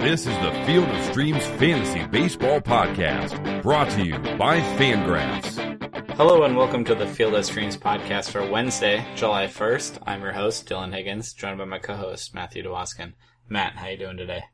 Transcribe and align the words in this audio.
This 0.00 0.26
is 0.26 0.34
the 0.38 0.62
Field 0.64 0.88
of 0.88 1.04
Streams 1.04 1.46
Fantasy 1.46 2.06
Baseball 2.06 2.58
Podcast, 2.58 3.62
brought 3.62 3.90
to 3.90 4.02
you 4.02 4.18
by 4.38 4.58
Fangraphs. 4.78 5.58
Hello 6.16 6.44
and 6.44 6.56
welcome 6.56 6.84
to 6.86 6.94
the 6.94 7.06
Field 7.06 7.34
of 7.34 7.44
Streams 7.44 7.76
podcast 7.76 8.30
for 8.30 8.50
Wednesday, 8.50 9.04
July 9.14 9.46
1st. 9.46 9.98
I'm 10.06 10.22
your 10.22 10.32
host, 10.32 10.66
Dylan 10.66 10.94
Higgins, 10.94 11.34
joined 11.34 11.58
by 11.58 11.66
my 11.66 11.78
co-host, 11.78 12.34
Matthew 12.34 12.62
DeWaskin. 12.62 13.12
Matt, 13.50 13.76
how 13.76 13.88
you 13.88 13.98
doing 13.98 14.16
today? 14.16 14.44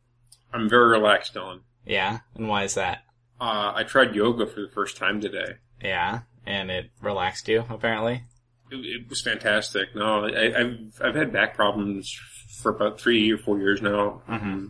I'm 0.53 0.69
very 0.69 0.89
relaxed, 0.89 1.35
Dylan. 1.35 1.61
Yeah? 1.87 2.19
And 2.35 2.49
why 2.49 2.65
is 2.65 2.75
that? 2.75 3.05
Uh, 3.41 3.73
I 3.73 3.85
tried 3.85 4.17
yoga 4.17 4.47
for 4.47 4.63
the 4.63 4.73
first 4.75 4.97
time 4.97 5.21
today. 5.21 5.59
Yeah? 5.81 6.23
And 6.45 6.73
it 6.73 6.91
relaxed 7.01 7.47
you, 7.47 7.65
apparently? 7.71 8.25
It, 8.73 8.85
it 8.85 9.09
was 9.09 9.23
fantastic. 9.23 9.95
No, 9.95 10.27
I, 10.27 10.59
I've 10.59 11.01
I've 11.01 11.15
had 11.15 11.33
back 11.33 11.55
problems 11.55 12.13
for 12.51 12.71
about 12.75 13.01
three 13.01 13.31
or 13.31 13.39
four 13.39 13.59
years 13.61 13.81
now. 13.81 14.23
Mm-hmm. 14.29 14.67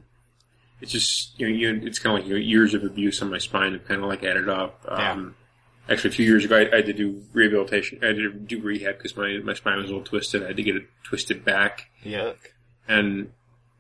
It's 0.81 0.93
just 0.93 1.39
you 1.39 1.49
know, 1.49 1.55
you, 1.55 1.87
it's 1.87 1.99
kind 1.99 2.17
of 2.17 2.23
like 2.23 2.29
you 2.29 2.35
know, 2.35 2.41
years 2.41 2.75
of 2.75 2.85
abuse 2.85 3.23
on 3.23 3.31
my 3.31 3.39
spine 3.39 3.73
have 3.73 3.87
kind 3.87 4.03
of 4.03 4.09
like 4.09 4.25
added 4.25 4.49
up. 4.49 4.85
Um, 4.89 5.35
Actually, 5.89 6.11
a 6.11 6.13
few 6.15 6.27
years 6.27 6.45
ago, 6.45 6.57
I, 6.57 6.73
I 6.73 6.77
had 6.77 6.87
to 6.87 6.93
do 6.93 7.23
rehabilitation. 7.33 8.01
I 8.03 8.07
had 8.07 8.17
to 8.17 8.33
do 8.33 8.61
rehab 8.61 8.97
because 8.97 9.17
my 9.17 9.39
my 9.45 9.55
spine 9.55 9.77
was 9.77 9.85
a 9.85 9.89
little 9.89 10.03
twisted. 10.03 10.43
I 10.43 10.49
had 10.49 10.57
to 10.57 10.63
get 10.63 10.75
it 10.77 10.89
twisted 11.05 11.45
back, 11.45 11.91
Yuck. 12.05 12.37
and 12.89 13.31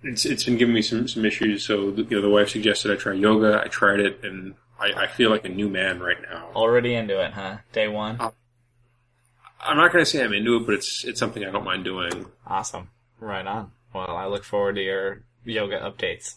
it's 0.04 0.24
it's 0.24 0.44
been 0.44 0.56
giving 0.56 0.74
me 0.74 0.82
some 0.82 1.08
some 1.08 1.24
issues. 1.24 1.64
So 1.64 1.88
you 1.88 2.06
know, 2.08 2.20
the 2.20 2.30
wife 2.30 2.50
suggested 2.50 2.92
I 2.92 2.96
try 2.96 3.12
yoga. 3.12 3.60
I 3.64 3.66
tried 3.66 3.98
it, 3.98 4.22
and 4.22 4.54
I, 4.78 4.92
I 4.92 5.06
feel 5.08 5.30
like 5.30 5.44
a 5.44 5.48
new 5.48 5.68
man 5.68 5.98
right 5.98 6.18
now. 6.22 6.50
Already 6.54 6.94
into 6.94 7.20
it, 7.20 7.32
huh? 7.32 7.58
Day 7.72 7.88
one? 7.88 8.20
Uh, 8.20 8.30
I'm 9.60 9.76
not 9.76 9.92
going 9.92 10.04
to 10.04 10.10
say 10.10 10.22
I'm 10.22 10.32
into 10.32 10.56
it, 10.56 10.66
but 10.66 10.76
it's 10.76 11.04
it's 11.04 11.18
something 11.18 11.44
I 11.44 11.50
don't 11.50 11.64
mind 11.64 11.82
doing. 11.82 12.26
Awesome. 12.46 12.90
Right 13.18 13.46
on. 13.46 13.72
Well, 13.92 14.16
I 14.16 14.26
look 14.26 14.44
forward 14.44 14.76
to 14.76 14.82
your 14.82 15.22
yoga 15.44 15.80
updates 15.80 16.36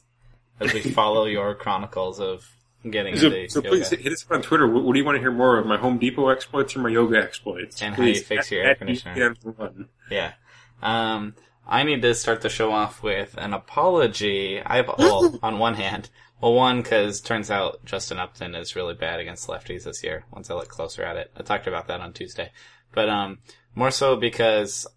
as 0.60 0.74
we 0.74 0.82
follow 0.82 1.26
your 1.38 1.56
chronicles 1.56 2.20
of 2.20 2.48
getting 2.90 3.16
So, 3.18 3.28
into 3.28 3.50
so 3.50 3.60
yoga. 3.60 3.70
please 3.70 3.90
hit 3.90 4.14
us 4.14 4.26
up 4.26 4.32
on 4.32 4.42
Twitter. 4.42 4.68
What, 4.68 4.84
what 4.84 4.94
do 4.94 5.00
you 5.00 5.06
want 5.06 5.16
to 5.18 5.20
hear 5.20 5.32
more 5.32 5.58
of? 5.58 5.66
My 5.66 5.78
Home 5.78 5.98
Depot 5.98 6.30
exploits 6.30 6.76
or 6.76 6.80
my 6.80 6.90
yoga 6.90 7.18
exploits? 7.22 7.82
And 7.82 7.96
how 7.96 8.04
you 8.04 8.14
Please, 8.14 8.24
fix 8.26 8.46
at- 8.48 8.52
your 8.52 8.64
air 8.64 8.76
conditioner. 8.76 9.36
Yeah. 10.10 10.34
Um, 10.82 11.36
I 11.68 11.84
need 11.84 12.02
to 12.02 12.16
start 12.16 12.42
the 12.42 12.50
show 12.50 12.72
off 12.72 13.04
with 13.04 13.36
an 13.38 13.54
apology. 13.54 14.62
I 14.66 14.78
have, 14.78 14.90
well, 14.98 15.38
on 15.44 15.60
one 15.60 15.76
hand, 15.76 16.10
well, 16.42 16.54
one, 16.54 16.82
cause 16.84 17.20
turns 17.22 17.52
out 17.52 17.84
Justin 17.86 18.18
Upton 18.18 18.56
is 18.56 18.76
really 18.76 18.94
bad 18.94 19.20
against 19.20 19.48
lefties 19.50 19.84
this 19.84 20.04
year, 20.04 20.24
once 20.32 20.50
I 20.50 20.56
look 20.56 20.70
closer 20.70 21.04
at 21.04 21.18
it. 21.18 21.32
I 21.38 21.44
talked 21.44 21.68
about 21.68 21.88
that 21.88 22.00
on 22.00 22.14
Tuesday. 22.14 22.52
But, 22.94 23.10
um, 23.10 23.40
more 23.76 23.92
so 23.92 24.16
because 24.16 24.88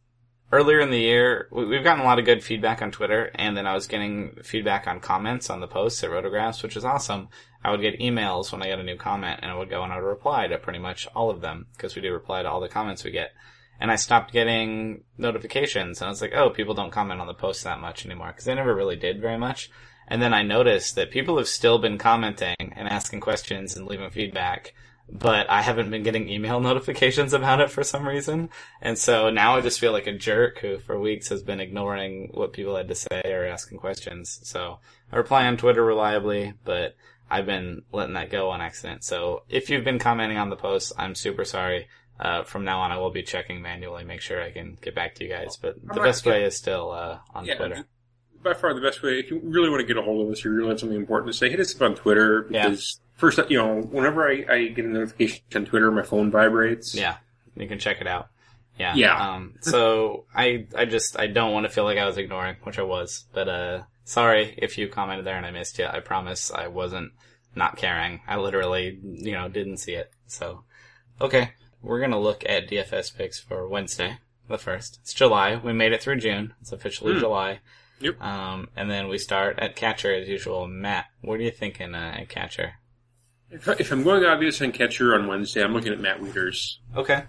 earlier 0.53 0.81
in 0.81 0.91
the 0.91 1.01
year, 1.01 1.49
we- 1.51 1.65
we've 1.65 1.83
gotten 1.83 2.03
a 2.03 2.07
lot 2.07 2.19
of 2.19 2.27
good 2.27 2.45
feedback 2.45 2.83
on 2.83 2.91
Twitter, 2.91 3.31
and 3.35 3.57
then 3.57 3.67
I 3.67 3.73
was 3.73 3.87
getting 3.87 4.37
feedback 4.43 4.87
on 4.87 5.01
comments 5.01 5.49
on 5.49 5.61
the 5.61 5.67
posts 5.67 6.05
at 6.05 6.11
Rotographs, 6.11 6.63
which 6.63 6.77
is 6.77 6.85
awesome. 6.85 7.29
I 7.65 7.71
would 7.71 7.81
get 7.81 7.99
emails 7.99 8.53
when 8.53 8.63
I 8.63 8.69
got 8.69 8.79
a 8.79 8.85
new 8.85 8.97
comment, 8.97 9.41
and 9.43 9.51
I 9.51 9.57
would 9.57 9.71
go 9.71 9.83
and 9.83 9.93
I 9.93 9.97
would 9.97 10.07
reply 10.07 10.47
to 10.49 10.59
pretty 10.59 10.79
much 10.79 11.09
all 11.15 11.31
of 11.31 11.41
them, 11.41 11.67
because 11.73 11.97
we 11.97 12.03
do 12.03 12.13
reply 12.13 12.43
to 12.43 12.51
all 12.51 12.61
the 12.61 12.69
comments 12.69 13.03
we 13.03 13.11
get. 13.11 13.33
And 13.81 13.91
I 13.91 13.97
stopped 13.97 14.33
getting 14.33 15.05
notifications, 15.17 16.01
and 16.01 16.07
I 16.07 16.11
was 16.11 16.21
like, 16.21 16.35
oh, 16.35 16.51
people 16.51 16.75
don't 16.75 16.93
comment 16.93 17.21
on 17.21 17.27
the 17.27 17.35
posts 17.35 17.65
that 17.65 17.81
much 17.81 18.05
anymore, 18.05 18.29
because 18.29 18.45
they 18.45 18.55
never 18.55 18.75
really 18.75 18.97
did 18.97 19.21
very 19.21 19.39
much. 19.39 19.71
And 20.07 20.21
then 20.21 20.35
I 20.35 20.43
noticed 20.43 20.97
that 20.97 21.11
people 21.11 21.39
have 21.39 21.49
still 21.49 21.79
been 21.79 21.97
commenting 21.97 22.57
and 22.59 22.89
asking 22.89 23.21
questions 23.21 23.77
and 23.77 23.87
leaving 23.87 24.11
feedback, 24.11 24.75
but 25.13 25.49
I 25.51 25.61
haven't 25.61 25.91
been 25.91 26.03
getting 26.03 26.29
email 26.29 26.61
notifications 26.69 27.33
about 27.35 27.61
it 27.61 27.71
for 27.71 27.85
some 27.85 28.09
reason. 28.09 28.49
And 28.81 28.99
so 28.99 29.31
now 29.31 29.57
I 29.57 29.61
just 29.61 29.79
feel 29.79 29.93
like 29.93 30.07
a 30.07 30.17
jerk 30.17 30.59
who 30.61 30.79
for 30.79 30.99
weeks 30.99 31.29
has 31.29 31.43
been 31.43 31.61
ignoring 31.61 32.31
what 32.33 32.53
people 32.53 32.77
had 32.77 32.89
to 32.89 32.95
say 32.95 33.23
or 33.25 33.47
asking 33.47 33.79
questions. 33.79 34.41
So 34.43 34.79
I 35.13 35.17
reply 35.17 35.47
on 35.47 35.59
Twitter 35.59 35.85
reliably, 35.85 36.55
but 36.65 36.97
I've 37.31 37.47
been 37.47 37.83
letting 37.93 38.15
that 38.15 38.31
go 38.31 38.51
on 38.51 38.61
accident. 38.61 39.05
So 39.05 39.43
if 39.49 39.71
you've 39.71 39.85
been 39.85 39.99
commenting 39.99 40.39
on 40.39 40.51
the 40.51 40.57
posts, 40.57 40.93
I'm 40.97 41.15
super 41.15 41.45
sorry. 41.45 41.89
Uh, 42.19 42.45
from 42.45 42.65
now 42.65 42.81
on, 42.81 42.93
I 42.93 42.99
will 42.99 43.11
be 43.11 43.23
checking 43.23 43.63
manually, 43.63 44.05
make 44.05 44.21
sure 44.21 44.41
I 44.41 44.53
can 44.53 44.79
get 44.81 44.95
back 44.95 45.15
to 45.17 45.25
you 45.25 45.31
guys. 45.31 45.57
But 45.57 45.77
the 45.83 46.01
best 46.01 46.25
way 46.25 46.45
is 46.45 46.57
still 46.57 46.93
uh, 46.93 47.19
on 47.35 47.47
Yeah, 47.47 47.57
Twitter. 47.57 47.85
By 48.45 48.55
far 48.55 48.75
the 48.75 48.81
best 48.81 49.03
way, 49.03 49.19
if 49.19 49.31
you 49.31 49.41
really 49.43 49.71
want 49.71 49.81
to 49.81 49.87
get 49.87 49.97
a 49.97 50.03
hold 50.03 50.27
of 50.27 50.33
us, 50.33 50.45
you 50.45 50.53
really 50.53 50.69
have 50.69 50.81
something 50.81 50.97
important 50.97 51.33
to 51.33 51.39
say, 51.39 51.49
hit 51.51 51.59
us 51.59 51.75
up 51.75 51.83
on 51.83 51.95
Twitter. 51.95 52.47
Yeah. 52.51 52.75
First, 53.23 53.39
you 53.51 53.57
know, 53.57 53.77
whenever 53.83 54.29
I, 54.29 54.45
I 54.51 54.67
get 54.67 54.85
a 54.85 54.89
notification 54.89 55.43
on 55.55 55.65
Twitter, 55.65 55.93
my 55.93 56.03
phone 56.03 56.33
vibrates. 56.33 56.93
Yeah, 56.93 57.19
you 57.55 57.69
can 57.69 57.79
check 57.79 58.01
it 58.01 58.09
out. 58.09 58.31
Yeah. 58.77 58.97
Yeah. 58.97 59.35
Um, 59.35 59.55
so 59.61 60.25
I, 60.35 60.67
I 60.77 60.87
just, 60.87 61.17
I 61.17 61.29
don't 61.29 61.53
want 61.53 61.65
to 61.65 61.71
feel 61.71 61.85
like 61.85 61.99
I 61.99 62.05
was 62.07 62.19
ignoring, 62.19 62.57
which 62.65 62.81
I 62.81 62.83
was, 62.83 63.27
but, 63.33 63.49
uh, 63.49 63.83
sorry 64.05 64.57
if 64.59 64.77
you 64.77 64.89
commented 64.89 65.25
there 65.25 65.37
and 65.37 65.47
I 65.47 65.53
missed 65.53 65.79
you. 65.79 65.87
I 65.87 66.01
promise 66.01 66.51
I 66.51 66.67
wasn't 66.67 67.13
not 67.55 67.77
caring. 67.77 68.23
I 68.27 68.39
literally, 68.39 68.99
you 69.05 69.35
know, 69.35 69.49
didn't 69.49 69.77
see 69.77 69.93
it. 69.93 70.11
So, 70.27 70.65
okay. 71.21 71.53
We're 71.81 72.01
gonna 72.01 72.19
look 72.19 72.43
at 72.49 72.69
DFS 72.69 73.17
picks 73.17 73.39
for 73.39 73.69
Wednesday, 73.69 74.19
the 74.49 74.59
first. 74.59 74.99
It's 75.03 75.15
July. 75.15 75.61
We 75.63 75.73
made 75.73 75.93
it 75.93 76.03
through 76.03 76.17
June. 76.17 76.55
It's 76.61 76.73
officially 76.73 77.13
Hmm. 77.13 77.21
July. 77.21 77.61
Yep. 78.01 78.21
Um, 78.21 78.69
and 78.75 78.91
then 78.91 79.07
we 79.07 79.19
start 79.19 79.61
at 79.61 79.77
catcher 79.77 80.13
as 80.13 80.29
usual. 80.29 80.67
Matt, 80.67 81.05
what 81.21 81.39
are 81.39 81.43
you 81.45 81.53
thinking, 81.53 81.95
uh, 81.95 82.17
at 82.19 82.29
catcher? 82.29 82.75
If, 83.53 83.69
if 83.81 83.93
I'm 83.93 84.03
going 84.03 84.25
obvious 84.25 84.61
on 84.63 84.73
catcher 84.73 85.15
on 85.15 85.27
Wednesday, 85.27 85.63
I'm 85.63 85.73
looking 85.75 85.93
at 85.93 86.01
Matt 86.01 86.21
Wieters. 86.21 86.77
Okay. 86.97 87.25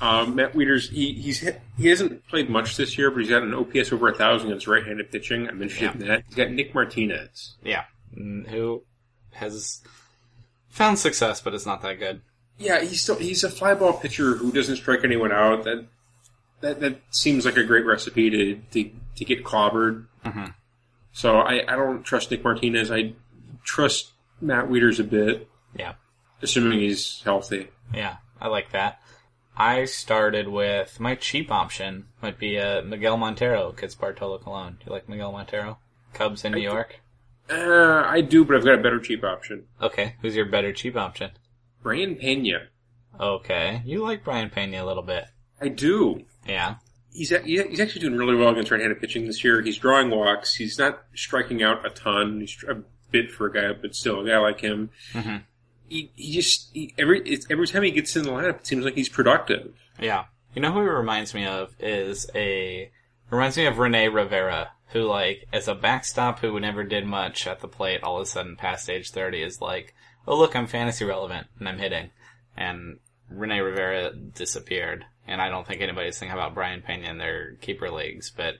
Um, 0.00 0.34
Matt 0.36 0.54
Wieters, 0.54 0.88
he, 0.90 1.12
he's 1.12 1.40
hit, 1.40 1.60
he 1.76 1.88
hasn't 1.88 2.26
played 2.28 2.48
much 2.48 2.76
this 2.76 2.96
year, 2.96 3.10
but 3.10 3.20
he's 3.20 3.28
got 3.28 3.42
an 3.42 3.52
OPS 3.52 3.92
over 3.92 4.08
a 4.08 4.14
thousand 4.14 4.48
against 4.48 4.66
right-handed 4.66 5.10
pitching. 5.12 5.46
I'm 5.48 5.60
interested 5.60 6.00
in 6.00 6.08
that. 6.08 6.24
He's 6.26 6.36
got 6.36 6.50
Nick 6.50 6.74
Martinez. 6.74 7.56
Yeah. 7.62 7.84
Mm, 8.16 8.48
Who 8.48 8.82
has 9.32 9.82
found 10.70 10.98
success, 10.98 11.40
but 11.42 11.52
it's 11.52 11.66
not 11.66 11.82
that 11.82 11.98
good. 11.98 12.22
Yeah, 12.58 12.80
he's 12.80 13.02
still 13.02 13.16
he's 13.16 13.42
a 13.44 13.50
fly 13.50 13.74
ball 13.74 13.92
pitcher 13.94 14.36
who 14.36 14.52
doesn't 14.52 14.76
strike 14.76 15.02
anyone 15.04 15.32
out. 15.32 15.64
That 15.64 15.86
that 16.60 16.80
that 16.80 17.00
seems 17.10 17.44
like 17.46 17.56
a 17.56 17.64
great 17.64 17.86
recipe 17.86 18.28
to 18.30 18.54
to, 18.72 18.90
to 19.16 19.24
get 19.24 19.44
clobbered. 19.44 20.06
Mhm. 20.26 20.54
So 21.12 21.38
I, 21.38 21.62
I 21.66 21.76
don't 21.76 22.02
trust 22.04 22.30
Nick 22.30 22.44
Martinez. 22.44 22.90
I 22.90 23.14
trust 23.64 24.10
Matt 24.40 24.66
Wieters 24.68 24.98
a 25.00 25.04
bit, 25.04 25.48
Yeah. 25.76 25.94
assuming 26.42 26.80
he's 26.80 27.20
healthy. 27.22 27.68
Yeah. 27.94 28.16
I 28.40 28.48
like 28.48 28.72
that. 28.72 29.00
I 29.56 29.84
started 29.84 30.48
with 30.48 30.98
my 30.98 31.14
cheap 31.14 31.50
option 31.50 32.06
might 32.22 32.38
be 32.38 32.58
uh, 32.58 32.82
Miguel 32.82 33.16
Montero 33.18 33.70
against 33.70 34.00
Bartolo 34.00 34.38
Colon. 34.38 34.74
Do 34.80 34.86
you 34.86 34.92
like 34.92 35.08
Miguel 35.08 35.32
Montero? 35.32 35.78
Cubs 36.14 36.44
in 36.44 36.52
New 36.52 36.60
York. 36.60 37.00
Uh, 37.50 38.02
I 38.06 38.20
do, 38.22 38.44
but 38.44 38.56
I've 38.56 38.64
got 38.64 38.78
a 38.78 38.82
better 38.82 39.00
cheap 39.00 39.22
option. 39.24 39.66
Okay. 39.82 40.14
Who's 40.22 40.36
your 40.36 40.46
better 40.46 40.72
cheap 40.72 40.96
option? 40.96 41.32
Brayan 41.82 42.16
Pena. 42.16 42.68
Okay. 43.18 43.82
You 43.84 44.02
like 44.02 44.24
Brayan 44.24 44.50
Pena 44.50 44.82
a 44.82 44.86
little 44.86 45.02
bit. 45.02 45.24
I 45.60 45.68
do. 45.68 46.22
Yeah. 46.46 46.76
He's 47.12 47.32
a- 47.32 47.40
he's 47.42 47.80
actually 47.80 48.02
doing 48.02 48.16
really 48.16 48.36
well 48.36 48.50
against 48.50 48.70
right-handed 48.70 49.00
pitching 49.00 49.26
this 49.26 49.42
year. 49.44 49.60
He's 49.60 49.76
drawing 49.78 50.10
walks. 50.10 50.54
He's 50.54 50.78
not 50.78 51.02
striking 51.14 51.62
out 51.62 51.84
a 51.84 51.90
ton. 51.90 52.40
He's 52.40 52.56
a 52.68 52.82
bit 53.10 53.30
for 53.30 53.46
a 53.46 53.52
guy, 53.52 53.72
but 53.72 53.94
still 53.94 54.20
a 54.20 54.28
guy 54.28 54.38
like 54.38 54.60
him. 54.60 54.90
Mhm. 55.12 55.42
He 55.88 56.10
he 56.14 56.32
just 56.32 56.70
he, 56.72 56.94
every 56.98 57.20
it's, 57.22 57.46
every 57.50 57.66
time 57.66 57.82
he 57.82 57.90
gets 57.90 58.14
in 58.16 58.22
the 58.22 58.30
lineup, 58.30 58.60
it 58.60 58.66
seems 58.66 58.84
like 58.84 58.94
he's 58.94 59.08
productive. 59.08 59.74
Yeah. 59.98 60.24
You 60.54 60.62
know 60.62 60.72
who 60.72 60.80
he 60.80 60.88
reminds 60.88 61.34
me 61.34 61.46
of 61.46 61.74
is 61.78 62.28
a 62.34 62.90
reminds 63.30 63.56
me 63.56 63.66
of 63.66 63.78
Rene 63.78 64.08
Rivera, 64.08 64.72
who 64.88 65.02
like 65.02 65.46
as 65.52 65.68
a 65.68 65.74
backstop 65.74 66.40
who 66.40 66.58
never 66.60 66.84
did 66.84 67.06
much 67.06 67.46
at 67.46 67.60
the 67.60 67.68
plate, 67.68 68.02
all 68.02 68.16
of 68.16 68.22
a 68.22 68.26
sudden 68.26 68.56
past 68.56 68.88
age 68.90 69.10
thirty 69.10 69.42
is 69.42 69.60
like, 69.60 69.94
oh 70.26 70.36
look, 70.36 70.54
I'm 70.54 70.66
fantasy 70.66 71.04
relevant 71.04 71.46
and 71.58 71.68
I'm 71.68 71.78
hitting, 71.78 72.10
and 72.56 72.98
Rene 73.28 73.60
Rivera 73.60 74.12
disappeared, 74.14 75.04
and 75.26 75.40
I 75.40 75.48
don't 75.48 75.66
think 75.66 75.80
anybody's 75.80 76.18
thinking 76.18 76.36
about 76.36 76.54
Brayan 76.54 76.82
Pena 76.82 77.08
in 77.08 77.18
their 77.18 77.54
keeper 77.60 77.90
leagues, 77.90 78.30
but 78.30 78.56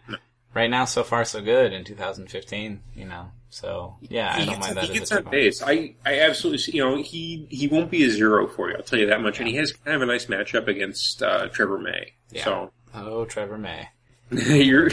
right 0.55 0.71
now 0.71 0.85
so 0.85 1.03
far 1.03 1.25
so 1.25 1.41
good 1.41 1.73
in 1.73 1.85
2015, 1.85 2.81
you 2.95 3.05
know. 3.05 3.33
So 3.51 3.97
yeah, 4.01 4.33
I 4.35 4.41
he 4.41 4.47
don't 4.47 4.55
gets, 4.55 4.67
mind 4.67 4.77
that 4.77 4.85
he 4.85 4.91
as 4.91 4.99
gets 4.99 5.13
a 5.13 5.25
on 5.25 5.31
base. 5.31 5.63
I 5.63 5.95
I 6.07 6.21
absolutely 6.21 6.59
see. 6.59 6.73
You 6.77 6.85
know 6.85 7.03
he 7.03 7.47
he 7.51 7.69
won't 7.69 7.91
be 7.91 8.05
a 8.05 8.11
zero 8.11 8.47
for 8.47 8.71
you. 8.71 8.77
I'll 8.77 8.83
tell 8.83 8.99
you 8.99 9.07
that 9.07 9.21
much. 9.21 9.41
And 9.41 9.49
he 9.49 9.57
has 9.57 9.73
kind 9.73 9.97
of 9.97 10.03
a 10.03 10.07
nice 10.07 10.27
matchup 10.27 10.69
against 10.69 11.23
uh, 11.23 11.49
Trevor 11.49 11.79
May. 11.79 12.13
Yeah. 12.31 12.45
So 12.45 12.71
Oh, 12.95 13.25
Trevor 13.25 13.59
May. 13.59 13.89
you're 14.31 14.91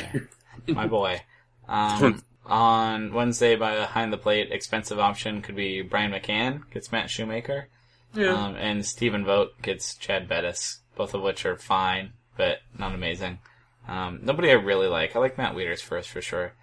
my 0.67 0.87
boy. 0.87 1.21
Um, 1.67 2.23
on 2.45 3.13
Wednesday, 3.13 3.55
behind 3.55 4.11
the 4.11 4.17
plate, 4.17 4.51
expensive 4.51 4.99
option 4.99 5.41
could 5.41 5.55
be 5.55 5.81
Brian 5.81 6.11
McCann 6.11 6.69
gets 6.71 6.91
Matt 6.91 7.09
Shoemaker, 7.09 7.67
yeah. 8.13 8.33
um, 8.33 8.55
and 8.55 8.85
Stephen 8.85 9.25
Vogt 9.25 9.61
gets 9.61 9.95
Chad 9.95 10.27
Bettis, 10.27 10.79
both 10.95 11.13
of 11.13 11.21
which 11.21 11.45
are 11.45 11.57
fine, 11.57 12.13
but 12.35 12.59
not 12.77 12.95
amazing. 12.95 13.39
Um, 13.87 14.19
nobody 14.23 14.49
I 14.49 14.53
really 14.53 14.87
like. 14.87 15.15
I 15.15 15.19
like 15.19 15.37
Matt 15.37 15.55
Wieters 15.55 15.81
first 15.81 16.09
for 16.09 16.21
sure. 16.21 16.53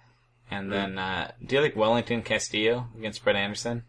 And 0.49 0.71
then, 0.71 0.97
uh, 0.99 1.31
do 1.43 1.55
you 1.55 1.61
like 1.61 1.75
Wellington 1.75 2.21
Castillo 2.21 2.87
against 2.97 3.23
Brett 3.23 3.35
Anderson? 3.35 3.83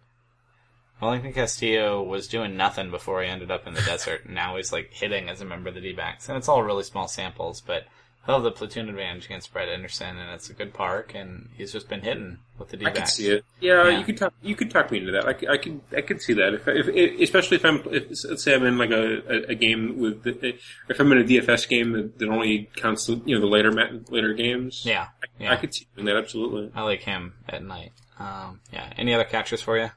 Wellington 1.00 1.34
Castillo 1.34 2.02
was 2.02 2.28
doing 2.28 2.56
nothing 2.56 2.90
before 2.90 3.22
he 3.22 3.28
ended 3.28 3.50
up 3.50 3.66
in 3.66 3.74
the 3.74 3.82
desert, 3.86 4.24
and 4.24 4.34
now 4.34 4.56
he's 4.56 4.72
like 4.72 4.92
hitting 4.92 5.28
as 5.28 5.40
a 5.40 5.44
member 5.44 5.68
of 5.68 5.74
the 5.74 5.80
D-backs. 5.80 6.28
And 6.28 6.38
it's 6.38 6.48
all 6.48 6.62
really 6.62 6.82
small 6.82 7.08
samples, 7.08 7.60
but 7.60 7.84
I 8.26 8.32
love 8.32 8.43
the 8.43 8.50
platoon 8.50 8.88
advantage 8.88 9.26
against 9.26 9.52
Brett 9.52 9.69
Anderson, 9.69 10.17
and 10.17 10.31
it's 10.32 10.50
a 10.50 10.52
good 10.52 10.75
park, 10.75 11.12
and 11.14 11.49
he's 11.56 11.73
just 11.73 11.88
been 11.88 12.00
hitting 12.00 12.38
with 12.58 12.70
the 12.70 12.76
d- 12.76 12.84
D 12.84 12.90
I 12.90 12.94
can 12.94 13.06
see 13.06 13.31
it. 13.31 13.44
Yeah, 13.61 13.88
Yeah. 13.88 13.99
you 13.99 14.05
could 14.05 14.17
talk. 14.17 14.34
You 14.43 14.56
could 14.56 14.70
talk 14.70 14.90
me 14.90 14.99
into 14.99 15.12
that. 15.12 15.26
I, 15.26 15.32
could. 15.32 15.81
I 15.96 16.00
can 16.00 16.19
see 16.19 16.32
that. 16.34 16.55
If, 16.55 16.67
if, 16.67 17.20
especially 17.20 17.58
if 17.58 17.64
I'm, 17.64 17.82
if, 17.87 18.25
let's 18.25 18.43
say 18.43 18.55
I'm 18.55 18.64
in 18.64 18.78
like 18.78 18.90
a, 18.90 19.46
a, 19.49 19.55
game 19.55 19.99
with, 19.99 20.25
the, 20.25 20.58
if 20.88 20.99
I'm 20.99 21.12
in 21.12 21.19
a 21.19 21.25
DFS 21.25 21.69
game 21.69 21.93
that, 21.93 22.19
that 22.19 22.28
only 22.28 22.69
counts 22.75 23.06
the, 23.06 23.20
you 23.25 23.37
know 23.37 23.40
the 23.40 23.46
later 23.46 23.70
later 24.08 24.34
games. 24.34 24.84
Yeah, 24.84 25.06
I, 25.23 25.43
yeah. 25.43 25.52
I 25.52 25.56
could 25.56 25.73
see 25.73 25.87
doing 25.94 26.06
that 26.06 26.17
absolutely. 26.17 26.73
I 26.75 26.82
like 26.82 27.02
him 27.02 27.34
at 27.49 27.62
night. 27.62 27.93
Um, 28.19 28.61
yeah. 28.73 28.93
Any 28.96 29.14
other 29.14 29.25
catchers 29.25 29.62
for 29.62 29.78
you? 29.78 29.90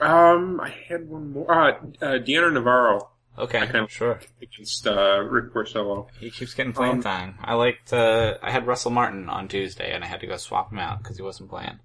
Um, 0.00 0.60
I 0.60 0.74
had 0.88 1.08
one 1.08 1.32
more. 1.32 1.50
Uh, 1.50 1.78
uh 2.00 2.18
Dioner 2.18 2.50
Navarro 2.50 3.08
Okay, 3.38 3.58
I 3.58 3.66
kinda- 3.66 3.88
sure. 3.88 4.20
against 4.42 4.86
uh, 4.86 5.20
Rick 5.20 5.52
Porcello. 5.54 6.08
He 6.20 6.30
keeps 6.30 6.52
getting 6.54 6.72
playing 6.72 6.96
Um, 6.96 7.02
time. 7.02 7.34
I 7.42 7.54
liked. 7.54 7.92
Uh, 7.92 8.36
I 8.42 8.50
had 8.50 8.66
Russell 8.66 8.90
Martin 8.90 9.28
on 9.28 9.48
Tuesday, 9.48 9.92
and 9.92 10.04
I 10.04 10.06
had 10.06 10.20
to 10.20 10.26
go 10.26 10.36
swap 10.36 10.70
him 10.70 10.78
out 10.78 10.98
because 11.02 11.16
he 11.16 11.22
wasn't 11.22 11.48
playing. 11.48 11.78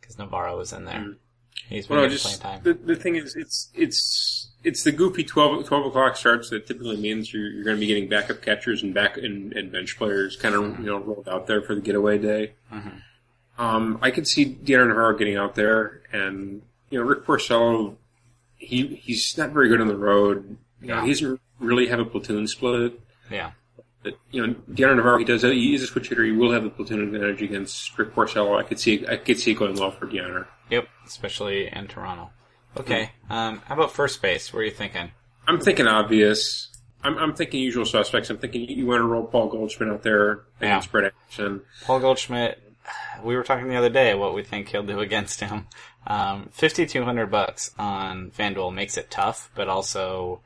Because 0.00 0.16
Navarro 0.18 0.56
was 0.56 0.72
in 0.72 0.84
there. 0.84 1.00
Mm. 1.00 1.16
He's 1.68 1.86
been 1.88 1.96
Well, 1.96 2.06
no, 2.06 2.10
just 2.12 2.24
playing 2.24 2.38
time. 2.38 2.60
the, 2.62 2.74
the 2.74 2.96
thing 2.96 3.16
is, 3.16 3.34
it's 3.34 3.70
it's 3.74 4.48
it's 4.62 4.84
the 4.84 4.92
goofy 4.92 5.24
12, 5.24 5.66
12 5.66 5.86
o'clock 5.86 6.16
starts 6.16 6.50
that 6.50 6.66
typically 6.66 6.96
means 6.96 7.32
you're, 7.32 7.48
you're 7.50 7.64
going 7.64 7.76
to 7.76 7.80
be 7.80 7.86
getting 7.86 8.08
backup 8.08 8.42
catchers 8.42 8.82
and 8.82 8.92
back 8.92 9.16
and, 9.16 9.52
and 9.54 9.72
bench 9.72 9.96
players 9.96 10.36
kind 10.36 10.54
of 10.54 10.78
you 10.78 10.86
know 10.86 10.98
rolled 10.98 11.28
out 11.28 11.46
there 11.46 11.62
for 11.62 11.74
the 11.74 11.80
getaway 11.80 12.18
day. 12.18 12.52
Mhm. 12.72 13.00
Um, 13.58 13.98
I 14.02 14.10
could 14.10 14.26
see 14.28 14.44
Dioner 14.44 14.86
Navarro 14.88 15.16
getting 15.18 15.36
out 15.36 15.54
there, 15.56 16.02
and 16.12 16.62
you 16.90 16.98
know 16.98 17.04
Rick 17.04 17.24
Porcello, 17.24 17.96
he 18.60 18.86
he's 18.86 19.36
not 19.36 19.50
very 19.50 19.68
good 19.68 19.80
on 19.80 19.88
the 19.88 19.96
road. 19.96 20.56
You 20.80 20.88
know, 20.88 20.94
Yeah. 20.96 21.02
he 21.02 21.08
doesn't 21.12 21.40
really 21.58 21.86
have 21.88 21.98
a 21.98 22.04
platoon 22.04 22.46
split. 22.46 23.00
Yeah. 23.30 23.52
But, 24.02 24.14
you 24.30 24.46
know, 24.46 24.54
Dioner 24.72 24.94
Navarro, 24.94 25.18
he 25.18 25.24
does. 25.24 25.42
He 25.42 25.74
is 25.74 25.82
a 25.82 25.86
switch 25.86 26.08
hitter. 26.08 26.24
He 26.24 26.32
will 26.32 26.52
have 26.52 26.62
the 26.62 26.70
platoon 26.70 27.02
advantage 27.02 27.42
against 27.42 27.98
Rick 27.98 28.14
Porcello. 28.14 28.58
I 28.58 28.62
could 28.62 28.78
see. 28.80 29.06
I 29.06 29.16
could 29.16 29.38
see 29.38 29.50
it 29.50 29.54
going 29.58 29.74
well 29.74 29.90
for 29.90 30.06
Dioner. 30.06 30.48
Yep. 30.70 30.88
Especially 31.06 31.66
in 31.70 31.86
Toronto. 31.86 32.30
Okay. 32.78 33.10
Um, 33.28 33.60
how 33.66 33.74
about 33.74 33.92
first 33.92 34.22
base? 34.22 34.52
What 34.54 34.60
are 34.60 34.64
you 34.64 34.70
thinking? 34.70 35.10
I'm 35.46 35.60
thinking 35.60 35.86
obvious. 35.86 36.68
I'm, 37.04 37.18
I'm 37.18 37.34
thinking 37.34 37.60
usual 37.60 37.84
suspects. 37.84 38.30
I'm 38.30 38.38
thinking 38.38 38.62
you, 38.62 38.76
you 38.76 38.86
want 38.86 39.00
to 39.00 39.04
roll 39.06 39.24
Paul 39.24 39.48
Goldschmidt 39.48 39.90
out 39.90 40.02
there 40.02 40.44
Yeah. 40.62 40.82
Brett 40.90 41.12
Anderson. 41.30 41.62
Paul 41.84 42.00
Goldschmidt. 42.00 42.69
We 43.22 43.36
were 43.36 43.42
talking 43.44 43.68
the 43.68 43.76
other 43.76 43.90
day 43.90 44.14
what 44.14 44.34
we 44.34 44.42
think 44.42 44.68
he'll 44.68 44.82
do 44.82 45.00
against 45.08 45.40
him. 45.40 45.66
Um, 46.06 46.48
fifty 46.52 46.86
two 46.86 47.04
hundred 47.04 47.30
bucks 47.30 47.72
on 47.78 48.30
FanDuel 48.30 48.72
makes 48.74 48.96
it 48.96 49.10
tough, 49.10 49.50
but 49.54 49.68
also 49.68 50.40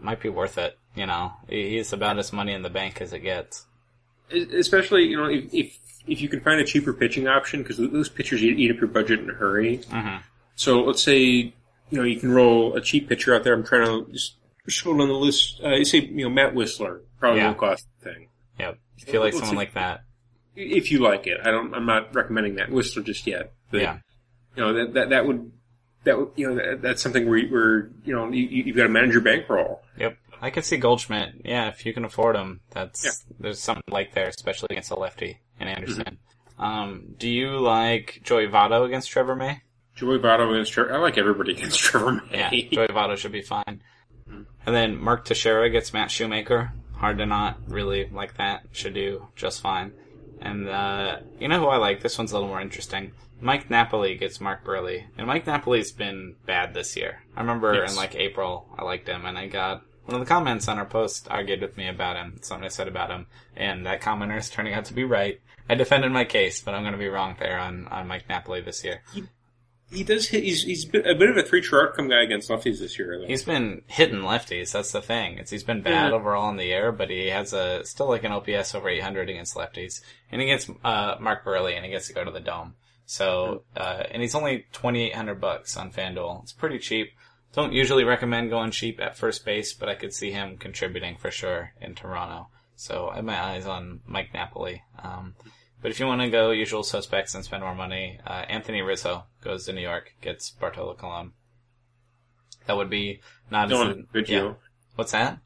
might 0.00 0.20
be 0.20 0.28
worth 0.28 0.58
it. 0.58 0.76
You 0.94 1.06
know, 1.06 1.32
he's 1.48 1.92
about 1.92 2.18
as 2.18 2.32
money 2.32 2.52
in 2.52 2.62
the 2.62 2.70
bank 2.70 3.00
as 3.00 3.12
it 3.12 3.20
gets. 3.20 3.66
Especially, 4.30 5.04
you 5.04 5.16
know, 5.16 5.26
if 5.26 5.52
if, 5.54 5.78
if 6.06 6.20
you 6.20 6.28
can 6.28 6.40
find 6.40 6.60
a 6.60 6.64
cheaper 6.64 6.92
pitching 6.92 7.28
option, 7.28 7.62
because 7.62 7.76
those 7.78 8.08
pitchers 8.08 8.42
eat, 8.42 8.58
eat 8.58 8.70
up 8.70 8.78
your 8.78 8.88
budget 8.88 9.20
in 9.20 9.30
a 9.30 9.34
hurry. 9.34 9.78
Mhm. 9.78 10.22
So 10.56 10.80
let's 10.82 11.02
say, 11.02 11.20
you 11.20 11.52
know, 11.92 12.02
you 12.02 12.18
can 12.18 12.32
roll 12.32 12.74
a 12.74 12.80
cheap 12.80 13.08
pitcher 13.08 13.34
out 13.34 13.44
there. 13.44 13.54
I'm 13.54 13.64
trying 13.64 13.86
to 14.06 14.10
just 14.12 14.34
scroll 14.68 15.00
on 15.00 15.08
the 15.08 15.14
list. 15.14 15.60
Uh, 15.64 15.70
you 15.76 15.84
say, 15.84 16.00
you 16.00 16.24
know, 16.24 16.30
Matt 16.30 16.54
Wisler, 16.54 17.00
probably 17.20 17.40
Yeah. 17.40 17.46
won't 17.46 17.58
cost 17.58 17.86
a 18.00 18.04
thing. 18.04 18.28
Yep. 18.58 18.78
If 18.98 19.12
you 19.12 19.20
like 19.20 19.32
Let's 19.34 19.38
someone 19.46 19.54
see. 19.54 19.56
like 19.56 19.74
that, 19.74 20.02
If 20.60 20.90
you 20.90 20.98
like 20.98 21.26
it, 21.26 21.38
I 21.44 21.50
don't. 21.50 21.74
I'm 21.74 21.86
not 21.86 22.14
recommending 22.14 22.54
Matt 22.56 22.70
Wisler 22.70 23.04
just 23.04 23.26
yet. 23.26 23.52
But, 23.70 23.80
yeah. 23.80 23.98
you 24.56 24.62
know 24.62 24.72
that 24.74 24.94
that 24.94 25.10
that 25.10 25.26
would 25.26 25.52
that 26.04 26.18
would 26.18 26.30
you 26.36 26.48
know 26.48 26.54
that, 26.56 26.82
that's 26.82 27.02
something 27.02 27.28
where, 27.28 27.38
you- 27.38 27.48
where 27.52 27.90
you 28.04 28.14
know 28.14 28.28
you, 28.30 28.44
you've 28.64 28.76
got 28.76 28.84
to 28.84 28.88
manage 28.88 29.12
your 29.12 29.20
bankroll. 29.22 29.82
Yep. 29.98 30.16
I 30.40 30.50
could 30.50 30.64
see 30.64 30.76
Goldschmidt. 30.76 31.42
Yeah, 31.44 31.68
if 31.68 31.84
you 31.84 31.92
can 31.92 32.04
afford 32.04 32.36
him, 32.36 32.60
that's 32.70 33.04
Yeah. 33.04 33.10
there's 33.40 33.60
something 33.60 33.82
like 33.88 34.14
there, 34.14 34.28
especially 34.28 34.68
against 34.70 34.90
a 34.90 34.96
lefty 34.98 35.38
in 35.60 35.66
Anderson. 35.68 36.18
Um, 36.58 37.14
do 37.18 37.28
you 37.28 37.58
like 37.58 38.20
Joey 38.24 38.46
Votto 38.48 38.84
against 38.86 39.10
Trevor 39.10 39.34
May? 39.36 39.60
Joey 39.96 40.18
Votto 40.18 40.52
against 40.52 40.72
Trevor. 40.72 40.94
I 40.94 40.98
like 40.98 41.18
everybody 41.18 41.52
against 41.52 41.78
Trevor 41.84 42.22
Yeah, 42.32 42.50
May. 42.50 42.68
Joey 42.68 42.86
Votto 42.88 43.16
should 43.16 43.32
be 43.32 43.42
fine. 43.42 43.82
And 44.28 44.74
then 44.76 44.96
Mark 45.00 45.24
Teixeira 45.24 45.70
gets 45.70 45.92
Matt 45.92 46.10
Shoemaker. 46.10 46.72
Hard 46.94 47.18
to 47.18 47.26
not 47.26 47.58
really 47.68 48.08
like 48.12 48.36
that. 48.38 48.62
Should 48.72 48.94
do 48.94 49.26
just 49.36 49.60
fine. 49.60 49.92
And 50.40 50.68
uh, 50.68 51.18
you 51.40 51.48
know 51.48 51.58
who 51.60 51.66
I 51.66 51.76
like? 51.76 52.02
This 52.02 52.16
one's 52.18 52.32
a 52.32 52.34
little 52.34 52.48
more 52.48 52.60
interesting. 52.60 53.12
Mike 53.40 53.70
Napoli 53.70 54.16
gets 54.16 54.40
Mark 54.40 54.64
Buehrle, 54.64 55.04
and 55.16 55.26
Mike 55.26 55.46
Napoli's 55.46 55.92
been 55.92 56.34
bad 56.46 56.74
this 56.74 56.96
year. 56.96 57.22
I 57.36 57.40
remember 57.40 57.74
Yes. 57.74 57.92
in 57.92 57.96
like 57.96 58.14
April, 58.16 58.68
I 58.76 58.82
liked 58.84 59.08
him, 59.08 59.24
and 59.24 59.38
I 59.38 59.46
got 59.46 59.82
one 60.06 60.20
of 60.20 60.26
the 60.26 60.32
comments 60.34 60.66
on 60.68 60.78
our 60.78 60.84
post 60.86 61.28
argued 61.30 61.60
with 61.60 61.76
me 61.76 61.88
about 61.88 62.16
him. 62.16 62.38
Something 62.42 62.64
I 62.64 62.68
said 62.68 62.88
about 62.88 63.10
him, 63.10 63.26
and 63.56 63.86
that 63.86 64.00
commenter 64.00 64.38
is 64.38 64.50
turning 64.50 64.74
out 64.74 64.86
to 64.86 64.94
be 64.94 65.04
right. 65.04 65.40
I 65.68 65.74
defended 65.74 66.10
my 66.10 66.24
case, 66.24 66.62
but 66.62 66.74
I'm 66.74 66.82
going 66.82 66.92
to 66.94 66.98
be 66.98 67.08
wrong 67.08 67.36
there 67.38 67.58
on, 67.58 67.86
on 67.88 68.08
Mike 68.08 68.28
Napoli 68.28 68.60
this 68.60 68.82
year. 68.84 69.02
He 69.90 70.04
does. 70.04 70.28
Hit, 70.28 70.44
he's 70.44 70.62
he's 70.64 70.84
a 70.86 71.14
bit 71.14 71.30
of 71.30 71.36
a 71.36 71.42
three 71.42 71.62
true 71.62 71.80
outcome 71.80 72.08
guy 72.08 72.22
against 72.22 72.50
lefties 72.50 72.78
this 72.78 72.98
year. 72.98 73.18
Though. 73.18 73.26
He's 73.26 73.44
been 73.44 73.82
hitting 73.86 74.18
lefties. 74.20 74.72
That's 74.72 74.92
the 74.92 75.00
thing. 75.00 75.38
It's 75.38 75.50
he's 75.50 75.64
been 75.64 75.80
bad 75.82 76.10
Yeah. 76.10 76.14
overall 76.14 76.50
in 76.50 76.56
the 76.56 76.72
air, 76.72 76.92
but 76.92 77.08
he 77.08 77.28
has 77.28 77.52
a 77.54 77.84
still 77.84 78.08
like 78.08 78.24
an 78.24 78.32
OPS 78.32 78.74
over 78.74 78.88
800 78.88 79.30
against 79.30 79.54
lefties, 79.56 80.02
and 80.30 80.42
he 80.42 80.46
gets 80.48 80.68
uh, 80.84 81.16
Mark 81.20 81.44
Buehrle, 81.44 81.74
and 81.74 81.84
he 81.86 81.90
gets 81.90 82.06
to 82.08 82.12
go 82.12 82.22
to 82.24 82.30
the 82.30 82.40
dome. 82.40 82.74
So, 83.06 83.62
uh, 83.74 84.02
and 84.10 84.20
he's 84.20 84.34
only 84.34 84.66
2,800 84.72 85.40
bucks 85.40 85.78
on 85.78 85.90
FanDuel. 85.90 86.42
It's 86.42 86.52
pretty 86.52 86.78
cheap. 86.78 87.12
Don't 87.54 87.72
usually 87.72 88.04
recommend 88.04 88.50
going 88.50 88.70
cheap 88.70 89.00
at 89.00 89.16
first 89.16 89.46
base, 89.46 89.72
but 89.72 89.88
I 89.88 89.94
could 89.94 90.12
see 90.12 90.30
him 90.30 90.58
contributing 90.58 91.16
for 91.16 91.30
sure 91.30 91.72
in 91.80 91.94
Toronto. 91.94 92.48
So 92.76 93.08
I 93.08 93.16
have 93.16 93.24
my 93.24 93.42
eyes 93.42 93.66
on 93.66 94.00
Mike 94.06 94.34
Napoli. 94.34 94.82
Um, 95.02 95.34
but 95.80 95.90
if 95.90 96.00
you 96.00 96.06
want 96.06 96.20
to 96.22 96.30
go 96.30 96.50
usual 96.50 96.82
suspects 96.82 97.34
and 97.34 97.44
spend 97.44 97.62
more 97.62 97.74
money, 97.74 98.18
uh, 98.26 98.44
Anthony 98.48 98.82
Rizzo 98.82 99.24
goes 99.42 99.66
to 99.66 99.72
New 99.72 99.80
York, 99.80 100.14
gets 100.20 100.50
Bartolo 100.50 100.94
Colon. 100.94 101.32
That 102.66 102.76
would 102.76 102.90
be 102.90 103.20
not 103.50 103.72
as 103.72 103.78
Don't 103.78 104.12
could 104.12 104.28
yeah. 104.28 104.38
you? 104.38 104.56
What's 104.96 105.12
that? 105.12 105.38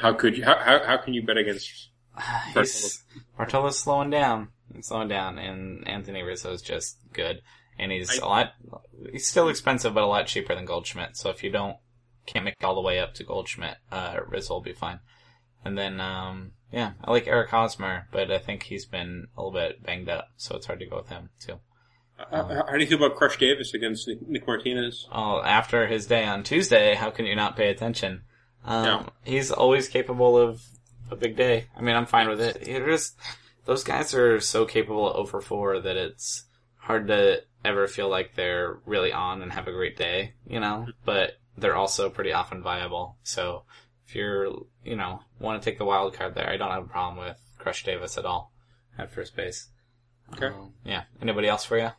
How 0.00 0.14
could 0.14 0.36
you? 0.36 0.44
How, 0.44 0.56
how 0.58 0.84
how 0.84 0.96
can 0.96 1.14
you 1.14 1.22
bet 1.22 1.36
against? 1.36 1.90
He's 2.54 3.02
Bartolo's 3.36 3.78
slowing 3.78 4.10
down. 4.10 4.48
He's 4.74 4.86
slowing 4.86 5.08
down, 5.08 5.38
and 5.38 5.86
Anthony 5.86 6.22
Rizzo's 6.22 6.62
just 6.62 6.96
good. 7.12 7.42
And 7.78 7.90
he's 7.90 8.18
I- 8.20 8.24
a 8.24 8.28
lot. 8.28 8.52
He's 9.12 9.26
still 9.26 9.48
expensive, 9.48 9.94
but 9.94 10.04
a 10.04 10.06
lot 10.06 10.26
cheaper 10.26 10.54
than 10.54 10.64
Goldschmidt. 10.64 11.16
So 11.16 11.30
if 11.30 11.42
you 11.42 11.50
don't 11.50 11.76
can't 12.26 12.44
make 12.44 12.54
all 12.62 12.74
the 12.74 12.80
way 12.80 13.00
up 13.00 13.14
to 13.14 13.24
Goldschmidt, 13.24 13.76
uh, 13.92 14.20
Rizzo 14.26 14.54
will 14.54 14.60
be 14.62 14.72
fine. 14.72 15.00
And 15.64 15.76
then, 15.78 16.00
um, 16.00 16.52
yeah, 16.72 16.92
I 17.02 17.10
like 17.10 17.26
Eric 17.26 17.50
Hosmer, 17.50 18.08
but 18.10 18.30
I 18.30 18.38
think 18.38 18.64
he's 18.64 18.84
been 18.84 19.28
a 19.36 19.40
little 19.42 19.52
bit 19.52 19.82
banged 19.82 20.08
up, 20.08 20.28
so 20.36 20.56
it's 20.56 20.66
hard 20.66 20.80
to 20.80 20.86
go 20.86 20.96
with 20.96 21.08
him 21.08 21.30
too. 21.40 21.58
How, 22.16 22.44
how 22.44 22.72
do 22.72 22.78
you 22.78 22.86
feel 22.86 23.04
about 23.04 23.16
Crush 23.16 23.38
Davis 23.38 23.74
against 23.74 24.08
Nick, 24.28 24.46
Martinez? 24.46 25.08
Oh, 25.12 25.42
after 25.42 25.86
his 25.86 26.06
day 26.06 26.24
on 26.24 26.42
Tuesday, 26.44 26.94
how 26.94 27.10
can 27.10 27.26
you 27.26 27.34
not 27.34 27.56
pay 27.56 27.70
attention? 27.70 28.22
Um, 28.64 28.84
Yeah. 28.84 29.06
He's 29.24 29.50
always 29.50 29.88
capable 29.88 30.38
of 30.38 30.62
a 31.10 31.16
big 31.16 31.36
day. 31.36 31.66
I 31.76 31.80
mean, 31.80 31.96
I'm 31.96 32.06
fine 32.06 32.28
with 32.28 32.40
it. 32.40 32.68
It 32.68 32.84
just 32.86 33.16
those 33.66 33.82
guys 33.84 34.14
are 34.14 34.40
so 34.40 34.64
capable 34.64 35.08
of 35.10 35.26
0 35.26 35.26
for 35.26 35.40
4 35.40 35.80
that 35.80 35.96
it's 35.96 36.44
hard 36.76 37.08
to 37.08 37.42
ever 37.64 37.88
feel 37.88 38.08
like 38.08 38.34
they're 38.34 38.78
really 38.84 39.12
on 39.12 39.42
and 39.42 39.52
have 39.52 39.66
a 39.66 39.72
great 39.72 39.96
day, 39.96 40.34
you 40.46 40.60
know? 40.60 40.86
But 41.04 41.38
they're 41.56 41.76
also 41.76 42.10
pretty 42.10 42.32
often 42.32 42.62
viable. 42.62 43.16
So 43.22 43.62
if 44.06 44.14
you're, 44.14 44.46
you 44.84 44.96
know, 44.96 45.20
want 45.38 45.60
to 45.60 45.64
take 45.70 45.78
the 45.78 45.84
wild 45.84 46.14
card 46.14 46.34
there, 46.34 46.48
I 46.48 46.56
don't 46.56 46.70
have 46.70 46.84
a 46.84 46.88
problem 46.88 47.24
with 47.24 47.38
Crush 47.58 47.84
Davis 47.84 48.18
at 48.18 48.24
all 48.26 48.52
at 48.98 49.10
first 49.10 49.34
base. 49.36 49.68
Okay. 50.34 50.46
Um, 50.46 50.72
yeah. 50.84 51.04
Anybody 51.20 51.48
else 51.48 51.64
for 51.64 51.78
you? 51.78 51.90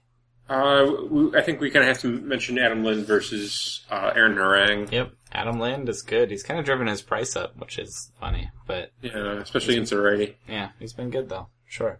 Uh, 0.48 1.36
I 1.36 1.42
think 1.42 1.60
we 1.60 1.72
kind 1.72 1.84
of 1.84 1.88
have 1.90 2.02
to 2.02 2.08
mention 2.08 2.60
Adam 2.60 2.84
Lind 2.84 3.06
versus 3.08 3.84
uh, 3.90 4.12
Aaron 4.16 4.36
Harang. 4.36 4.92
Yep. 4.92 5.12
Adam 5.32 5.60
Lind 5.60 5.90
is 5.90 6.02
good. 6.04 6.30
He's 6.30 6.44
kind 6.44 6.60
of 6.60 6.66
driven 6.66 6.88
his 6.88 7.02
price 7.02 7.36
up, 7.36 7.58
which 7.58 7.80
is 7.80 8.12
funny, 8.20 8.50
but 8.68 8.92
Yeah, 9.02 9.40
especially 9.42 9.74
against 9.74 9.92
the 9.92 10.00
righty. 10.02 10.38
yeah, 10.48 10.70
he's 10.80 10.94
been 10.94 11.10
good 11.10 11.30
though. 11.30 11.48
Sure. 11.66 12.00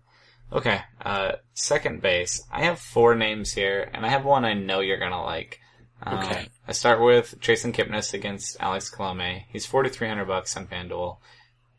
Okay. 0.54 0.80
Uh, 1.04 1.34
second 1.56 2.02
base. 2.04 2.44
I 2.52 2.66
have 2.66 2.80
four 2.80 3.16
names 3.16 3.52
here, 3.52 3.90
and 3.94 4.06
I 4.06 4.10
have 4.10 4.24
one 4.26 4.46
I 4.46 4.54
know 4.54 4.80
you're 4.80 5.00
gonna 5.00 5.24
like. 5.24 5.60
Um, 6.06 6.20
Okay. 6.20 6.50
I 6.68 6.72
start 6.72 7.02
with 7.02 7.40
Jason 7.40 7.74
Kipnis 7.74 8.14
against 8.14 8.58
Alex 8.60 8.90
Colome. 8.90 9.44
He's 9.50 9.66
forty 9.66 9.90
three 9.90 10.08
hundred 10.08 10.26
bucks 10.26 10.56
on 10.58 10.68
FanDuel. 10.68 11.18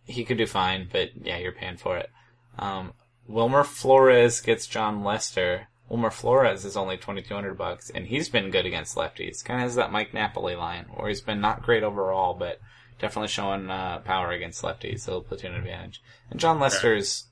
He 0.04 0.25
could 0.25 0.38
do 0.38 0.47
fine, 0.47 0.88
but 0.90 1.11
yeah, 1.21 1.38
you're 1.38 1.52
paying 1.52 1.76
for 1.76 1.97
it. 1.97 2.11
Um, 2.59 2.92
Wilmer 3.26 3.64
Flores 3.64 4.40
gets 4.40 4.66
Jon 4.66 5.02
Lester. 5.02 5.68
Wilmer 5.88 6.11
Flores 6.11 6.64
is 6.64 6.76
only 6.76 6.97
twenty 6.97 7.23
two 7.23 7.35
hundred 7.35 7.59
bucks, 7.59 7.90
and 7.90 8.06
he's 8.06 8.28
been 8.28 8.50
good 8.50 8.66
against 8.66 8.97
lefties. 8.97 9.45
Kind 9.45 9.61
of 9.61 9.64
has 9.64 9.75
that 9.76 9.92
Mike 9.92 10.14
Napoli 10.14 10.54
line, 10.56 10.87
where 10.95 11.09
he's 11.09 11.21
been 11.21 11.40
not 11.40 11.62
great 11.62 11.83
overall, 11.83 12.35
but 12.35 12.61
definitely 13.00 13.28
showing 13.28 13.71
uh, 13.71 13.99
power 13.99 14.30
against 14.30 14.62
lefties, 14.62 15.06
a 15.06 15.11
little 15.11 15.23
platoon 15.23 15.54
advantage. 15.54 16.02
And 16.30 16.40
Jon 16.40 16.59
Lester's 16.59 17.25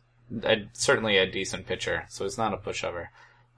a, 0.45 0.69
certainly 0.73 1.17
a 1.17 1.31
decent 1.31 1.67
pitcher, 1.67 2.07
so 2.09 2.25
it's 2.25 2.39
not 2.39 2.53
a 2.55 2.57
pushover. 2.57 3.09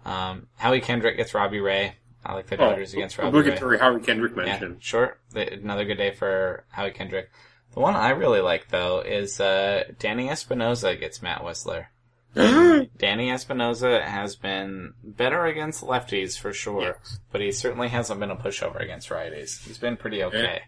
Um, 0.05 0.47
Howie 0.57 0.81
Kendrick 0.81 1.17
gets 1.17 1.35
Robbie 1.35 1.61
Ray. 1.61 1.97
I 2.27 2.35
like 2.35 2.49
the 2.49 2.57
Dodgers 2.57 2.93
against 2.93 3.19
Robbie 3.19 3.33
Ray. 3.37 3.41
obligatory 3.41 3.79
Howie 3.79 4.01
Kendrick 4.01 4.33
Yeah, 4.37 4.69
sure. 4.81 5.19
The- 5.31 5.53
Another 5.55 5.85
good 5.85 5.97
day 5.99 6.11
for 6.13 6.65
Howie 6.71 6.91
Kendrick. 6.91 7.31
The 7.73 7.81
one 7.81 7.95
I 7.95 8.11
really 8.11 8.41
like 8.41 8.69
though 8.69 9.01
is 9.01 9.41
uh, 9.41 9.85
Danny 9.99 10.29
Espinosa 10.29 10.97
gets 10.97 11.23
Matt 11.23 11.43
Wisler. 11.43 11.87
Danny 12.99 13.31
Espinosa 13.31 14.03
has 14.03 14.37
been 14.37 14.93
better 15.03 15.47
against 15.47 15.83
lefties 15.83 16.39
for 16.39 16.53
sure, 16.53 16.99
but 17.33 17.41
he 17.41 17.51
certainly 17.53 17.89
hasn't 17.89 18.21
been 18.21 18.31
a 18.31 18.37
pushover 18.37 18.81
against 18.83 19.09
righties. 19.09 19.65
He's 19.67 19.79
been 19.79 19.97
pretty 19.97 20.23
okay. 20.25 20.63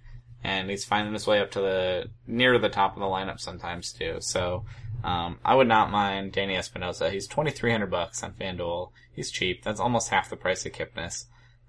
And 0.44 0.70
he's 0.70 0.84
finding 0.84 1.12
his 1.12 1.26
way 1.26 1.40
up 1.40 1.50
to 1.52 1.60
the, 1.60 2.04
near 2.26 2.58
the 2.58 2.68
top 2.68 2.94
of 2.94 3.00
the 3.00 3.06
lineup 3.06 3.40
sometimes 3.40 3.92
too. 3.92 4.18
So, 4.20 4.64
um, 5.02 5.38
I 5.44 5.54
would 5.56 5.66
not 5.68 5.90
mind 5.90 6.32
Danny 6.32 6.56
Espinosa. 6.56 7.10
He's 7.10 7.26
2300 7.26 7.90
bucks 7.90 8.22
on 8.22 8.32
FanDuel. 8.32 8.90
He's 9.12 9.30
cheap. 9.32 9.62
That's 9.64 9.80
almost 9.80 10.10
half 10.10 10.30
the 10.30 10.36
price 10.36 10.64
of 10.64 10.72
Kipnis. 10.72 11.24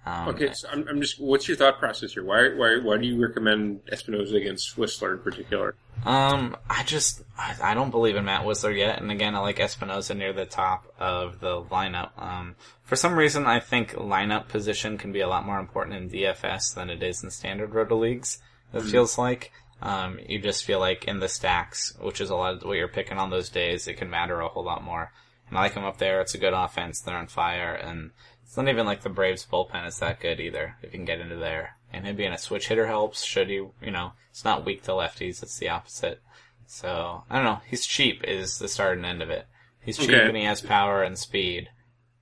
Um, 0.09 0.29
Okay, 0.29 0.51
so 0.53 0.67
I'm, 0.69 0.87
I'm 0.87 1.01
just. 1.01 1.19
What's 1.19 1.47
your 1.47 1.57
thought 1.57 1.79
process 1.79 2.13
here? 2.13 2.23
Why, 2.23 2.49
why, 2.55 2.79
why 2.81 2.97
do 2.97 3.05
you 3.05 3.21
recommend 3.21 3.81
Espinosa 3.91 4.35
against 4.35 4.75
Wisler 4.77 5.13
in 5.13 5.19
particular? 5.19 5.75
Um, 6.05 6.55
I 6.69 6.83
just 6.83 7.21
I 7.37 7.55
I 7.61 7.73
don't 7.73 7.91
believe 7.91 8.15
in 8.15 8.25
Matt 8.25 8.45
Wisler 8.45 8.75
yet, 8.75 9.01
and 9.01 9.11
again, 9.11 9.35
I 9.35 9.39
like 9.39 9.59
Espinosa 9.59 10.13
near 10.13 10.33
the 10.33 10.45
top 10.45 10.91
of 10.97 11.39
the 11.39 11.61
lineup. 11.61 12.11
Um, 12.17 12.55
for 12.83 12.95
some 12.95 13.15
reason, 13.15 13.45
I 13.45 13.59
think 13.59 13.93
lineup 13.93 14.47
position 14.47 14.97
can 14.97 15.11
be 15.11 15.19
a 15.19 15.27
lot 15.27 15.45
more 15.45 15.59
important 15.59 15.97
in 15.97 16.09
DFS 16.09 16.73
than 16.73 16.89
it 16.89 17.03
is 17.03 17.23
in 17.23 17.29
standard 17.31 17.73
roto 17.73 17.97
leagues. 17.97 18.39
It 18.73 18.81
feels 18.83 19.17
like. 19.17 19.51
Um, 19.81 20.19
you 20.27 20.39
just 20.39 20.65
feel 20.65 20.81
like 20.81 21.05
in 21.05 21.21
the 21.21 21.29
stacks, 21.29 21.93
which 22.01 22.19
is 22.19 22.29
a 22.29 22.35
lot 22.35 22.55
of 22.55 22.63
what 22.63 22.75
you're 22.75 22.89
picking 22.89 23.17
on 23.17 23.29
those 23.29 23.47
days, 23.47 23.87
it 23.87 23.93
can 23.93 24.09
matter 24.09 24.41
a 24.41 24.49
whole 24.49 24.65
lot 24.65 24.83
more. 24.83 25.09
And 25.47 25.57
I 25.57 25.61
like 25.61 25.73
him 25.73 25.85
up 25.85 25.97
there. 25.99 26.19
It's 26.19 26.35
a 26.35 26.37
good 26.37 26.53
offense. 26.53 26.99
They're 26.99 27.15
on 27.15 27.27
fire, 27.27 27.73
and 27.73 28.11
it's 28.49 28.57
not 28.57 28.67
even 28.67 28.87
like 28.87 29.03
the 29.03 29.09
Braves 29.09 29.45
bullpen 29.45 29.85
is 29.85 29.99
that 29.99 30.19
good 30.19 30.39
either. 30.39 30.75
If 30.81 30.91
you 30.91 30.97
can 30.97 31.05
get 31.05 31.19
into 31.19 31.35
there, 31.35 31.77
and 31.93 32.03
him 32.03 32.15
being 32.15 32.31
a 32.33 32.37
switch 32.39 32.67
hitter 32.67 32.87
helps. 32.87 33.23
Should 33.23 33.47
he, 33.47 33.57
you 33.57 33.91
know, 33.91 34.13
it's 34.31 34.43
not 34.43 34.65
weak 34.65 34.81
to 34.83 34.91
lefties. 34.91 35.43
It's 35.43 35.59
the 35.59 35.69
opposite. 35.69 36.23
So 36.65 37.25
I 37.29 37.35
don't 37.35 37.45
know. 37.45 37.61
He's 37.67 37.85
cheap 37.85 38.23
is 38.23 38.57
the 38.57 38.67
start 38.67 38.97
and 38.97 39.05
end 39.05 39.21
of 39.21 39.29
it. 39.29 39.45
He's 39.79 39.99
cheap 39.99 40.09
Okay. 40.09 40.27
and 40.27 40.35
he 40.35 40.45
has 40.45 40.61
power 40.61 41.03
and 41.03 41.15
speed. 41.15 41.69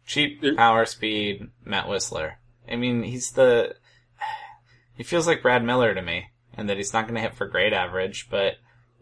Cheap 0.06 0.44
power, 0.58 0.86
speed. 0.86 1.48
Matt 1.64 1.86
Wisler. 1.86 2.34
I 2.70 2.76
mean, 2.76 3.04
he's 3.04 3.32
the. 3.32 3.76
He 4.98 5.04
feels 5.04 5.28
like 5.28 5.42
Brad 5.42 5.64
Miller 5.64 5.96
to 5.96 6.02
me, 6.02 6.26
and 6.56 6.68
that 6.68 6.76
he's 6.76 6.92
not 6.92 7.04
going 7.04 7.16
to 7.16 7.22
hit 7.22 7.36
for 7.36 7.48
great 7.48 7.72
average, 7.72 8.28
but 8.30 8.56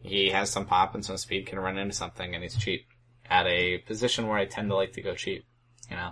he 0.03 0.29
has 0.29 0.51
some 0.51 0.67
pop 0.67 0.93
and 0.93 1.03
some 1.03 1.17
speed, 1.17 1.47
can 1.47 1.57
run 1.57 1.79
into 1.79 1.95
something, 1.95 2.35
and 2.35 2.43
he's 2.43 2.55
cheap 2.55 2.85
at 3.27 3.47
a 3.47 3.79
position 3.79 4.27
where 4.27 4.37
I 4.37 4.45
tend 4.45 4.69
to 4.69 4.75
like 4.75 4.93
to 4.93 5.01
go 5.01 5.15
cheap. 5.15 5.43
You 5.89 5.95
know. 5.95 6.11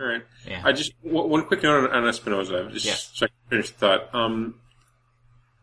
All 0.00 0.06
right. 0.06 0.22
Yeah. 0.46 0.62
I 0.64 0.72
just 0.72 0.92
one 1.02 1.28
one 1.28 1.44
quick 1.44 1.62
note 1.62 1.90
on, 1.90 1.96
on 2.04 2.08
Espinosa, 2.08 2.68
just 2.72 2.86
Yeah. 2.86 2.94
so 2.94 3.26
I 3.26 3.28
can 3.28 3.36
finish 3.50 3.70
the 3.70 3.76
thought. 3.78 4.14
Um, 4.14 4.54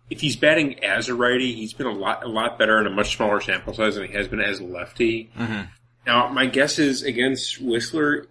if 0.10 0.22
he's 0.22 0.36
batting 0.36 0.84
as 0.84 1.10
a 1.10 1.16
righty, 1.16 1.54
he's 1.54 1.74
been 1.74 1.88
a 1.88 1.92
lot 1.94 2.24
a 2.24 2.28
lot 2.28 2.58
better 2.60 2.80
in 2.80 2.88
a 2.88 2.90
much 2.92 3.16
smaller 3.16 3.42
sample 3.42 3.74
size 3.74 3.96
than 3.96 4.08
he 4.08 4.14
has 4.14 4.28
been 4.28 4.40
as 4.42 4.60
a 4.60 4.64
lefty. 4.64 5.30
Mhm. 5.38 5.70
Now, 6.06 6.28
my 6.30 6.46
guess 6.46 6.80
is 6.80 7.04
against 7.04 7.64
Wisler. 7.64 8.28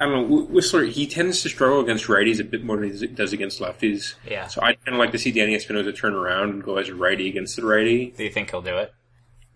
I 0.00 0.06
don't 0.06 0.28
know. 0.28 0.46
Wisler, 0.48 0.88
he 0.90 1.06
tends 1.06 1.42
to 1.42 1.48
struggle 1.48 1.80
against 1.80 2.06
righties 2.06 2.40
a 2.40 2.44
bit 2.44 2.64
more 2.64 2.76
than 2.76 2.92
he 2.92 3.06
does 3.06 3.32
against 3.32 3.60
lefties. 3.60 4.14
Yeah. 4.28 4.48
So 4.48 4.60
I 4.60 4.74
kind 4.74 4.88
of 4.88 4.98
like 4.98 5.12
to 5.12 5.18
see 5.18 5.30
Danny 5.30 5.54
Espinosa 5.54 5.92
turn 5.92 6.14
around 6.14 6.50
and 6.50 6.62
go 6.64 6.76
as 6.78 6.88
a 6.88 6.94
righty 6.94 7.28
against 7.28 7.56
the 7.56 7.64
righty. 7.64 8.06
Do 8.16 8.24
you 8.24 8.30
think 8.30 8.50
he'll 8.50 8.60
do 8.62 8.76
it? 8.76 8.92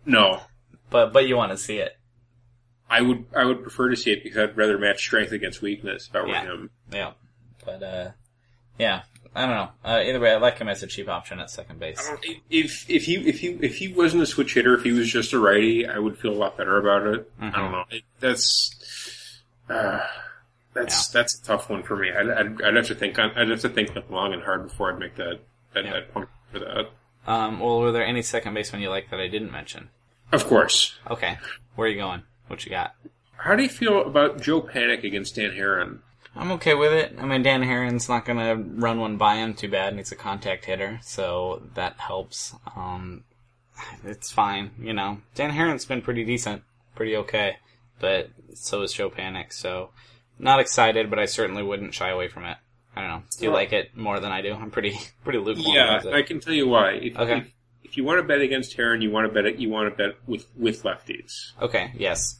No, 0.06 0.42
But 0.90 1.12
but 1.12 1.26
you 1.26 1.36
want 1.36 1.52
to 1.52 1.58
see 1.58 1.78
it. 1.78 1.97
I 2.90 3.02
would 3.02 3.24
I 3.36 3.44
would 3.44 3.62
prefer 3.62 3.88
to 3.90 3.96
see 3.96 4.12
it 4.12 4.22
because 4.24 4.38
I'd 4.50 4.56
rather 4.56 4.78
match 4.78 5.00
strength 5.00 5.32
against 5.32 5.60
weakness 5.62 6.08
if 6.08 6.16
I 6.16 6.22
were 6.22 6.28
Yeah. 6.28 6.42
him. 6.44 6.70
Yeah. 6.92 7.12
But 7.64 7.82
uh, 7.82 8.10
yeah. 8.78 9.02
I 9.34 9.42
don't 9.42 9.50
know. 9.54 9.68
Uh, 9.84 10.02
either 10.04 10.18
way, 10.18 10.32
I 10.32 10.36
like 10.38 10.58
him 10.58 10.68
as 10.68 10.82
a 10.82 10.86
cheap 10.86 11.08
option 11.08 11.38
at 11.38 11.50
second 11.50 11.78
base. 11.78 12.00
I 12.08 12.12
don't- 12.12 12.24
If 12.50 12.88
if 12.88 13.04
he 13.04 13.16
if 13.28 13.40
he 13.40 13.48
if 13.60 13.76
he 13.76 13.88
wasn't 13.88 14.22
a 14.22 14.26
switch 14.26 14.54
hitter, 14.54 14.74
if 14.74 14.82
he 14.82 14.92
was 14.92 15.08
just 15.12 15.32
a 15.32 15.38
righty, 15.38 15.86
I 15.86 15.98
would 15.98 16.16
feel 16.18 16.32
a 16.32 16.34
lot 16.40 16.56
better 16.56 16.78
about 16.78 17.06
it. 17.06 17.30
I 17.40 17.50
don't 17.50 17.70
know. 17.72 17.84
It, 17.90 18.02
that's 18.20 19.38
uh, 19.68 20.00
that's 20.72 21.08
that's 21.08 21.38
a 21.38 21.44
tough 21.44 21.68
one 21.68 21.82
for 21.82 21.96
me. 21.96 22.10
I'd, 22.10 22.28
I'd, 22.30 22.62
I'd 22.62 22.74
have 22.74 22.86
to 22.88 22.94
think. 22.94 23.18
I'd 23.18 23.48
have 23.48 23.60
to 23.60 23.68
think 23.68 23.90
long 24.10 24.32
and 24.32 24.42
hard 24.42 24.64
before 24.68 24.92
I'd 24.92 24.98
make 24.98 25.14
that 25.16 25.40
that, 25.74 25.84
Yeah. 25.84 25.92
that 25.92 26.12
point 26.14 26.28
for 26.50 26.58
that. 26.60 26.90
Um, 27.26 27.60
well, 27.60 27.80
were 27.80 27.92
there 27.92 28.04
any 28.06 28.22
second 28.22 28.54
basemen 28.54 28.80
you 28.80 28.88
like 28.88 29.10
that 29.10 29.20
I 29.20 29.28
didn't 29.28 29.52
mention? 29.52 29.90
Of 30.32 30.46
course. 30.46 30.96
Okay. 31.10 31.36
Where 31.74 31.86
are 31.86 31.90
you 31.90 31.98
going? 31.98 32.22
What 32.48 32.64
you 32.64 32.70
got? 32.70 32.94
How 33.36 33.54
do 33.54 33.62
you 33.62 33.68
feel 33.68 34.02
about 34.04 34.40
Joe 34.40 34.60
Panik 34.60 35.04
against 35.04 35.36
Dan 35.36 35.52
Haren? 35.52 36.00
I'm 36.34 36.50
okay 36.52 36.74
with 36.74 36.92
it. 36.92 37.14
I 37.18 37.24
mean, 37.24 37.42
Dan 37.42 37.62
Haren's 37.62 38.08
not 38.08 38.24
gonna 38.24 38.56
run 38.56 39.00
one 39.00 39.16
by 39.16 39.36
him 39.36 39.54
too 39.54 39.68
bad, 39.68 39.88
and 39.88 39.98
he's 39.98 40.12
a 40.12 40.16
contact 40.16 40.64
hitter, 40.66 40.98
so 41.02 41.62
that 41.74 41.98
helps. 41.98 42.54
Um, 42.76 43.24
it's 44.04 44.30
fine, 44.30 44.70
you 44.80 44.92
know. 44.92 45.18
Dan 45.34 45.50
Haren's 45.50 45.84
been 45.84 46.02
pretty 46.02 46.24
decent, 46.24 46.62
pretty 46.94 47.16
okay, 47.16 47.56
but 48.00 48.30
so 48.54 48.82
is 48.82 48.92
Joe 48.92 49.10
Panik, 49.10 49.52
so 49.52 49.90
not 50.38 50.60
excited, 50.60 51.10
but 51.10 51.18
I 51.18 51.24
certainly 51.26 51.62
wouldn't 51.62 51.94
shy 51.94 52.10
away 52.10 52.28
from 52.28 52.44
it. 52.44 52.56
I 52.94 53.00
don't 53.00 53.10
know. 53.10 53.22
Do 53.38 53.44
you 53.44 53.50
Well- 53.50 53.58
like 53.60 53.72
it 53.72 53.96
more 53.96 54.18
than 54.20 54.32
I 54.32 54.42
do? 54.42 54.54
I'm 54.54 54.70
pretty 54.70 54.96
pretty 55.24 55.38
lukewarm. 55.38 55.74
Yeah. 55.74 56.02
I 56.12 56.22
can 56.22 56.40
tell 56.40 56.54
you 56.54 56.68
why. 56.68 56.92
If, 56.92 57.16
Okay. 57.16 57.38
if, 57.38 57.44
if 57.46 57.52
you 57.98 58.04
want 58.04 58.18
to 58.20 58.22
bet 58.22 58.40
against 58.40 58.76
Haren, 58.76 59.02
you 59.02 59.10
want 59.10 59.26
to 59.28 59.32
bet 59.34 59.44
it. 59.44 59.56
You 59.58 59.68
want 59.70 59.90
to 59.90 59.96
bet 59.96 60.16
with 60.26 60.46
with 60.56 60.84
lefties. 60.84 61.32
Okay, 61.60 61.92
yes. 61.98 62.38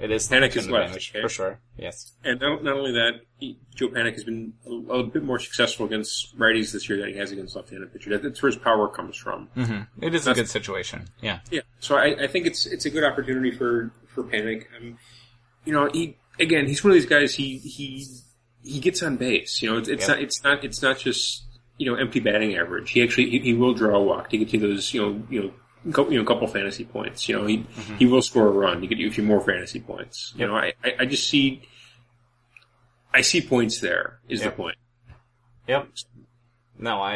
It 0.00 0.10
is 0.10 0.28
Panik 0.28 0.56
is 0.56 0.68
left, 0.68 0.94
okay? 0.96 1.20
for 1.22 1.28
sure. 1.28 1.60
Yes. 1.78 2.12
And 2.24 2.40
not, 2.40 2.64
not 2.64 2.74
only 2.76 2.92
that, 2.92 3.20
he, 3.38 3.58
Joe 3.76 3.88
Panik 3.88 4.14
has 4.14 4.24
been 4.24 4.52
a, 4.66 4.70
a 4.92 5.02
bit 5.04 5.22
more 5.22 5.38
successful 5.38 5.86
against 5.86 6.36
righties 6.36 6.72
this 6.72 6.88
year 6.88 6.98
than 6.98 7.10
he 7.10 7.16
has 7.16 7.30
against 7.30 7.54
left-handed 7.54 7.92
pitchers. 7.92 8.20
That's 8.20 8.42
where 8.42 8.50
his 8.50 8.60
power 8.60 8.88
comes 8.88 9.16
from. 9.16 9.46
hmm 9.54 9.82
It 10.02 10.12
is 10.14 10.26
a 10.26 10.34
good 10.34 10.48
situation. 10.48 11.06
Yeah. 11.20 11.38
Yeah, 11.50 11.60
so 11.78 11.94
I, 11.96 12.24
I 12.24 12.26
think 12.26 12.46
it's 12.46 12.66
it's 12.66 12.86
a 12.86 12.90
good 12.90 13.04
opportunity 13.04 13.52
for 13.52 13.92
for 14.08 14.24
Panik. 14.24 14.64
Um, 14.76 14.98
you 15.64 15.72
know, 15.72 15.88
he 15.92 16.16
again, 16.40 16.66
he's 16.66 16.82
one 16.82 16.90
of 16.90 16.94
these 16.96 17.06
guys. 17.06 17.34
He 17.36 17.58
he 17.58 18.04
he 18.64 18.80
gets 18.80 19.00
on 19.02 19.16
base. 19.16 19.62
You 19.62 19.70
know, 19.70 19.78
it's, 19.78 19.88
it's 19.88 20.08
Yep. 20.08 20.16
not 20.16 20.22
it's 20.24 20.42
not 20.44 20.64
it's 20.64 20.82
not 20.82 20.98
just 20.98 21.44
you 21.78 21.90
know 21.90 21.96
empty 21.96 22.20
batting 22.20 22.56
average. 22.56 22.90
He 22.92 23.02
actually 23.02 23.30
he, 23.30 23.38
he 23.40 23.54
will 23.54 23.74
draw 23.74 23.96
a 23.96 24.02
walk 24.02 24.30
to 24.30 24.38
get 24.38 24.52
you 24.52 24.60
those 24.60 24.92
you 24.94 25.00
know 25.02 25.22
you 25.30 25.42
know. 25.42 25.52
Couple, 25.92 26.14
you 26.14 26.18
know, 26.18 26.24
a 26.24 26.26
couple 26.26 26.46
fantasy 26.46 26.86
points. 26.86 27.28
You 27.28 27.36
know, 27.36 27.44
he 27.44 27.58
mm-hmm. 27.58 27.96
he 27.96 28.06
will 28.06 28.22
score 28.22 28.46
a 28.48 28.50
run 28.50 28.80
to 28.80 28.86
get 28.86 28.96
you 28.96 29.08
a 29.08 29.10
few 29.10 29.22
more 29.22 29.42
fantasy 29.42 29.80
points. 29.80 30.32
You 30.34 30.46
Yep. 30.46 30.48
know, 30.48 30.56
I, 30.56 30.72
I 30.82 30.92
I 31.00 31.04
just 31.04 31.28
see, 31.28 31.60
I 33.12 33.20
see 33.20 33.42
points 33.42 33.80
there. 33.80 34.18
Is 34.26 34.40
Yep. 34.40 34.50
the 34.50 34.56
point? 34.56 34.76
Yep. 35.68 35.88
No, 36.78 37.02
I, 37.02 37.14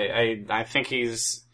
I, 0.51 0.61
I 0.61 0.65
think 0.65 0.89
he's. 0.89 1.47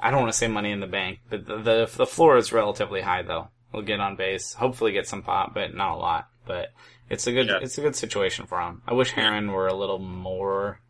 I 0.00 0.10
don't 0.10 0.20
want 0.20 0.32
to 0.32 0.38
say 0.38 0.48
money 0.48 0.72
in 0.72 0.80
the 0.80 0.86
bank, 0.86 1.18
but 1.28 1.44
the, 1.46 1.58
the 1.58 1.90
the 1.94 2.06
floor 2.06 2.38
is 2.38 2.54
relatively 2.54 3.02
high 3.02 3.20
though. 3.22 3.48
He'll 3.70 3.82
get 3.82 4.00
on 4.00 4.16
base, 4.16 4.54
hopefully 4.54 4.92
get 4.92 5.06
some 5.06 5.22
pop, 5.22 5.52
but 5.52 5.74
not 5.74 5.94
a 5.94 5.98
lot. 5.98 6.28
But 6.46 6.68
it's 7.10 7.26
a 7.26 7.32
good 7.32 7.48
Yeah. 7.48 7.58
it's 7.60 7.76
a 7.76 7.82
good 7.82 7.96
situation 7.96 8.46
for 8.46 8.58
him. 8.62 8.80
I 8.88 8.94
wish 8.94 9.12
Haren 9.12 9.52
were 9.52 9.66
a 9.68 9.74
little 9.74 9.98
more. 9.98 10.80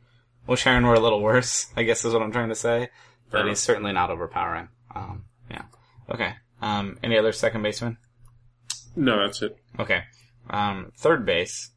Wish 0.47 0.65
Haren 0.65 0.87
were 0.87 0.95
a 0.95 1.01
little 1.01 1.23
worse. 1.23 1.69
I 1.77 1.83
guess 1.83 2.05
is 2.05 2.13
what 2.13 2.23
I'm 2.23 2.33
trying 2.33 2.49
to 2.51 2.55
say. 2.55 2.89
But 3.31 3.47
he's 3.47 3.61
certainly 3.61 3.93
not 3.93 4.11
overpowering. 4.11 4.69
Um, 4.95 5.25
yeah. 5.51 5.63
Okay. 6.11 6.35
Um, 6.61 6.99
any 7.03 7.19
other 7.19 7.33
second 7.33 7.63
baseman? 7.63 7.97
No, 8.95 9.19
that's 9.25 9.41
it. 9.41 9.57
Okay. 9.79 10.03
Um, 10.51 10.93
third 10.99 11.25
base, 11.25 11.71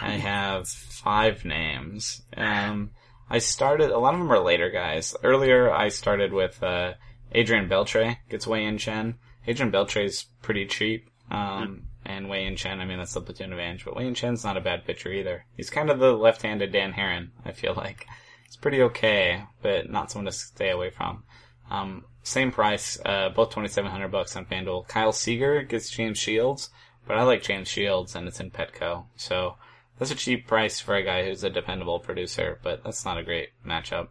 I 0.00 0.10
have 0.12 0.68
five 0.68 1.44
names. 1.44 2.22
Um, 2.36 2.90
I 3.30 3.38
started, 3.38 3.90
a 3.90 3.98
lot 3.98 4.14
of 4.14 4.20
them 4.20 4.30
are 4.30 4.38
later 4.38 4.70
guys. 4.70 5.16
Earlier, 5.24 5.70
I 5.72 5.88
started 5.88 6.32
with, 6.32 6.62
uh, 6.62 6.94
Adrian 7.32 7.68
Beltre, 7.68 8.18
gets 8.28 8.46
Wei 8.46 8.64
Yin 8.64 8.78
Chen. 8.78 9.14
Adrian 9.46 9.72
Beltre's 9.72 10.24
pretty 10.42 10.66
cheap. 10.66 11.08
Um, 11.30 11.84
and 12.18 12.28
Wei 12.28 12.44
Yin 12.44 12.56
Chen, 12.56 12.80
I 12.80 12.84
mean, 12.84 12.98
that's 12.98 13.14
the 13.14 13.22
platoon 13.22 13.52
advantage, 13.52 13.84
but 13.84 13.96
Wei 13.96 14.04
Yin 14.04 14.14
Chen's 14.14 14.44
not 14.44 14.56
a 14.56 14.60
bad 14.60 14.84
pitcher 14.84 15.10
either. 15.10 15.46
He's 15.56 15.70
kind 15.70 15.88
of 15.88 15.98
the 15.98 16.12
left-handed 16.12 16.72
Dan 16.72 16.92
Haren, 16.92 17.30
I 17.44 17.52
feel 17.52 17.74
like. 17.74 18.06
He's 18.44 18.56
pretty 18.56 18.82
okay, 18.82 19.44
but 19.62 19.90
not 19.90 20.10
someone 20.10 20.26
to 20.26 20.32
stay 20.32 20.70
away 20.70 20.90
from. 20.90 21.24
Um, 21.70 22.04
same 22.22 22.50
price, 22.50 22.98
uh, 23.04 23.30
both 23.30 23.50
2700 23.50 24.08
bucks 24.08 24.36
on 24.36 24.46
FanDuel. 24.46 24.88
Kyle 24.88 25.12
Seager 25.12 25.62
gets 25.62 25.90
James 25.90 26.18
Shields, 26.18 26.70
but 27.06 27.16
I 27.16 27.22
like 27.22 27.42
James 27.42 27.68
Shields 27.68 28.14
and 28.14 28.28
it's 28.28 28.40
in 28.40 28.50
Petco. 28.50 29.06
So 29.16 29.54
that's 29.98 30.10
a 30.10 30.14
cheap 30.14 30.46
price 30.46 30.80
for 30.80 30.94
a 30.94 31.02
guy 31.02 31.24
who's 31.24 31.44
a 31.44 31.50
dependable 31.50 32.00
producer, 32.00 32.58
but 32.62 32.84
that's 32.84 33.04
not 33.04 33.18
a 33.18 33.22
great 33.22 33.50
matchup. 33.66 34.08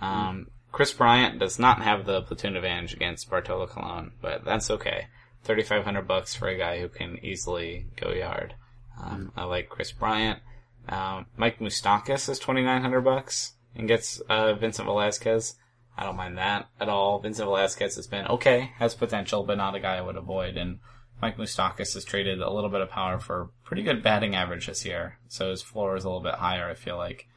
Um, 0.00 0.48
Kris 0.72 0.92
Bryant 0.92 1.38
does 1.38 1.58
not 1.58 1.82
have 1.82 2.04
the 2.04 2.22
platoon 2.22 2.56
advantage 2.56 2.94
against 2.94 3.30
Bartolo 3.30 3.66
Colon, 3.66 4.12
but 4.20 4.44
that's 4.44 4.70
okay. 4.70 5.06
3500 5.44 6.06
bucks 6.06 6.34
for 6.34 6.48
a 6.48 6.58
guy 6.58 6.80
who 6.80 6.88
can 6.88 7.18
easily 7.22 7.86
go 7.96 8.10
yard. 8.10 8.54
Um, 9.00 9.32
I 9.36 9.44
like 9.44 9.68
Kris 9.68 9.92
Bryant. 9.92 10.40
Um, 10.88 11.26
Mike 11.36 11.58
Moustakas 11.58 12.28
is 12.28 12.38
2900 12.38 13.00
bucks 13.00 13.54
and 13.74 13.88
gets, 13.88 14.20
uh, 14.28 14.54
Vincent 14.54 14.86
Velasquez. 14.86 15.56
I 15.96 16.02
don't 16.04 16.16
mind 16.16 16.36
that 16.38 16.68
at 16.80 16.88
all. 16.88 17.20
Vincent 17.20 17.46
Velasquez 17.46 17.96
has 17.96 18.06
been 18.06 18.26
okay, 18.26 18.72
has 18.78 18.94
potential, 18.94 19.44
but 19.44 19.56
not 19.56 19.74
a 19.74 19.80
guy 19.80 19.96
I 19.96 20.02
would 20.02 20.16
avoid. 20.16 20.56
And 20.56 20.80
Mike 21.22 21.36
Moustakas 21.36 21.94
has 21.94 22.04
traded 22.04 22.40
a 22.40 22.52
little 22.52 22.70
bit 22.70 22.80
of 22.80 22.90
power 22.90 23.18
for 23.18 23.50
pretty 23.64 23.82
good 23.82 24.02
batting 24.02 24.34
average 24.34 24.66
this 24.66 24.84
year, 24.84 25.18
so 25.28 25.50
his 25.50 25.62
floor 25.62 25.96
is 25.96 26.04
a 26.04 26.08
little 26.08 26.22
bit 26.22 26.34
higher. 26.34 26.68
I 26.68 26.74
feel 26.74 26.96
like. 26.96 27.28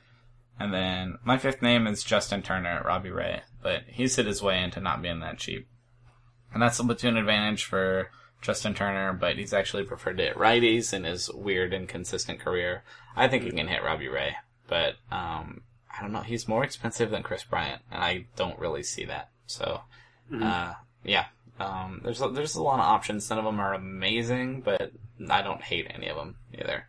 And 0.60 0.74
then 0.74 1.20
my 1.24 1.38
fifth 1.38 1.62
name 1.62 1.86
is 1.86 2.04
Justin 2.04 2.42
Turner 2.42 2.70
at 2.70 2.86
Robbie 2.86 3.12
Ray, 3.12 3.42
but 3.62 3.68
but 3.68 3.84
he's 3.94 4.16
hit 4.16 4.26
his 4.26 4.42
way 4.42 4.64
into 4.64 4.80
not 4.80 5.02
being 5.02 5.20
that 5.20 5.38
cheap. 5.38 5.68
And 6.54 6.62
that's 6.62 6.80
a 6.80 6.84
platoon 6.84 7.18
advantage 7.18 7.66
for 7.66 8.10
Justin 8.42 8.74
Turner, 8.74 9.14
but 9.14 9.38
he's 9.38 9.54
actually 9.54 9.84
preferred 9.84 10.18
to 10.18 10.24
hit 10.24 10.36
righties 10.36 10.94
in 10.94 11.04
his 11.04 11.30
weird, 11.32 11.74
inconsistent 11.74 12.40
career. 12.40 12.84
I 13.16 13.28
think 13.28 13.44
he 13.44 13.52
can 13.52 13.68
hit 13.68 13.84
Robbie 13.84 14.08
Ray, 14.08 14.36
but 14.68 14.96
um, 15.12 15.62
I 15.98 16.02
don't 16.02 16.12
know. 16.12 16.22
He's 16.22 16.48
more 16.48 16.64
expensive 16.64 17.10
than 17.10 17.24
Kris 17.24 17.44
Bryant, 17.44 17.82
and 17.92 18.04
I 18.04 18.26
don't 18.36 18.60
really 18.60 18.84
see 18.84 19.06
that. 19.06 19.30
So, 19.48 19.82
uh, 20.42 20.74
yeah, 21.04 21.26
um, 21.60 22.02
there's 22.04 22.22
a, 22.22 22.30
there's 22.30 22.56
a 22.56 22.62
lot 22.64 22.80
of 22.80 22.86
options. 22.86 23.30
None 23.30 23.40
of 23.40 23.46
them 23.46 23.60
are 23.60 23.74
amazing, 23.74 24.62
but 24.62 24.92
I 25.30 25.42
don't 25.42 25.62
hate 25.62 25.88
any 25.90 26.08
of 26.10 26.18
them 26.18 26.36
either. 26.54 26.86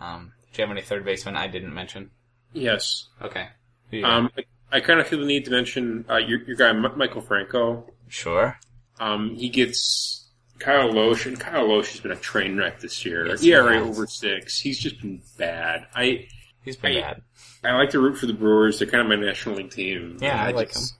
Um, 0.00 0.32
do 0.52 0.60
you 0.62 0.66
have 0.68 0.76
any 0.76 0.84
third 0.84 1.04
baseman 1.04 1.36
I 1.36 1.46
didn't 1.46 1.72
mention? 1.74 2.10
Yes. 2.52 3.08
Okay. 3.22 3.48
Who 3.90 3.98
you 3.98 4.02
got? 4.02 4.12
Um, 4.12 4.30
I, 4.36 4.44
I 4.76 4.80
kind 4.80 5.00
of 5.00 5.06
feel 5.06 5.20
the 5.20 5.26
need 5.26 5.44
to 5.46 5.50
mention 5.50 6.04
uh, 6.10 6.16
your, 6.16 6.42
your 6.42 6.56
guy 6.56 6.68
M- 6.70 6.82
Maikel 6.82 7.26
Franco. 7.26 7.90
sure. 8.08 8.58
Um, 9.00 9.34
he 9.34 9.48
gets 9.48 10.28
Kyle 10.58 10.92
Lohse, 10.92 11.26
and 11.26 11.40
Kyle 11.40 11.66
Lohse 11.66 11.90
has 11.92 12.00
been 12.00 12.12
a 12.12 12.16
train 12.16 12.56
wreck 12.56 12.80
this 12.80 13.04
year. 13.04 13.26
Yes, 13.26 13.42
ERA 13.42 13.80
over 13.80 14.06
six. 14.06 14.60
He's 14.60 14.78
just 14.78 15.00
been 15.00 15.22
bad. 15.38 15.86
I 15.94 16.28
He's 16.62 16.76
been 16.76 16.98
I- 16.98 17.00
bad. 17.00 17.22
I 17.64 17.72
like 17.72 17.90
to 17.90 18.00
root 18.00 18.16
for 18.16 18.26
the 18.26 18.32
Brewers. 18.32 18.78
They're 18.78 18.88
kind 18.88 19.00
of 19.02 19.08
my 19.08 19.16
National 19.26 19.56
League 19.56 19.70
team. 19.70 20.16
Yeah, 20.20 20.30
And 20.32 20.40
I 20.40 20.50
like 20.52 20.68
just- 20.72 20.94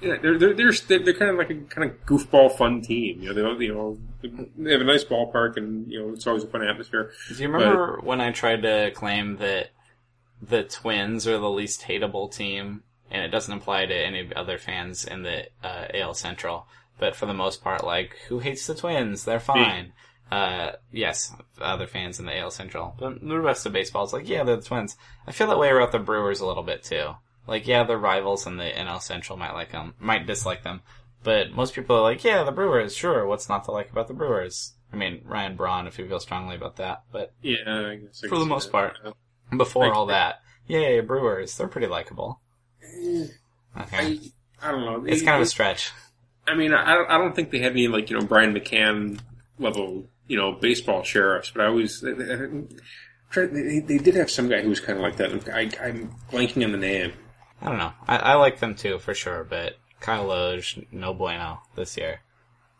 Yeah, 0.00 0.16
they're 0.22 0.38
they're 0.38 0.54
they're, 0.54 0.72
they're, 0.72 0.98
they're 0.98 1.14
kind 1.14 1.30
of 1.30 1.36
like 1.36 1.50
a 1.50 1.56
kind 1.56 1.90
of 1.90 2.06
goofball 2.06 2.56
fun 2.56 2.80
team. 2.82 3.22
You 3.22 3.32
know, 3.34 3.54
they 3.54 3.64
you 3.64 3.74
know 3.74 3.98
they 4.58 4.72
have 4.72 4.80
a 4.82 4.84
nice 4.84 5.04
ballpark, 5.04 5.56
and 5.56 5.90
you 5.90 5.98
know 6.00 6.12
it's 6.14 6.26
always 6.26 6.44
a 6.44 6.46
fun 6.46 6.62
atmosphere. 6.62 7.12
Do 7.28 7.34
you 7.42 7.48
remember 7.50 8.00
when 8.02 8.20
I 8.20 8.32
tried 8.32 8.62
to 8.62 8.90
claim 8.94 9.36
that 9.38 9.70
the 10.42 10.62
Twins 10.64 11.26
are 11.26 11.38
the 11.38 11.50
least 11.50 11.82
hateable 11.82 12.32
team, 12.34 12.82
and 13.10 13.22
it 13.22 13.28
doesn't 13.28 13.52
apply 13.52 13.86
to 13.86 13.94
any 13.94 14.30
other 14.34 14.56
fans 14.58 15.04
in 15.04 15.22
the 15.22 15.48
uh, 15.62 15.86
AL 15.92 16.14
Central, 16.14 16.66
but 17.00 17.16
for 17.16 17.26
the 17.26 17.34
most 17.34 17.62
part, 17.64 17.82
like 17.84 18.16
who 18.28 18.38
hates 18.38 18.66
the 18.66 18.74
Twins? 18.74 19.24
They're 19.24 19.40
fine. 19.40 19.92
Uh, 20.30 20.72
yes, 20.92 21.34
other 21.60 21.88
fans 21.88 22.20
in 22.20 22.26
the 22.26 22.38
AL 22.38 22.52
Central, 22.52 22.94
but 23.00 23.20
the 23.20 23.40
rest 23.40 23.66
of 23.66 23.72
baseball 23.72 24.04
is 24.04 24.12
like, 24.12 24.28
yeah, 24.28 24.44
they're 24.44 24.54
the 24.56 24.62
Twins. 24.62 24.96
I 25.26 25.32
feel 25.32 25.48
that 25.48 25.58
way 25.58 25.70
about 25.70 25.90
the 25.90 25.98
Brewers 25.98 26.38
a 26.38 26.46
little 26.46 26.62
bit 26.62 26.84
too. 26.84 27.14
Like, 27.48 27.66
yeah, 27.66 27.82
their 27.82 27.98
rivals 27.98 28.46
in 28.46 28.56
the 28.56 28.70
NL 28.70 29.02
Central 29.02 29.36
might 29.36 29.54
like 29.54 29.72
them, 29.72 29.94
might 29.98 30.26
dislike 30.26 30.62
them, 30.62 30.82
but 31.24 31.50
most 31.50 31.74
people 31.74 31.96
are 31.96 32.02
like, 32.02 32.22
yeah, 32.22 32.44
the 32.44 32.52
Brewers, 32.52 32.94
sure. 32.94 33.26
What's 33.26 33.48
not 33.48 33.64
to 33.64 33.72
like 33.72 33.90
about 33.90 34.06
the 34.06 34.14
Brewers? 34.14 34.74
I 34.92 34.96
mean, 34.96 35.22
Ryan 35.24 35.56
Braun, 35.56 35.88
if 35.88 35.98
you 35.98 36.06
feel 36.06 36.20
strongly 36.20 36.54
about 36.54 36.76
that, 36.76 37.02
but 37.10 37.32
Yeah, 37.42 37.56
I 37.66 37.96
guess 37.96 38.22
I 38.24 38.28
For 38.28 38.38
the 38.38 38.46
most 38.46 38.66
that. 38.66 38.72
part. 38.72 38.98
Before 39.56 39.92
all 39.92 40.06
that, 40.06 40.42
yay, 40.68 41.00
Brewers, 41.00 41.56
they're 41.56 41.66
pretty 41.66 41.88
likable. 41.88 42.40
Okay. 42.84 43.38
I 43.96 44.20
I 44.62 44.70
don't 44.70 44.84
know. 44.84 45.04
It's 45.10 45.22
kind 45.22 45.36
of 45.36 45.42
a 45.42 45.46
stretch. 45.46 45.90
I 46.50 46.54
mean, 46.56 46.72
I 46.74 46.94
don't, 46.94 47.10
I 47.10 47.18
don't 47.18 47.34
think 47.34 47.50
they 47.50 47.60
had 47.60 47.72
any 47.72 47.88
like 47.88 48.10
you 48.10 48.18
know 48.18 48.26
Brian 48.26 48.54
McCann 48.54 49.20
level 49.58 50.06
you 50.26 50.36
know 50.36 50.52
baseball 50.52 51.02
sheriffs, 51.02 51.50
but 51.50 51.62
I 51.64 51.68
I, 51.68 53.46
they, 53.46 53.78
they 53.80 53.98
did 53.98 54.14
have 54.16 54.30
some 54.30 54.48
guy 54.48 54.60
who 54.62 54.68
was 54.68 54.80
kind 54.80 54.98
of 54.98 55.02
like 55.02 55.16
that. 55.16 55.48
I, 55.54 55.70
I'm 55.86 56.10
blanking 56.32 56.64
on 56.64 56.72
the 56.72 56.78
name. 56.78 57.12
I 57.62 57.66
don't 57.68 57.78
know. 57.78 57.92
I, 58.08 58.16
I 58.16 58.34
like 58.34 58.58
them 58.58 58.74
too, 58.74 58.98
for 58.98 59.14
sure, 59.14 59.44
but 59.44 59.76
Kyle 60.00 60.26
Lohse, 60.26 60.84
no 60.92 61.14
bueno 61.14 61.60
this 61.76 61.96
year. 61.96 62.20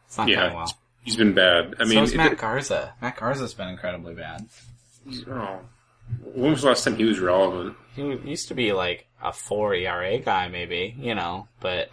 It's 0.07 0.19
not 0.19 0.29
Yeah, 0.29 0.41
going 0.47 0.55
well. 0.57 0.77
he's 1.05 1.17
been 1.17 1.35
bad. 1.35 1.75
I 1.79 1.85
mean, 1.85 1.95
so 1.99 2.03
is 2.03 2.13
it- 2.15 2.17
Matt 2.17 2.39
Garza. 2.39 2.95
Matt 3.01 3.17
Garza's 3.17 3.55
been 3.55 3.69
incredibly 3.69 4.15
bad. 4.15 4.49
oh, 5.29 5.61
when 6.35 6.51
was 6.53 6.63
the 6.63 6.69
last 6.69 6.83
time 6.85 6.97
he 6.97 7.05
was 7.05 7.21
relevant? 7.21 7.77
He 7.95 8.03
used 8.03 8.49
to 8.49 8.55
be 8.55 8.73
like 8.73 9.07
a 9.23 9.33
four 9.33 9.75
ERA 9.75 10.19
guy, 10.19 10.49
maybe, 10.49 10.97
you 10.99 11.15
know, 11.15 11.47
but 11.61 11.91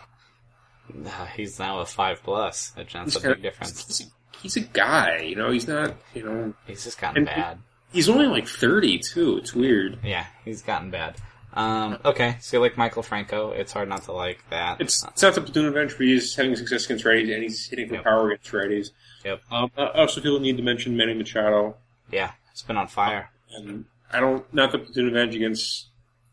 he's 1.36 1.60
now 1.60 1.80
a 1.80 1.86
five 1.86 2.22
plus. 2.24 2.72
That's 2.76 3.16
a 3.16 3.20
big 3.20 3.42
difference. 3.42 3.86
He's 3.88 4.02
a, 4.02 4.38
he's 4.42 4.58
a 4.58 4.62
guy, 4.62 5.20
you 5.22 5.36
know. 5.36 5.52
He's 5.52 5.68
not, 5.68 5.96
you 6.14 6.24
know. 6.24 6.54
He's 6.66 6.84
just 6.84 7.00
gotten 7.00 7.26
bad. 7.26 7.60
He's 7.92 8.10
only 8.10 8.28
like 8.28 8.48
thirty 8.48 9.00
too. 9.00 9.38
It's 9.38 9.54
weird. 9.54 10.00
Yeah, 10.04 10.26
he's 10.46 10.62
gotten 10.62 10.92
bad. 10.92 11.16
Um, 11.54 11.98
okay, 12.06 12.38
so 12.42 12.58
you 12.58 12.62
like 12.62 12.76
Maikel 12.76 13.04
Franco. 13.04 13.52
It's 13.52 13.72
hard 13.72 13.90
not 13.90 14.04
to 14.04 14.12
like 14.12 14.44
that. 14.52 14.80
It's 14.82 15.04
it's 15.06 15.22
not 15.24 15.34
the 15.34 15.42
platoon 15.42 15.66
advantage, 15.66 15.98
but 15.98 16.06
he's 16.06 16.36
having 16.36 16.56
success 16.56 16.86
against 16.86 17.06
righties, 17.06 17.34
and 17.34 17.42
he's 17.44 17.68
hitting 17.68 17.88
for 17.88 17.96
Yep. 17.96 18.04
power 18.04 18.32
against 18.32 18.52
righties. 18.52 18.90
Yep. 19.26 19.42
Um, 19.52 19.72
I 19.78 19.88
also 20.02 20.22
feel 20.22 20.34
the 20.36 20.40
need 20.42 20.58
to 20.58 20.64
mention 20.64 20.96
Manny 20.96 21.14
Machado. 21.14 21.78
Yeah, 22.12 22.32
it's 22.52 22.62
been 22.62 22.78
on 22.78 22.88
fire. 22.88 23.32
And 23.56 23.86
I 24.12 24.20
don't, 24.20 24.46
not 24.54 24.72
the 24.72 24.78
platoon 24.80 25.08
advantage 25.08 25.36
against 25.38 25.88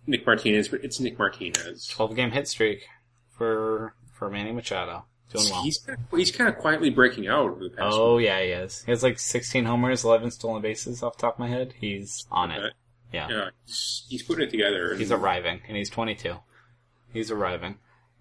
Nick 0.07 0.27
Martinez, 0.27 0.69
but 0.69 0.85
it's 0.85 1.01
Nick 1.01 1.19
Martinez. 1.19 1.87
12 1.89 2.15
game 2.17 2.31
hit 2.33 2.47
streak 2.49 2.85
for 3.31 3.94
for 4.15 4.31
Manny 4.31 4.53
Machado. 4.53 5.05
Doing 5.33 5.47
well. 5.51 5.63
He's 5.63 5.79
kind 5.79 5.99
of, 6.13 6.19
he's 6.19 6.31
kind 6.31 6.49
of 6.49 6.57
quietly 6.59 6.91
breaking 6.91 7.27
out 7.29 7.51
over 7.51 7.65
the 7.65 7.71
past. 7.71 7.95
Oh 7.99 8.19
yeah, 8.19 8.41
he 8.41 8.49
is. 8.49 8.83
He 8.85 8.93
has 8.93 9.03
like 9.03 9.19
16 9.19 9.65
homers, 9.65 10.05
11 10.05 10.31
stolen 10.31 10.63
bases 10.63 11.03
off 11.03 11.17
the 11.17 11.23
top 11.23 11.35
of 11.35 11.39
my 11.41 11.49
head. 11.49 11.75
He's 11.79 12.27
on 12.31 12.51
it. 12.51 12.73
Yeah. 13.13 13.29
yeah, 13.29 13.49
he's, 13.67 14.05
he's 14.09 14.23
putting 14.23 14.47
it 14.49 14.51
together. 14.51 14.91
and- 14.91 14.99
He's 15.01 15.13
arriving, 15.13 15.61
and 15.69 15.77
he's 15.77 15.89
22. 15.91 16.35
He's 17.13 17.31
arriving. 17.31 17.77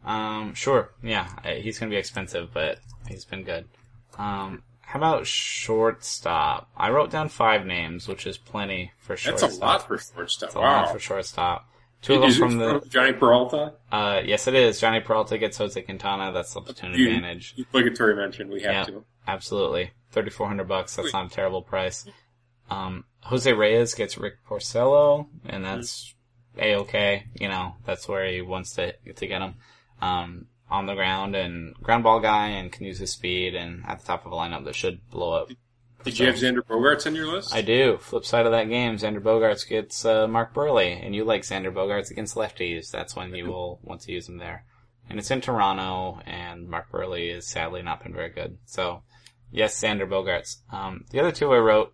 Um, 0.06 0.54
sure, 0.54 0.92
yeah, 1.02 1.30
he's 1.62 1.80
gonna 1.80 1.90
be 1.90 1.96
expensive, 1.98 2.50
but 2.54 2.80
he's 3.08 3.26
been 3.26 3.44
good. 3.44 3.66
Um, 4.18 4.64
how 4.82 5.00
about 5.00 5.26
shortstop? 5.26 6.70
I 6.78 6.90
wrote 6.90 7.10
down 7.12 7.30
five 7.30 7.66
names, 7.66 8.08
which 8.08 8.28
is 8.28 8.38
plenty 8.38 8.92
for 9.00 9.16
shortstop. 9.18 9.50
That's 9.50 9.58
a 9.60 9.66
lot 9.66 9.88
for 9.88 9.98
shortstop. 9.98 10.50
That's 10.50 10.56
a 10.56 10.60
Wow. 10.60 10.84
lot 10.84 10.92
for 10.94 11.00
shortstop. 11.00 11.70
Two 12.04 12.16
of 12.16 12.22
them 12.22 12.32
from 12.34 12.58
the. 12.58 12.80
Jhonny 12.82 13.18
Peralta. 13.18 13.74
Uh, 13.92 14.22
yes, 14.24 14.48
it 14.48 14.54
is. 14.54 14.80
Jhonny 14.80 15.04
Peralta 15.04 15.38
gets 15.38 15.58
Jose 15.58 15.82
Quintana. 15.82 16.32
That's 16.32 16.54
the 16.54 16.62
platoon 16.62 16.94
You- 16.94 17.08
advantage. 17.16 17.56
Obligatory 17.58 18.16
mention. 18.16 18.50
We 18.50 18.62
have 18.62 18.74
Yeah. 18.74 18.84
to. 18.86 19.06
Absolutely. 19.28 19.92
3400 20.12 20.68
bucks. 20.68 20.96
That's 20.96 21.08
Wait. 21.08 21.14
not 21.14 21.26
a 21.28 21.30
terrible 21.30 21.62
price. 21.64 22.06
Um, 22.70 23.06
Jose 23.22 23.52
Reyes 23.52 23.94
gets 23.96 24.18
Rick 24.18 24.46
Porcello, 24.48 25.28
and 25.46 25.64
that's 25.66 26.14
a-okay. 26.58 27.26
You 27.40 27.48
know, 27.48 27.76
that's 27.86 28.08
where 28.08 28.26
he 28.30 28.42
wants 28.42 28.74
to, 28.76 28.94
to 29.14 29.28
get 29.28 29.42
him. 29.42 29.56
Um, 30.02 30.48
on 30.70 30.86
the 30.88 30.96
ground 30.96 31.36
and 31.36 31.76
ground 31.76 32.04
ball 32.04 32.20
guy 32.20 32.48
and 32.48 32.72
can 32.72 32.86
use 32.86 32.98
his 32.98 33.12
speed 33.12 33.54
and 33.56 33.84
at 33.88 34.00
the 34.00 34.06
top 34.06 34.26
of 34.26 34.32
a 34.32 34.36
lineup 34.36 34.66
that 34.66 34.76
should 34.76 35.08
blow 35.10 35.34
up. 35.34 35.50
Did 36.04 36.20
you 36.20 36.28
have 36.28 36.36
Xander 36.36 36.62
Bogaerts 36.62 37.06
on 37.06 37.16
your 37.16 37.28
list? 37.28 37.54
I 37.54 37.62
do. 37.62 37.98
Flip 37.98 38.26
side 38.26 38.46
of 38.46 38.52
that 38.52 38.70
game, 38.70 38.98
Xander 38.98 39.22
Bogaerts 39.22 39.68
gets 39.68 40.04
uh, 40.04 40.28
Mark 40.28 40.54
Buehrle, 40.54 41.04
and 41.04 41.16
you 41.16 41.24
like 41.24 41.44
Xander 41.44 41.74
Bogaerts 41.74 42.12
against 42.12 42.36
lefties. 42.36 42.92
That's 42.92 43.16
when 43.16 43.34
you 43.34 43.48
will 43.48 43.80
want 43.84 44.02
to 44.02 44.12
use 44.12 44.28
him 44.28 44.38
there. 44.38 44.66
And 45.10 45.20
it's 45.20 45.32
in 45.32 45.42
Toronto, 45.42 46.22
and 46.26 46.68
Mark 46.68 46.92
Buehrle 46.92 47.38
is 47.38 47.48
sadly 47.48 47.82
not 47.82 48.04
been 48.04 48.14
very 48.14 48.30
good. 48.30 48.58
So, 48.66 49.04
yes, 49.52 49.80
Xander 49.80 50.08
Bogaerts. 50.08 50.58
Um, 50.72 51.06
the 51.12 51.20
other 51.20 51.32
two 51.32 51.54
I 51.54 51.58
wrote, 51.58 51.94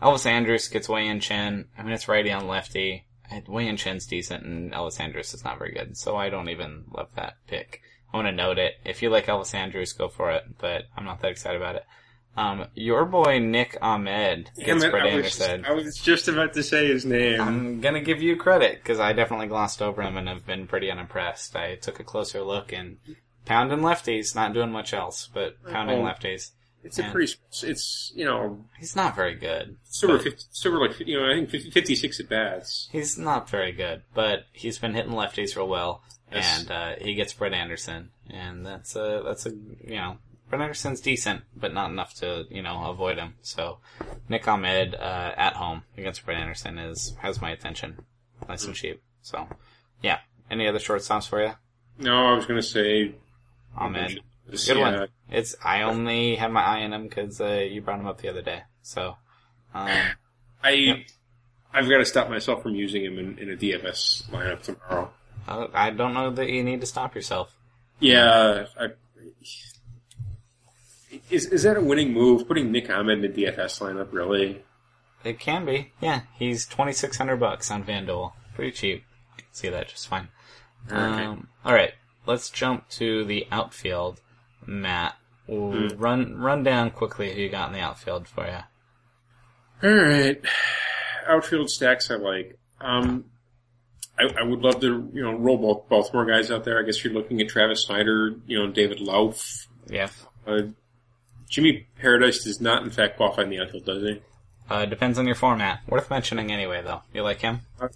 Elvis 0.00 0.26
Andrus 0.26 0.68
gets 0.68 0.88
Wei 0.88 1.06
Yin 1.06 1.20
Chen. 1.20 1.68
I 1.76 1.82
mean, 1.82 1.92
it's 1.92 2.08
righty 2.08 2.32
on 2.32 2.48
lefty. 2.48 3.06
And 3.30 3.46
Wei 3.48 3.64
Yin 3.64 3.76
Chen's 3.76 4.06
decent, 4.06 4.44
and 4.44 4.72
Elvis 4.72 5.00
Andrus 5.00 5.34
is 5.34 5.44
not 5.44 5.58
very 5.58 5.72
good. 5.72 5.96
So 5.96 6.16
I 6.16 6.28
don't 6.28 6.48
even 6.48 6.84
love 6.92 7.08
that 7.14 7.34
pick. 7.46 7.80
I 8.12 8.16
want 8.16 8.28
to 8.28 8.32
note 8.32 8.58
it. 8.58 8.74
If 8.84 9.02
you 9.02 9.10
like 9.10 9.26
Elvis 9.26 9.54
Andrus, 9.54 9.92
go 9.92 10.08
for 10.08 10.30
it, 10.30 10.44
but 10.58 10.82
I'm 10.96 11.04
not 11.04 11.20
that 11.22 11.30
excited 11.30 11.60
about 11.60 11.76
it. 11.76 11.84
Um, 12.36 12.66
your 12.74 13.04
boy 13.04 13.38
Nick 13.40 13.76
Ahmed 13.82 14.50
gets 14.56 14.84
Brett 14.86 15.02
I, 15.02 15.04
was 15.16 15.40
Anderson. 15.40 15.64
I 15.66 15.72
was 15.72 15.96
just 15.98 16.28
about 16.28 16.54
to 16.54 16.62
say 16.62 16.86
his 16.88 17.04
name. 17.04 17.40
I'm 17.40 17.80
gonna 17.82 18.00
give 18.00 18.22
you 18.22 18.36
credit 18.36 18.80
because 18.82 18.98
I 19.00 19.12
definitely 19.12 19.48
glossed 19.48 19.82
over 19.82 20.00
him 20.02 20.16
and 20.16 20.28
have 20.28 20.46
been 20.46 20.66
pretty 20.66 20.90
unimpressed. 20.90 21.54
I 21.56 21.74
took 21.76 22.00
a 22.00 22.04
closer 22.04 22.40
look 22.42 22.72
and 22.72 22.96
pounding 23.44 23.80
lefties, 23.80 24.34
not 24.34 24.54
doing 24.54 24.70
much 24.72 24.94
else, 24.94 25.28
but 25.32 25.62
pounding 25.70 25.98
Oh. 26.00 26.04
lefties. 26.04 26.52
it's 26.84 26.98
a 26.98 27.04
pretty. 27.10 27.32
It's 27.62 28.12
you 28.16 28.24
know 28.24 28.64
He's 28.78 28.96
not 28.96 29.14
very 29.14 29.34
good. 29.34 29.76
Super, 29.84 30.14
over 30.14 30.22
fifty. 30.22 30.44
It's 30.50 30.64
over 30.66 30.78
like 30.80 30.98
you 31.00 31.20
know 31.20 31.30
I 31.30 31.34
think 31.34 31.50
50, 31.50 31.70
56 31.70 32.18
at 32.20 32.28
bats. 32.30 32.88
He's 32.92 33.18
not 33.18 33.48
very 33.50 33.72
good, 33.72 34.02
but 34.14 34.46
he's 34.52 34.78
been 34.78 34.94
hitting 34.94 35.12
lefties 35.12 35.54
real 35.54 35.68
well, 35.68 36.02
Yes. 36.32 36.60
and 36.60 36.70
uh, 36.70 36.92
he 36.98 37.14
gets 37.14 37.34
Brett 37.34 37.52
Anderson, 37.52 38.10
and 38.30 38.64
that's 38.66 38.96
a 38.96 39.22
that's 39.24 39.44
a 39.46 39.50
you 39.50 39.96
know 39.96 40.16
Brett 40.52 40.60
Anderson's 40.60 41.00
decent, 41.00 41.44
but 41.56 41.72
not 41.72 41.90
enough 41.90 42.12
to 42.16 42.44
you 42.50 42.60
know 42.60 42.84
avoid 42.90 43.16
him. 43.16 43.36
So 43.40 43.78
Nick 44.28 44.46
Ahmed 44.46 44.94
uh, 44.94 45.32
at 45.34 45.54
home 45.54 45.84
against 45.96 46.26
Brett 46.26 46.36
Anderson 46.36 46.78
is 46.78 47.16
has 47.22 47.40
my 47.40 47.52
attention, 47.52 48.04
nice 48.46 48.66
and 48.66 48.74
cheap. 48.74 49.00
So 49.22 49.48
yeah, 50.02 50.18
any 50.50 50.68
other 50.68 50.78
shortstops 50.78 51.26
for 51.26 51.42
you? 51.42 51.52
No, 51.98 52.26
I 52.26 52.34
was 52.34 52.44
going 52.44 52.60
to 52.60 52.66
say 52.66 53.14
Ahmed, 53.78 54.20
good 54.50 54.76
yeah, 54.76 55.00
one. 55.00 55.08
It's 55.30 55.56
I 55.64 55.84
only 55.84 56.36
had 56.36 56.52
my 56.52 56.62
eye 56.62 56.82
on 56.82 56.92
him 56.92 57.04
because 57.04 57.40
uh, 57.40 57.66
you 57.70 57.80
brought 57.80 58.00
him 58.00 58.06
up 58.06 58.20
the 58.20 58.28
other 58.28 58.42
day. 58.42 58.64
So 58.82 59.16
um, 59.72 59.88
I 60.62 60.70
Yep. 60.70 60.96
I've 61.72 61.88
got 61.88 61.96
to 61.96 62.04
stop 62.04 62.28
myself 62.28 62.62
from 62.62 62.74
using 62.74 63.02
him 63.02 63.18
in, 63.18 63.38
in 63.38 63.50
a 63.50 63.56
DFS 63.56 64.28
lineup 64.28 64.60
tomorrow. 64.60 65.10
I 65.48 65.68
I 65.72 65.90
don't 65.92 66.12
know 66.12 66.30
that 66.30 66.50
you 66.50 66.62
need 66.62 66.82
to 66.82 66.86
stop 66.86 67.14
yourself. 67.14 67.56
Yeah, 68.00 68.66
I, 68.78 68.88
is 71.32 71.46
is 71.46 71.62
that 71.64 71.76
a 71.76 71.80
winning 71.80 72.12
move? 72.12 72.46
Putting 72.46 72.70
Nick 72.70 72.90
Ahmed 72.90 73.24
in 73.24 73.32
the 73.34 73.44
DFS 73.44 73.80
lineup, 73.80 74.12
really? 74.12 74.62
It 75.24 75.38
can 75.40 75.64
be. 75.64 75.92
Yeah, 76.00 76.22
he's 76.38 76.66
twenty 76.66 76.92
six 76.92 77.16
hundred 77.16 77.36
bucks 77.38 77.70
on 77.70 77.84
FanDuel. 77.84 78.32
Pretty 78.54 78.72
cheap. 78.72 79.04
I 79.34 79.38
can 79.40 79.48
see 79.52 79.68
that 79.68 79.88
just 79.88 80.08
fine. 80.08 80.28
Okay. 80.88 80.96
Um, 80.96 81.48
all 81.64 81.72
right. 81.74 81.92
let's 82.26 82.50
jump 82.50 82.88
to 82.90 83.24
the 83.24 83.46
outfield. 83.50 84.20
Matt, 84.66 85.16
Hmm. 85.48 85.88
run 85.96 86.36
run 86.38 86.62
down 86.62 86.90
quickly 86.90 87.32
who 87.34 87.40
you 87.40 87.48
got 87.48 87.68
in 87.68 87.72
the 87.74 87.80
outfield 87.80 88.28
for 88.28 88.46
you. 88.46 88.58
All 89.82 89.90
right, 90.04 90.40
outfield 91.26 91.68
stacks 91.70 92.10
I 92.10 92.14
like. 92.14 92.58
Um, 92.80 93.24
I, 94.18 94.24
I 94.38 94.42
would 94.44 94.60
love 94.60 94.80
to 94.80 95.10
you 95.12 95.22
know 95.22 95.34
roll 95.36 95.58
both 95.58 95.88
Baltimore 95.88 96.24
guys 96.26 96.50
out 96.50 96.64
there. 96.64 96.78
I 96.78 96.82
guess 96.84 97.02
you're 97.02 97.12
looking 97.12 97.40
at 97.40 97.48
Travis 97.48 97.84
Snider, 97.86 98.34
you 98.46 98.58
know 98.58 98.70
David 98.70 99.00
Lough. 99.00 99.34
Yeah. 99.88 100.08
Uh, 100.46 100.62
Jimmy 101.52 101.86
Paredes 102.00 102.44
does 102.44 102.60
not 102.60 102.82
in 102.82 102.90
fact 102.90 103.18
qualify 103.18 103.42
in 103.42 103.50
the 103.50 103.60
outfield, 103.60 103.84
does 103.84 104.02
he? 104.02 104.20
Uh, 104.70 104.86
depends 104.86 105.18
on 105.18 105.26
your 105.26 105.34
format. 105.34 105.80
Worth 105.86 106.08
mentioning 106.08 106.50
anyway, 106.50 106.80
though. 106.82 107.02
You 107.12 107.22
like 107.22 107.40
him? 107.40 107.60
Uh, 107.78 107.88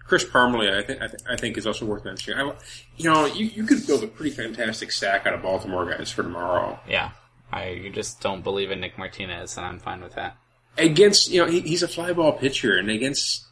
Chris 0.00 0.24
Parmelee, 0.24 0.76
I 0.76 0.82
think, 0.82 1.00
I, 1.00 1.06
th- 1.06 1.20
I 1.30 1.36
think 1.36 1.56
is 1.56 1.66
also 1.66 1.86
worth 1.86 2.04
mentioning. 2.04 2.40
I, 2.40 2.52
you 2.96 3.08
know, 3.10 3.24
you, 3.26 3.46
you 3.46 3.64
could 3.64 3.86
build 3.86 4.02
a 4.02 4.08
pretty 4.08 4.34
fantastic 4.34 4.90
stack 4.90 5.26
out 5.26 5.32
of 5.34 5.42
Baltimore 5.42 5.88
guys 5.88 6.10
for 6.10 6.22
tomorrow. 6.24 6.78
Yeah. 6.88 7.12
I 7.52 7.68
you 7.68 7.90
just 7.90 8.20
don't 8.20 8.42
believe 8.42 8.72
in 8.72 8.80
Nick 8.80 8.98
Martinez, 8.98 9.56
and 9.56 9.64
I'm 9.64 9.78
fine 9.78 10.02
with 10.02 10.14
that. 10.16 10.36
Against, 10.76 11.30
you 11.30 11.40
know, 11.40 11.46
he, 11.48 11.60
he's 11.60 11.84
a 11.84 11.88
fly 11.88 12.12
ball 12.12 12.32
pitcher, 12.32 12.76
and 12.76 12.90
against, 12.90 13.44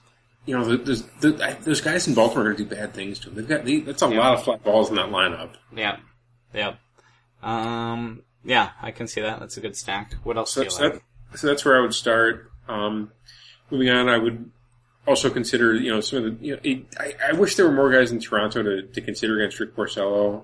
you 0.45 0.59
know, 0.59 0.65
those, 0.77 1.05
the, 1.21 1.57
those 1.63 1.81
guys 1.81 2.09
in 2.09 2.15
Baltimore 2.15 2.47
are 2.47 2.53
going 2.53 2.57
to 2.57 2.65
do 2.65 2.75
bad 2.75 2.95
things 2.95 3.21
to 3.21 3.29
him. 3.29 3.37
They've 3.37 3.49
got, 3.49 3.65
they, 3.65 3.79
that's 3.81 4.03
a 4.03 4.09
Yeah. 4.09 4.19
lot 4.19 4.35
of 4.35 4.43
fly 4.43 4.57
balls 4.57 4.91
in 4.91 4.97
that 4.97 5.11
lineup. 5.11 5.51
Yeah, 5.75 5.99
Yep. 6.53 6.79
Um. 7.43 8.23
Yeah, 8.45 8.71
I 8.81 8.91
can 8.91 9.07
see 9.07 9.21
that. 9.21 9.41
That's 9.41 9.57
a 9.57 9.61
good 9.61 9.77
stack. 9.77 10.15
What 10.25 10.37
else 10.37 10.53
So, 10.53 10.63
do 10.65 10.69
you 10.75 10.81
like? 10.91 11.03
that, 11.31 11.39
so 11.39 11.47
that's 11.47 11.65
where 11.65 11.77
I 11.79 11.81
would 11.81 11.95
start. 11.95 12.51
Um, 12.69 13.13
moving 13.71 13.89
on, 13.91 14.09
I 14.09 14.19
would 14.19 14.51
also 15.07 15.31
consider, 15.31 15.75
you 15.75 15.91
know, 15.91 16.01
some 16.01 16.25
of 16.25 16.39
the, 16.41 16.47
you 16.47 16.55
know, 16.55 16.61
it, 16.63 16.85
I, 16.99 17.15
I 17.31 17.33
wish 17.33 17.57
there 17.57 17.67
were 17.67 17.73
more 17.75 17.91
guys 17.91 18.11
in 18.13 18.21
Toronto 18.21 18.63
to, 18.63 18.83
to 18.83 19.01
consider 19.01 19.39
against 19.41 19.59
Rick 19.61 19.75
Porcello. 19.77 20.43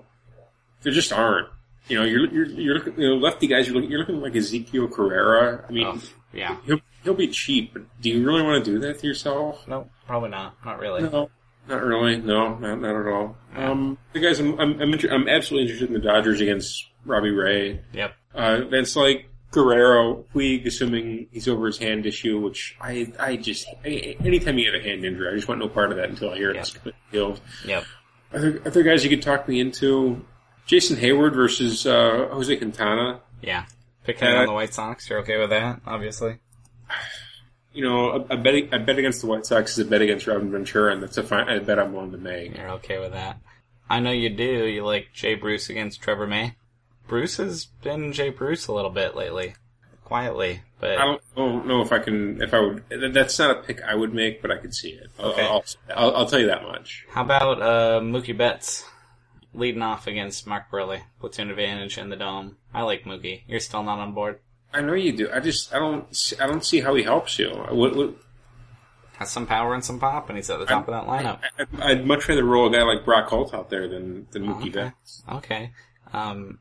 There 0.83 0.91
just 0.93 1.11
aren't. 1.13 1.47
You 1.87 1.97
know, 1.99 2.05
you're, 2.05 2.25
you're, 2.31 2.45
you're 2.45 2.75
looking, 2.75 2.99
you 2.99 3.09
know, 3.09 3.15
lefty 3.15 3.47
guys, 3.47 3.67
you're 3.67 3.75
looking, 3.75 3.89
you're 3.89 3.99
looking 4.01 4.21
like 4.21 4.33
Ezequiel 4.33 4.91
Carrera. 4.91 5.65
I 5.67 5.71
mean, 5.71 5.87
Oh, 5.87 6.01
yeah. 6.33 6.57
he'll, 6.65 6.79
he'll 7.03 7.13
be 7.15 7.27
cheap, 7.27 7.73
but 7.73 7.83
do 8.01 8.09
you 8.09 8.25
really 8.25 8.43
want 8.43 8.63
to 8.63 8.71
do 8.71 8.79
that 8.79 8.99
to 8.99 9.07
yourself? 9.07 9.67
No, 9.67 9.89
probably 10.05 10.29
not. 10.29 10.55
Not 10.63 10.79
really. 10.79 11.01
No, 11.01 11.29
not 11.67 11.81
really. 11.83 12.17
No, 12.17 12.55
not, 12.57 12.79
not 12.79 12.95
at 12.95 13.07
all. 13.11 13.35
Um, 13.55 13.97
the 14.13 14.19
guys, 14.19 14.39
I'm, 14.39 14.59
I'm, 14.59 14.79
I'm, 14.81 14.93
inter- 14.93 15.09
I'm 15.11 15.27
absolutely 15.27 15.71
interested 15.71 15.87
in 15.95 15.99
the 15.99 16.07
Dodgers 16.07 16.41
against 16.41 16.85
Robbie 17.05 17.31
Ray. 17.31 17.81
Yep. 17.93 18.13
Uh, 18.35 18.61
that's 18.69 18.95
like 18.95 19.29
Guerrero, 19.51 20.25
Puig, 20.33 20.65
assuming 20.67 21.27
he's 21.31 21.47
over 21.47 21.65
his 21.67 21.77
hand 21.77 22.05
issue, 22.05 22.39
which 22.39 22.77
I, 22.79 23.11
I 23.19 23.35
just, 23.37 23.67
I, 23.83 24.15
anytime 24.23 24.57
you 24.59 24.71
have 24.71 24.79
a 24.79 24.83
hand 24.83 25.03
injury, 25.03 25.29
I 25.31 25.35
just 25.35 25.47
want 25.47 25.59
no 25.59 25.67
part 25.67 25.91
of 25.91 25.97
that 25.97 26.09
until 26.09 26.29
I 26.31 26.35
hear 26.37 26.53
Yeah. 26.53 26.61
it's 26.61 26.77
healed. 27.11 27.41
Yep. 27.65 27.83
Other, 28.33 28.61
other 28.65 28.83
guys 28.83 29.03
you 29.03 29.09
could 29.09 29.23
talk 29.23 29.47
me 29.47 29.59
into, 29.59 30.23
Jason 30.67 30.97
Heyward 30.97 31.33
versus, 31.33 31.87
uh, 31.87 32.27
Jose 32.31 32.55
Quintana. 32.57 33.21
Yeah. 33.41 33.65
Picking 34.03 34.27
Uh, 34.27 34.35
on 34.41 34.45
the 34.45 34.53
White 34.53 34.73
Sox. 34.73 35.09
You're 35.09 35.19
okay 35.21 35.39
with 35.39 35.49
that? 35.49 35.81
Obviously. 35.87 36.37
You 37.73 37.83
know, 37.83 38.09
a, 38.29 38.33
a 38.33 38.37
bet, 38.37 38.55
a 38.73 38.79
bet 38.79 38.97
against 38.99 39.21
the 39.21 39.27
White 39.27 39.45
Sox 39.45 39.71
is 39.73 39.79
a 39.79 39.85
bet 39.89 40.01
against 40.01 40.27
Robin 40.27 40.51
Ventura, 40.51 40.93
and 40.93 41.01
that's 41.01 41.17
a, 41.17 41.23
fine, 41.23 41.47
a 41.49 41.59
bet 41.61 41.79
I'm 41.79 41.93
willing 41.93 42.11
to 42.11 42.17
make. 42.17 42.55
You're 42.57 42.69
okay 42.71 42.99
with 42.99 43.13
that. 43.13 43.39
I 43.89 43.99
know 43.99 44.11
you 44.11 44.29
do. 44.29 44.43
You 44.67 44.85
like 44.85 45.07
Jay 45.13 45.33
Bruce 45.35 45.69
against 45.69 46.01
Trevor 46.01 46.27
May. 46.27 46.55
Bruce 47.09 47.37
has 47.37 47.65
been 47.65 48.13
Jay 48.13 48.29
Bruce 48.29 48.67
a 48.67 48.73
little 48.73 48.91
bit 48.91 49.15
lately, 49.15 49.55
quietly, 50.05 50.61
but 50.79 50.97
I 50.97 51.05
don't, 51.05 51.21
I 51.35 51.39
don't 51.39 51.67
know 51.67 51.81
if 51.81 51.91
I 51.91 51.99
can, 51.99 52.41
if 52.41 52.53
I 52.53 52.59
would, 52.59 52.83
that's 53.13 53.37
not 53.39 53.51
a 53.51 53.55
pick 53.61 53.81
I 53.81 53.95
would 53.95 54.13
make, 54.13 54.41
but 54.41 54.51
I 54.51 54.57
could 54.57 54.73
see 54.73 54.89
it. 54.91 55.09
I'll, 55.19 55.31
Okay. 55.31 55.41
I'll, 55.45 55.65
I'll, 55.95 56.15
I'll 56.17 56.25
tell 56.25 56.39
you 56.39 56.47
that 56.47 56.63
much. 56.63 57.05
How 57.09 57.23
about 57.23 57.61
uh, 57.61 57.99
Mookie 57.99 58.37
Betts 58.37 58.85
leading 59.53 59.81
off 59.81 60.07
against 60.07 60.47
Mark 60.47 60.71
Buehrle? 60.71 61.01
Platoon 61.19 61.49
advantage 61.49 61.97
in 61.97 62.09
the 62.09 62.15
dome. 62.15 62.57
I 62.73 62.83
like 62.83 63.03
Mookie. 63.03 63.41
You're 63.47 63.59
still 63.59 63.83
not 63.83 63.99
on 63.99 64.13
board? 64.13 64.39
I 64.71 64.81
know 64.81 64.93
you 64.93 65.11
do. 65.11 65.29
I 65.33 65.39
just, 65.39 65.73
I 65.73 65.79
don't, 65.79 66.15
see- 66.15 66.37
I 66.39 66.45
don't 66.47 66.63
see 66.63 66.79
how 66.81 66.93
he 66.95 67.03
helps 67.03 67.39
you. 67.39 67.49
What, 67.49 67.95
what, 67.95 68.13
Has 69.17 69.31
some 69.31 69.47
power 69.47 69.73
and 69.73 69.83
some 69.83 69.99
pop, 69.99 70.29
and 70.29 70.37
he's 70.37 70.49
at 70.51 70.59
the 70.59 70.65
top 70.67 70.87
of 70.87 70.93
that 70.93 71.07
lineup. 71.07 71.39
I, 71.81 71.91
I'd 71.91 72.05
much 72.05 72.29
rather 72.29 72.43
roll 72.43 72.67
a 72.67 72.71
guy 72.71 72.83
like 72.83 73.03
Brock 73.03 73.27
Holt 73.29 73.53
out 73.53 73.71
there 73.71 73.87
than 73.87 74.27
than 74.31 74.45
Mookie 74.45 74.61
okay. 74.61 74.69
Betts. 74.69 75.23
Okay. 75.31 75.71
Um, 76.13 76.59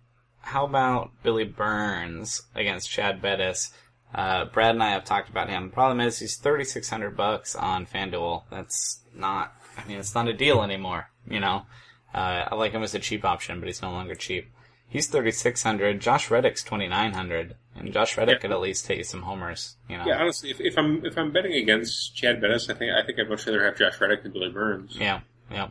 how 0.49 0.65
about 0.65 1.11
Billy 1.23 1.45
Burns 1.45 2.43
against 2.55 2.91
Chad 2.91 3.21
Bettis? 3.21 3.71
Uh, 4.15 4.47
Brad 4.47 4.75
and 4.75 4.83
I 4.83 4.91
have 4.91 5.05
talked 5.05 5.29
about 5.29 5.51
him. 5.51 5.67
The 5.69 5.75
problem 5.75 6.01
is, 6.01 6.19
he's 6.19 6.37
thirty 6.37 6.65
six 6.65 6.89
hundred 6.89 7.17
bucks 7.17 7.55
on 7.55 7.87
FanDuel. 7.87 8.45
That's 8.51 9.01
not. 9.15 9.53
I 9.77 9.87
mean, 9.87 9.99
it's 9.99 10.15
not 10.15 10.29
a 10.29 10.33
deal 10.33 10.63
anymore. 10.63 11.11
You 11.29 11.41
know, 11.41 11.67
uh, 12.15 12.47
I 12.51 12.55
like 12.55 12.73
him 12.73 12.83
as 12.83 12.95
a 12.95 12.99
cheap 12.99 13.25
option, 13.25 13.61
but 13.61 13.67
he's 13.67 13.83
no 13.83 13.91
longer 13.91 14.15
cheap. 14.15 14.51
He's 14.89 15.07
thirty 15.09 15.31
six 15.33 15.63
hundred. 15.63 16.01
Josh 16.01 16.31
Reddick's 16.31 16.65
twenty 16.65 16.89
nine 16.89 17.13
hundred, 17.13 17.57
and 17.77 17.93
Josh 17.93 18.17
Reddick 18.17 18.37
Yeah. 18.37 18.41
could 18.41 18.53
at 18.53 18.61
least 18.61 18.87
hit 18.87 18.97
you 18.97 19.05
some 19.05 19.23
homers. 19.23 19.77
You 19.91 19.99
know. 19.99 20.05
Yeah, 20.07 20.19
honestly, 20.19 20.51
if, 20.51 20.59
if 20.61 20.79
I'm 20.79 21.05
if 21.05 21.19
I'm 21.19 21.31
betting 21.31 21.53
against 21.53 22.17
Chad 22.17 22.41
Bettis, 22.41 22.71
I 22.71 22.75
think 22.75 22.91
I 22.93 23.05
think 23.05 23.19
I'd 23.21 23.29
much 23.29 23.47
rather 23.47 23.63
have 23.67 23.77
Josh 23.77 24.01
Reddick 24.01 24.23
than 24.23 24.33
Billy 24.33 24.49
Burns. 24.51 24.97
Yeah, 24.99 25.21
yeah. 25.51 25.69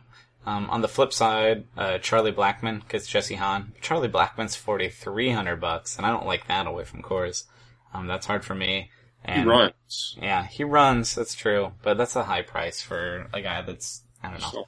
Um, 0.48 0.70
on 0.70 0.80
the 0.80 0.88
flip 0.88 1.12
side, 1.12 1.64
uh, 1.76 1.98
Charlie 1.98 2.32
Blackmon 2.32 2.88
gets 2.88 3.06
Jesse 3.06 3.34
Hahn. 3.34 3.74
Charlie 3.82 4.08
Blackmon's 4.08 4.56
forty 4.56 4.88
three 4.88 5.30
hundred 5.30 5.60
bucks, 5.60 5.98
and 5.98 6.06
I 6.06 6.10
don't 6.10 6.24
like 6.24 6.46
that 6.46 6.66
away 6.66 6.84
from 6.84 7.02
Coors. 7.02 7.44
Um, 7.92 8.06
that's 8.06 8.24
hard 8.24 8.46
for 8.46 8.54
me. 8.54 8.90
He 9.26 9.42
runs. 9.42 10.16
Yeah, 10.22 10.46
he 10.46 10.64
runs. 10.64 11.14
That's 11.14 11.34
true, 11.34 11.72
but 11.82 11.98
that's 11.98 12.16
a 12.16 12.22
high 12.24 12.40
price 12.40 12.80
for 12.80 13.28
a 13.34 13.42
guy 13.42 13.60
that's 13.60 14.04
I 14.22 14.30
don't 14.30 14.40
know. 14.40 14.48
So, 14.50 14.60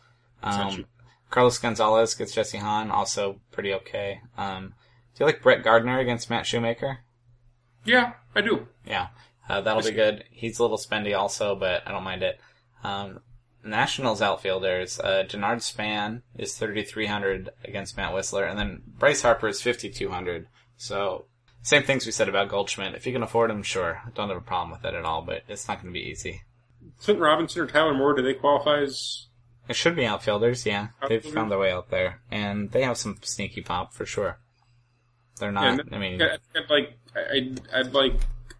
it's 0.43 0.57
not 0.57 0.73
Um. 0.75 0.85
Carlos 1.31 1.59
Gonzalez 1.59 2.15
gets 2.15 2.35
Jesse 2.35 2.59
Hahn, 2.59 2.91
also 2.91 3.41
pretty 3.51 3.73
okay. 3.73 4.21
Um, 4.37 4.75
do 5.15 5.21
you 5.21 5.27
like 5.27 5.43
Brett 5.43 5.63
Gardner 5.63 5.99
against 5.99 6.29
Matt 6.29 6.45
Shoemaker? 6.45 6.99
yeah, 7.87 8.15
I 8.35 8.43
do. 8.43 8.67
Yeah, 8.85 9.09
uh, 9.49 9.63
that'll 9.63 9.83
be 9.83 9.93
good. 9.93 10.25
He's 10.31 10.59
a 10.59 10.63
little 10.63 10.77
spendy 10.77 11.17
also, 11.17 11.55
but 11.57 11.85
I 11.87 11.93
don't 11.93 12.05
mind 12.05 12.23
it. 12.23 12.39
Um, 12.85 13.21
Nationals 13.65 14.23
outfielders, 14.23 14.99
uh, 15.01 15.25
Denard 15.29 15.63
Span 15.63 16.23
is 16.39 16.57
3,300 16.57 17.51
against 17.65 17.97
Matt 17.97 18.13
Wisler, 18.15 18.49
and 18.49 18.59
then 18.59 18.83
Bryce 18.99 19.23
Harper 19.23 19.49
is 19.49 19.61
5,200. 19.63 20.47
So, 20.77 21.27
same 21.63 21.83
things 21.83 22.07
we 22.07 22.13
said 22.13 22.29
about 22.29 22.49
Goldschmidt. 22.49 22.95
If 22.95 23.07
you 23.07 23.13
can 23.13 23.23
afford 23.23 23.51
him, 23.51 23.63
sure. 23.63 24.01
I 24.07 24.11
don't 24.11 24.29
have 24.29 24.39
a 24.39 24.43
problem 24.43 24.71
with 24.71 24.83
that 24.83 24.95
at 24.95 25.05
all, 25.05 25.23
but 25.23 25.43
it's 25.49 25.69
not 25.69 25.83
going 25.83 25.93
to 25.93 25.99
be 26.01 26.07
easy. 26.09 26.43
Clint 27.01 27.21
Robinson 27.21 27.63
or 27.63 27.67
Tyler 27.67 27.93
Moore, 27.95 28.15
do 28.15 28.23
they 28.23 28.35
qualify 28.35 28.81
as? 28.83 29.27
It 29.69 29.77
should 29.77 29.95
be 29.95 30.07
outfielders, 30.07 30.65
yeah. 30.67 30.89
They've 31.07 31.23
found 31.25 31.51
their 31.51 31.59
way 31.59 31.71
out 31.71 31.91
there, 31.91 32.23
and 32.31 32.71
they 32.73 32.83
have 32.83 32.97
some 32.97 33.19
sneaky 33.23 33.61
pop 33.61 33.93
for 33.93 34.07
sure. 34.07 34.41
They're 35.39 35.53
Yeah, 35.53 35.77
not, 35.77 35.93
I 35.93 35.99
mean, 35.99 36.21
I- 36.23 36.39
I'd 36.57 36.71
like 36.71 36.99
I'd, 37.15 37.61
I'd 37.73 37.93
like 37.95 38.15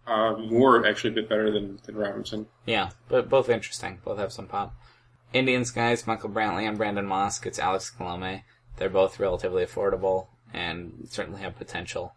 uh, 0.07 0.35
Moore 0.37 0.85
actually 0.85 1.11
a 1.11 1.13
bit 1.13 1.29
better 1.29 1.51
than, 1.51 1.79
than 1.85 1.95
Robinson. 1.95 2.47
Yeah, 2.65 2.91
but 3.09 3.29
both 3.29 3.49
interesting. 3.49 3.99
Both 4.05 4.19
have 4.19 4.31
some 4.33 4.47
pop. 4.47 4.73
Indians 5.33 5.71
guys, 5.71 6.05
Michael 6.05 6.29
Brantley 6.29 6.67
and 6.67 6.77
Brandon 6.77 7.05
Moss 7.05 7.43
It's 7.45 7.59
Alex 7.59 7.91
Colome. 7.97 8.43
They're 8.75 8.89
both 8.89 9.19
relatively 9.19 9.63
affordable 9.63 10.27
and 10.53 11.07
certainly 11.09 11.41
have 11.41 11.57
potential. 11.57 12.15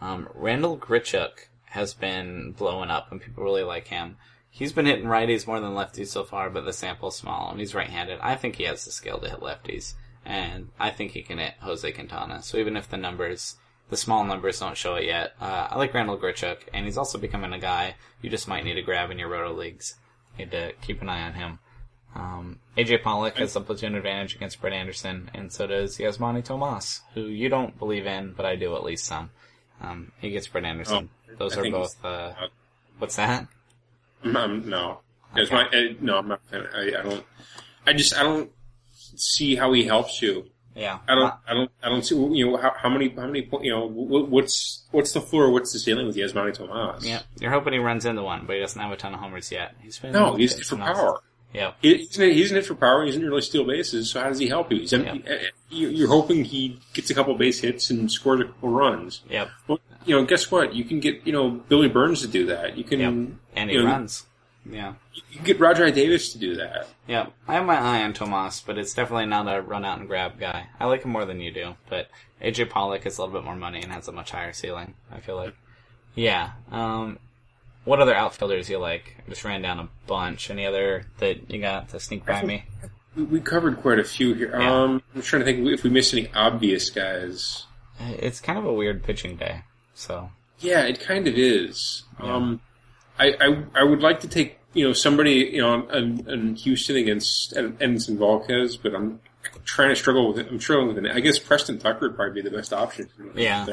Um, 0.00 0.28
Randall 0.34 0.78
Grichuk 0.78 1.48
has 1.66 1.92
been 1.92 2.52
blowing 2.52 2.90
up 2.90 3.12
and 3.12 3.20
people 3.20 3.44
really 3.44 3.64
like 3.64 3.88
him. 3.88 4.16
He's 4.48 4.72
been 4.72 4.86
hitting 4.86 5.06
righties 5.06 5.46
more 5.46 5.60
than 5.60 5.72
lefties 5.72 6.06
so 6.06 6.24
far, 6.24 6.48
but 6.48 6.64
the 6.64 6.72
sample's 6.72 7.16
small 7.16 7.50
and 7.50 7.60
he's 7.60 7.74
right-handed. 7.74 8.20
I 8.22 8.36
think 8.36 8.56
he 8.56 8.64
has 8.64 8.84
the 8.84 8.92
skill 8.92 9.18
to 9.18 9.28
hit 9.28 9.40
lefties, 9.40 9.94
and 10.24 10.70
I 10.78 10.90
think 10.90 11.10
he 11.10 11.22
can 11.22 11.38
hit 11.38 11.54
Jose 11.60 11.90
Quintana. 11.90 12.42
So 12.42 12.58
even 12.58 12.76
if 12.76 12.88
the 12.88 12.96
numbers, 12.96 13.56
the 13.90 13.96
small 13.96 14.24
numbers 14.24 14.60
don't 14.60 14.76
show 14.76 14.94
it 14.94 15.04
yet, 15.04 15.34
uh, 15.40 15.68
I 15.70 15.76
like 15.76 15.92
Randall 15.92 16.18
Grichuk, 16.18 16.58
and 16.72 16.86
he's 16.86 16.96
also 16.96 17.18
becoming 17.18 17.52
a 17.52 17.58
guy 17.58 17.96
you 18.22 18.30
just 18.30 18.46
might 18.46 18.64
need 18.64 18.74
to 18.74 18.82
grab 18.82 19.10
in 19.10 19.18
your 19.18 19.28
roto 19.28 19.52
leagues. 19.52 19.96
Need 20.38 20.52
to 20.52 20.72
keep 20.80 21.02
an 21.02 21.08
eye 21.08 21.22
on 21.22 21.34
him. 21.34 21.58
Um, 22.14 22.60
AJ 22.76 23.02
Pollock 23.02 23.36
has 23.38 23.56
a 23.56 23.60
platoon 23.60 23.94
advantage 23.96 24.36
against 24.36 24.60
Brett 24.60 24.72
Anderson, 24.72 25.30
and 25.34 25.52
so 25.52 25.66
does 25.66 25.98
Yasmany 25.98 26.44
Tomas, 26.44 27.00
who 27.14 27.22
you 27.22 27.48
don't 27.48 27.76
believe 27.78 28.06
in, 28.06 28.32
but 28.36 28.46
I 28.46 28.54
do 28.56 28.74
at 28.76 28.84
least 28.84 29.04
some. 29.06 29.30
Um, 29.80 30.12
he 30.20 30.30
gets 30.30 30.46
Brett 30.46 30.64
Anderson. 30.64 31.08
Oh, 31.30 31.34
Those 31.38 31.56
I 31.56 31.60
are 31.62 31.70
both. 31.70 31.94
he's- 31.94 32.04
Uh, 32.04 32.34
what's 32.98 33.16
that? 33.16 33.48
Um, 34.22 34.68
no, 34.68 35.00
It's 35.36 35.50
Okay. 35.50 35.56
my, 35.62 35.68
I, 35.76 35.96
no, 36.00 36.18
I'm 36.18 36.28
not. 36.28 36.40
I, 36.52 36.58
I 36.98 37.02
don't. 37.02 37.24
I 37.86 37.92
just 37.92 38.16
I 38.16 38.22
don't 38.22 38.50
see 39.16 39.56
how 39.56 39.72
he 39.72 39.84
helps 39.84 40.22
you. 40.22 40.46
Yeah. 40.76 40.98
I 41.08 41.14
don't. 41.14 41.34
I 41.46 41.54
don't. 41.54 41.70
I 41.82 41.88
don't 41.88 42.02
see. 42.04 42.14
You 42.16 42.50
know 42.52 42.56
how, 42.56 42.72
how 42.76 42.88
many 42.88 43.08
how 43.10 43.26
many 43.26 43.48
you 43.62 43.70
know 43.70 43.86
what's 43.86 44.84
what's 44.92 45.12
the 45.12 45.20
floor? 45.20 45.50
What's 45.50 45.72
the 45.72 45.78
ceiling 45.80 46.06
with 46.06 46.16
Yasmany 46.16 46.54
Tomas? 46.54 47.04
Yeah, 47.04 47.22
you're 47.40 47.50
hoping 47.50 47.72
he 47.74 47.78
runs 47.80 48.06
into 48.06 48.22
one, 48.22 48.46
but 48.46 48.54
he 48.54 48.60
doesn't 48.62 48.80
have 48.80 48.90
a 48.92 48.96
ton 48.96 49.12
of 49.14 49.20
homers 49.20 49.52
yet. 49.52 49.74
He's 49.82 50.02
No, 50.02 50.34
he's 50.36 50.66
for 50.68 50.76
power. 50.76 50.94
else. 51.08 51.20
He, 51.80 51.96
he's, 51.98 52.18
in, 52.18 52.32
he's 52.32 52.50
in 52.50 52.56
it 52.58 52.66
for 52.66 52.74
power. 52.74 53.02
He 53.04 53.10
doesn't 53.10 53.24
really 53.24 53.40
steal 53.42 53.64
bases. 53.64 54.10
So 54.10 54.20
how 54.20 54.28
does 54.28 54.38
he 54.38 54.48
help 54.48 54.72
you? 54.72 54.80
He's, 54.80 54.92
Yeah. 54.92 55.14
you- 55.70 55.88
You're 55.88 56.08
hoping 56.08 56.44
he 56.44 56.78
gets 56.92 57.10
a 57.10 57.14
couple 57.14 57.34
base 57.36 57.60
hits 57.60 57.90
and 57.90 58.10
scores 58.10 58.40
a 58.40 58.44
couple 58.44 58.70
runs. 58.70 59.22
Yep. 59.30 59.50
Well, 59.68 59.80
you 60.04 60.14
know, 60.16 60.24
guess 60.24 60.50
what? 60.50 60.74
You 60.74 60.84
can 60.84 61.00
get 61.00 61.26
you 61.26 61.32
know 61.32 61.50
Billy 61.50 61.88
Burns 61.88 62.20
to 62.22 62.28
do 62.28 62.46
that. 62.46 62.76
You 62.76 62.84
can. 62.84 63.00
Yep. 63.00 63.38
And 63.56 63.70
he 63.70 63.76
you 63.76 63.82
know, 63.82 63.88
runs. 63.90 64.26
Yeah. 64.68 64.94
You 65.12 65.22
can 65.36 65.44
get 65.44 65.58
Rajai 65.58 65.92
Davis 65.94 66.32
to 66.32 66.38
do 66.38 66.56
that. 66.56 66.88
Yeah, 67.06 67.26
I 67.46 67.54
have 67.54 67.66
my 67.66 67.76
eye 67.78 68.02
on 68.02 68.14
Tomas, 68.14 68.62
but 68.66 68.78
it's 68.78 68.94
definitely 68.94 69.26
not 69.26 69.46
a 69.46 69.60
run 69.60 69.84
out 69.84 69.98
and 69.98 70.08
grab 70.08 70.38
guy. 70.40 70.68
I 70.80 70.86
like 70.86 71.02
him 71.04 71.10
more 71.12 71.26
than 71.26 71.40
you 71.40 71.50
do, 71.52 71.74
but 71.90 72.08
AJ 72.42 72.70
Pollock 72.70 73.04
is 73.04 73.18
a 73.18 73.22
little 73.22 73.38
bit 73.38 73.44
more 73.44 73.56
money 73.56 73.82
and 73.82 73.92
has 73.92 74.08
a 74.08 74.12
much 74.12 74.30
higher 74.30 74.52
ceiling. 74.54 74.94
I 75.12 75.20
feel 75.20 75.36
like. 75.36 75.54
Yeah. 76.14 76.52
Um, 76.72 77.18
what 77.84 78.00
other 78.00 78.14
outfielders 78.14 78.68
you 78.68 78.78
like? 78.78 79.16
I 79.26 79.30
just 79.30 79.44
ran 79.44 79.62
down 79.62 79.78
a 79.78 79.88
bunch. 80.06 80.50
Any 80.50 80.66
other 80.66 81.06
that 81.18 81.50
you 81.50 81.60
got 81.60 81.90
to 81.90 82.00
sneak 82.00 82.24
by 82.26 82.42
me? 82.42 82.64
We, 83.16 83.24
we 83.24 83.40
covered 83.40 83.80
quite 83.80 83.98
a 83.98 84.04
few 84.04 84.34
here. 84.34 84.56
Yeah. 84.58 84.82
Um, 84.82 85.02
I'm 85.14 85.22
trying 85.22 85.40
to 85.40 85.46
think 85.46 85.66
if 85.68 85.82
we 85.84 85.90
missed 85.90 86.12
any 86.12 86.28
obvious 86.34 86.90
guys. 86.90 87.66
It's 88.00 88.40
kind 88.40 88.58
of 88.58 88.64
a 88.64 88.72
weird 88.72 89.02
pitching 89.04 89.36
day, 89.36 89.62
so 89.94 90.30
Yeah, 90.58 90.82
it 90.82 90.98
kind 91.00 91.28
of 91.28 91.38
is. 91.38 92.02
Um, 92.18 92.60
I, 93.18 93.36
I 93.40 93.64
I 93.74 93.84
would 93.84 94.00
like 94.00 94.20
to 94.20 94.28
take 94.28 94.58
you 94.72 94.84
know 94.84 94.92
somebody 94.92 95.50
you 95.52 95.60
know 95.60 95.88
in, 95.90 96.28
in 96.28 96.56
Houston 96.56 96.96
against 96.96 97.54
Edinson 97.54 98.16
Volquez, 98.18 98.76
but 98.82 98.94
I'm 98.94 99.20
trying 99.64 99.90
to 99.90 99.96
struggle 99.96 100.28
with 100.28 100.38
it. 100.38 100.48
I'm 100.50 100.60
struggling 100.60 100.88
with 100.94 101.04
it. 101.04 101.12
I 101.12 101.20
guess 101.20 101.38
Preston 101.38 101.78
Tucker 101.78 102.08
would 102.08 102.16
probably 102.16 102.42
be 102.42 102.48
the 102.48 102.56
best 102.56 102.72
option. 102.72 103.08
Yeah. 103.36 103.66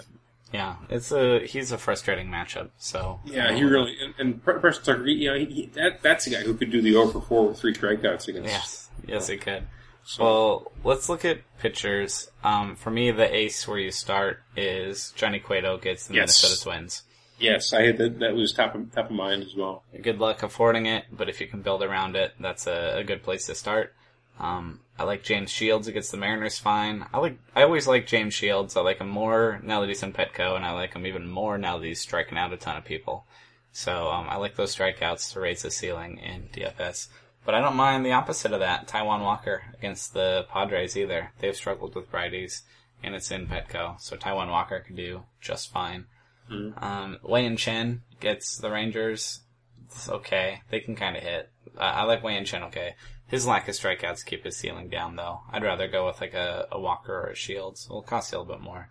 Yeah, 0.53 0.75
it's 0.89 1.11
a 1.11 1.45
he's 1.45 1.71
a 1.71 1.77
frustrating 1.77 2.27
matchup. 2.27 2.69
So 2.77 3.19
Yeah, 3.25 3.53
he 3.53 3.63
really 3.63 3.95
and, 4.03 4.13
and 4.19 4.43
Preston 4.43 4.83
Tucker. 4.83 5.07
You 5.07 5.31
know, 5.31 5.37
he, 5.39 5.45
he, 5.45 5.65
that 5.73 6.01
that's 6.01 6.25
the 6.25 6.31
guy 6.31 6.41
who 6.41 6.53
could 6.55 6.71
do 6.71 6.81
the 6.81 6.95
over 6.95 7.21
four 7.21 7.47
with 7.49 7.59
three 7.59 7.73
strikeouts 7.73 8.27
against. 8.27 8.49
Yes, 8.49 8.89
yes, 9.07 9.29
it 9.29 9.41
could. 9.41 9.63
Well, 10.19 10.71
let's 10.83 11.09
look 11.09 11.23
at 11.25 11.39
pitchers. 11.59 12.29
Um, 12.43 12.75
for 12.75 12.89
me, 12.89 13.11
the 13.11 13.33
ace 13.33 13.67
where 13.67 13.77
you 13.77 13.91
start 13.91 14.41
is 14.57 15.11
Johnny 15.15 15.39
Cueto 15.39 15.77
gets 15.77 16.07
the 16.07 16.15
Yes. 16.15 16.41
Minnesota 16.43 16.63
Twins. 16.63 17.03
Yes, 17.39 17.71
I 17.71 17.83
had 17.83 17.97
that. 17.97 18.19
That 18.19 18.35
was 18.35 18.51
top 18.53 18.75
of 18.75 18.91
top 18.93 19.05
of 19.05 19.11
mind 19.11 19.43
as 19.43 19.55
well. 19.55 19.83
Good 20.01 20.19
luck 20.19 20.43
affording 20.43 20.85
it, 20.87 21.05
but 21.11 21.29
if 21.29 21.39
you 21.39 21.47
can 21.47 21.61
build 21.61 21.81
around 21.83 22.15
it, 22.15 22.33
that's 22.39 22.67
a, 22.67 22.97
a 22.97 23.03
good 23.03 23.23
place 23.23 23.45
to 23.47 23.55
start. 23.55 23.93
Um, 24.41 24.79
I 24.97 25.03
like 25.03 25.23
James 25.23 25.51
Shields 25.51 25.87
against 25.87 26.11
the 26.11 26.17
Mariners 26.17 26.57
fine. 26.57 27.05
I 27.13 27.19
like 27.19 27.37
I 27.55 27.61
always 27.61 27.87
like 27.87 28.07
James 28.07 28.33
Shields. 28.33 28.75
I 28.75 28.81
like 28.81 28.97
him 28.97 29.07
more 29.07 29.61
now 29.63 29.81
that 29.81 29.87
he's 29.87 30.03
in 30.03 30.13
Petco, 30.13 30.55
and 30.55 30.65
I 30.65 30.71
like 30.71 30.93
him 30.93 31.05
even 31.05 31.29
more 31.29 31.59
now 31.59 31.77
that 31.77 31.85
he's 31.85 32.01
striking 32.01 32.37
out 32.37 32.51
a 32.51 32.57
ton 32.57 32.75
of 32.75 32.83
people. 32.83 33.25
So 33.71 34.09
um, 34.09 34.27
I 34.29 34.37
like 34.37 34.55
those 34.55 34.75
strikeouts 34.75 35.31
to 35.33 35.39
raise 35.39 35.61
the 35.61 35.71
ceiling 35.71 36.17
in 36.17 36.49
DFS. 36.53 37.07
But 37.45 37.55
I 37.55 37.61
don't 37.61 37.75
mind 37.75 38.05
the 38.05 38.11
opposite 38.11 38.51
of 38.51 38.59
that, 38.59 38.87
Taijuan 38.87 39.21
Walker 39.21 39.63
against 39.73 40.13
the 40.13 40.45
Padres 40.51 40.97
either. 40.97 41.31
They've 41.39 41.55
struggled 41.55 41.95
with 41.95 42.11
righties, 42.11 42.61
and 43.03 43.15
it's 43.15 43.31
in 43.31 43.47
Petco, 43.47 43.99
so 43.99 44.17
Taijuan 44.17 44.49
Walker 44.49 44.79
can 44.79 44.95
do 44.95 45.23
just 45.39 45.71
fine. 45.71 46.05
Um, 46.77 47.17
Wei 47.23 47.43
Yin 47.43 47.57
Chen 47.57 48.01
gets 48.19 48.57
the 48.57 48.69
Rangers. 48.69 49.41
It's 49.85 50.09
okay. 50.09 50.61
They 50.69 50.81
can 50.81 50.95
kind 50.95 51.15
of 51.15 51.23
hit. 51.23 51.49
I, 51.77 51.89
I 51.89 52.03
like 52.03 52.23
Wei 52.23 52.33
Yin 52.33 52.45
Chen 52.45 52.63
okay. 52.63 52.95
His 53.31 53.47
lack 53.47 53.69
of 53.69 53.75
strikeouts 53.75 54.25
keep 54.25 54.43
his 54.43 54.57
ceiling 54.57 54.89
down 54.89 55.15
though. 55.15 55.39
I'd 55.49 55.63
rather 55.63 55.87
go 55.87 56.05
with 56.05 56.19
like 56.19 56.33
a, 56.33 56.67
a 56.69 56.77
Walker 56.77 57.15
or 57.15 57.27
a 57.27 57.35
Shields. 57.35 57.85
It'll 57.85 58.01
cost 58.01 58.33
you 58.33 58.37
a 58.37 58.39
little 58.39 58.55
bit 58.55 58.61
more. 58.61 58.89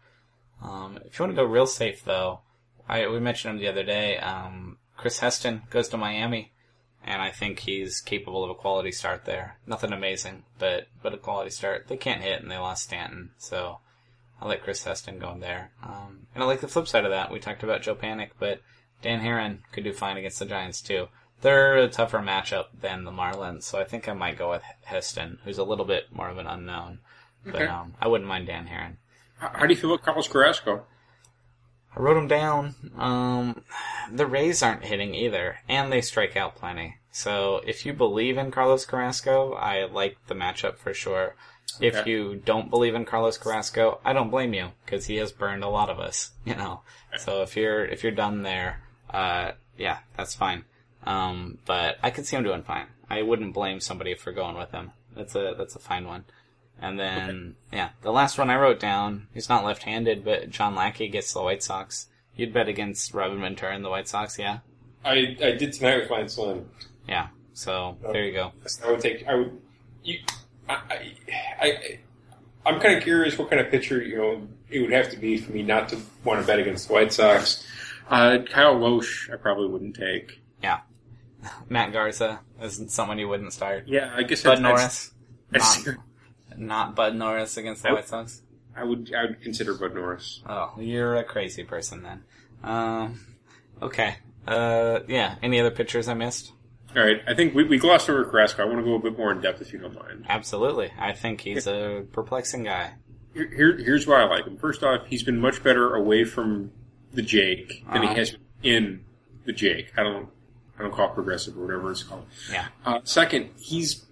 Um, 0.62 0.98
if 1.04 1.18
you 1.18 1.24
want 1.24 1.36
to 1.36 1.42
go 1.42 1.46
real 1.46 1.66
safe 1.66 2.02
though, 2.02 2.40
I, 2.88 3.06
we 3.06 3.20
mentioned 3.20 3.54
him 3.54 3.60
the 3.60 3.68
other 3.68 3.84
day. 3.84 4.16
Um, 4.16 4.78
Chris 4.96 5.18
Heston 5.18 5.62
goes 5.68 5.90
to 5.90 5.98
Miami, 5.98 6.52
and 7.04 7.20
I 7.20 7.30
think 7.30 7.58
he's 7.58 8.00
capable 8.00 8.42
of 8.42 8.48
a 8.48 8.54
quality 8.54 8.92
start 8.92 9.26
there. 9.26 9.58
Nothing 9.66 9.92
amazing, 9.92 10.44
but 10.58 10.86
but 11.02 11.12
a 11.12 11.18
quality 11.18 11.50
start. 11.50 11.88
They 11.88 11.98
can't 11.98 12.22
hit, 12.22 12.40
and 12.40 12.50
they 12.50 12.56
lost 12.56 12.84
Stanton, 12.84 13.32
so 13.36 13.80
I 14.40 14.48
like 14.48 14.64
Chris 14.64 14.84
Heston 14.84 15.18
going 15.18 15.40
there. 15.40 15.72
Um, 15.82 16.28
and 16.34 16.42
I 16.42 16.46
like 16.46 16.62
the 16.62 16.68
flip 16.68 16.88
side 16.88 17.04
of 17.04 17.10
that. 17.10 17.30
We 17.30 17.40
talked 17.40 17.62
about 17.62 17.82
Joe 17.82 17.94
Panik, 17.94 18.30
but 18.38 18.62
Dan 19.02 19.20
Haren 19.20 19.58
could 19.70 19.84
do 19.84 19.92
fine 19.92 20.16
against 20.16 20.38
the 20.38 20.46
Giants 20.46 20.80
too. 20.80 21.08
They're 21.42 21.76
a 21.78 21.88
tougher 21.88 22.18
matchup 22.18 22.66
than 22.80 23.04
the 23.04 23.10
Marlins, 23.10 23.62
so 23.62 23.78
I 23.78 23.84
think 23.84 24.08
I 24.08 24.12
might 24.12 24.38
go 24.38 24.50
with 24.50 24.62
Heston, 24.84 25.38
who's 25.44 25.58
a 25.58 25.64
little 25.64 25.84
bit 25.86 26.12
more 26.12 26.28
of 26.28 26.38
an 26.38 26.46
unknown. 26.46 26.98
But 27.44 27.54
Okay. 27.56 27.64
um, 27.66 27.94
I 28.00 28.08
wouldn't 28.08 28.28
mind 28.28 28.46
Dan 28.46 28.66
Haren. 28.66 28.96
How, 29.38 29.50
how 29.60 29.66
do 29.66 29.72
you 29.72 29.80
feel 29.80 29.92
about 29.94 30.04
Carlos 30.04 30.28
Carrasco? 30.28 30.84
I 31.96 32.00
wrote 32.00 32.16
him 32.18 32.28
down. 32.28 32.74
Um, 32.96 33.64
the 34.12 34.26
Rays 34.26 34.62
aren't 34.62 34.84
hitting 34.84 35.14
either, 35.14 35.58
and 35.68 35.90
they 35.90 36.00
strike 36.02 36.36
out 36.36 36.54
plenty. 36.56 36.98
So 37.10 37.60
if 37.66 37.84
you 37.84 37.92
believe 37.92 38.38
in 38.38 38.50
Carlos 38.52 38.84
Carrasco, 38.84 39.54
I 39.54 39.84
like 39.84 40.18
the 40.28 40.34
matchup 40.34 40.76
for 40.76 40.94
sure. 40.94 41.34
If 41.80 42.06
you 42.06 42.42
don't 42.44 42.68
believe 42.68 42.94
in 42.94 43.04
Carlos 43.04 43.38
Carrasco, 43.38 44.00
I 44.04 44.12
don't 44.12 44.30
blame 44.30 44.54
you 44.54 44.72
because 44.84 45.06
he 45.06 45.16
has 45.16 45.32
burned 45.32 45.64
a 45.64 45.68
lot 45.68 45.88
of 45.88 45.98
us, 45.98 46.32
you 46.44 46.54
know. 46.54 46.82
So 47.18 47.42
if 47.42 47.56
you're 47.56 47.84
if 47.84 48.02
you're 48.02 48.12
done 48.12 48.42
there, 48.42 48.82
uh, 49.08 49.52
yeah, 49.78 49.98
that's 50.16 50.34
fine. 50.34 50.64
Um, 51.04 51.58
but 51.66 51.96
I 52.02 52.10
could 52.10 52.26
see 52.26 52.36
him 52.36 52.44
doing 52.44 52.62
fine. 52.62 52.86
I 53.08 53.22
wouldn't 53.22 53.54
blame 53.54 53.80
somebody 53.80 54.14
for 54.14 54.32
going 54.32 54.56
with 54.56 54.70
him. 54.70 54.92
That's 55.16 55.34
a 55.34 55.54
that's 55.56 55.74
a 55.76 55.80
fine 55.80 56.06
one. 56.06 56.24
And 56.80 56.98
then 56.98 57.56
yeah, 57.72 57.90
the 58.02 58.12
last 58.12 58.38
one 58.38 58.50
I 58.50 58.56
wrote 58.56 58.80
down. 58.80 59.26
He's 59.34 59.48
not 59.48 59.64
left-handed, 59.64 60.24
but 60.24 60.50
John 60.50 60.74
Lackey 60.74 61.08
gets 61.08 61.32
the 61.32 61.42
White 61.42 61.62
Sox. 61.62 62.06
You'd 62.36 62.52
bet 62.54 62.68
against 62.68 63.12
Robin 63.12 63.40
Ventura 63.40 63.74
and 63.74 63.84
the 63.84 63.90
White 63.90 64.08
Sox, 64.08 64.38
yeah, 64.38 64.60
I, 65.04 65.36
I 65.42 65.50
did 65.52 65.72
tonight 65.72 65.98
with 65.98 66.08
Fine 66.08 66.28
Slim. 66.28 66.68
yeah. 67.08 67.28
So 67.52 67.98
there 68.12 68.24
you 68.24 68.32
go. 68.32 68.52
I 68.86 68.90
would 68.90 69.00
take. 69.00 69.26
I 69.26 69.34
would. 69.34 69.60
You, 70.02 70.18
I, 70.68 70.74
I, 70.74 71.12
I, 71.60 71.98
I'm 72.64 72.80
kind 72.80 72.96
of 72.96 73.02
curious 73.02 73.36
what 73.36 73.50
kind 73.50 73.60
of 73.60 73.70
pitcher 73.70 74.00
you 74.02 74.16
know 74.16 74.48
it 74.70 74.80
would 74.80 74.92
have 74.92 75.10
to 75.10 75.18
be 75.18 75.36
for 75.36 75.52
me 75.52 75.62
not 75.62 75.88
to 75.90 75.98
want 76.24 76.40
to 76.40 76.46
bet 76.46 76.58
against 76.58 76.88
the 76.88 76.94
White 76.94 77.12
Sox. 77.12 77.66
Uh, 78.08 78.38
Kyle 78.48 78.76
Lohse, 78.76 79.30
I 79.32 79.36
probably 79.36 79.68
wouldn't 79.68 79.96
take. 79.96 80.40
Yeah, 80.62 80.80
Matt 81.68 81.92
Garza 81.92 82.40
isn't 82.62 82.90
someone 82.90 83.18
you 83.18 83.28
wouldn't 83.28 83.52
start. 83.52 83.84
Yeah, 83.88 84.12
I 84.14 84.22
guess 84.22 84.42
Bud 84.42 84.52
I'd- 84.54 84.62
Norris, 84.62 85.12
I'd- 85.52 85.58
not, 85.58 85.78
I'd- 86.52 86.62
not 86.64 86.96
Bud 86.96 87.14
Norris 87.16 87.56
against 87.56 87.82
the 87.82 87.90
White 87.92 88.08
Sox. 88.08 88.42
I 88.76 88.84
would. 88.84 89.12
I 89.16 89.24
would 89.26 89.42
consider 89.42 89.74
Bud 89.74 89.94
Norris. 89.94 90.42
Oh, 90.48 90.72
you're 90.78 91.16
a 91.16 91.24
crazy 91.24 91.64
person 91.64 92.02
then. 92.02 92.22
Um, 92.62 93.20
okay. 93.82 94.16
Uh, 94.46 95.00
yeah. 95.08 95.36
Any 95.42 95.60
other 95.60 95.70
pictures 95.70 96.08
I 96.08 96.14
missed? 96.14 96.52
All 96.96 97.02
right, 97.04 97.20
I 97.28 97.34
think 97.34 97.54
we, 97.54 97.62
we 97.64 97.78
glossed 97.78 98.10
over 98.10 98.24
Carrasco. 98.24 98.62
I 98.62 98.66
want 98.66 98.78
to 98.78 98.84
go 98.84 98.94
a 98.94 98.98
bit 98.98 99.16
more 99.16 99.30
in 99.30 99.40
depth 99.40 99.60
if 99.60 99.72
you 99.72 99.78
don't 99.78 99.94
mind. 99.94 100.26
Absolutely. 100.28 100.90
I 100.98 101.12
think 101.12 101.40
he's 101.40 101.68
a 101.68 102.04
perplexing 102.12 102.64
guy. 102.64 102.94
Here, 103.32 103.48
here, 103.54 103.76
here's 103.78 104.08
why 104.08 104.22
I 104.22 104.24
like 104.24 104.44
him. 104.44 104.56
First 104.56 104.82
off, 104.82 105.06
he's 105.06 105.22
been 105.22 105.38
much 105.40 105.62
better 105.62 105.94
away 105.94 106.24
from 106.24 106.72
the 107.12 107.22
Jake 107.22 107.84
than 107.92 108.02
Uh-huh. 108.02 108.12
he 108.12 108.18
has 108.18 108.36
in 108.64 109.04
the 109.44 109.52
Jake. 109.52 109.92
I 109.96 110.02
don't, 110.02 110.28
I 110.80 110.84
don't 110.84 110.92
call 110.94 111.10
it 111.10 111.14
progressive 111.14 111.58
or 111.58 111.60
whatever 111.66 111.90
it's 111.90 112.02
called. 112.02 112.24
Yeah. 112.50 112.68
Uh, 112.86 113.00
second, 113.04 113.50
he's 113.58 114.06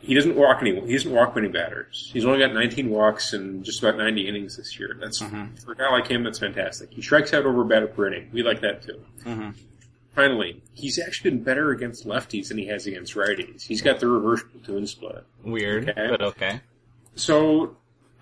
he 0.00 0.12
doesn't 0.14 0.34
walk 0.34 0.58
any. 0.60 0.74
He 0.84 0.92
doesn't 0.94 1.12
walk 1.12 1.36
many 1.36 1.46
batters. 1.46 2.10
He's 2.12 2.24
only 2.24 2.40
got 2.40 2.52
19 2.52 2.90
walks 2.90 3.32
and 3.32 3.64
just 3.64 3.80
about 3.80 3.96
90 3.96 4.26
innings 4.26 4.56
this 4.56 4.76
year. 4.80 4.96
That's 5.00 5.20
Mhm. 5.22 5.62
for 5.64 5.70
a 5.72 5.76
guy 5.76 5.88
like 5.92 6.08
him. 6.08 6.24
That's 6.24 6.40
fantastic. 6.40 6.92
He 6.92 7.00
strikes 7.00 7.32
out 7.32 7.46
over 7.46 7.62
a 7.62 7.64
batter 7.64 7.86
per 7.86 8.08
inning. 8.08 8.28
We 8.32 8.42
like 8.42 8.60
that 8.62 8.82
too. 8.82 9.00
hmm 9.22 9.50
Finally, 10.16 10.60
he's 10.74 10.98
actually 10.98 11.30
been 11.30 11.44
better 11.44 11.70
against 11.70 12.04
lefties 12.04 12.48
than 12.48 12.58
he 12.58 12.66
has 12.66 12.88
against 12.88 13.14
righties. 13.14 13.62
He's 13.62 13.80
got 13.80 14.00
the 14.00 14.08
reverse 14.08 14.42
platoon 14.42 14.84
split. 14.88 15.24
Weird, 15.44 15.90
Okay. 15.90 16.08
but 16.10 16.20
okay. 16.22 16.60
So 17.14 17.76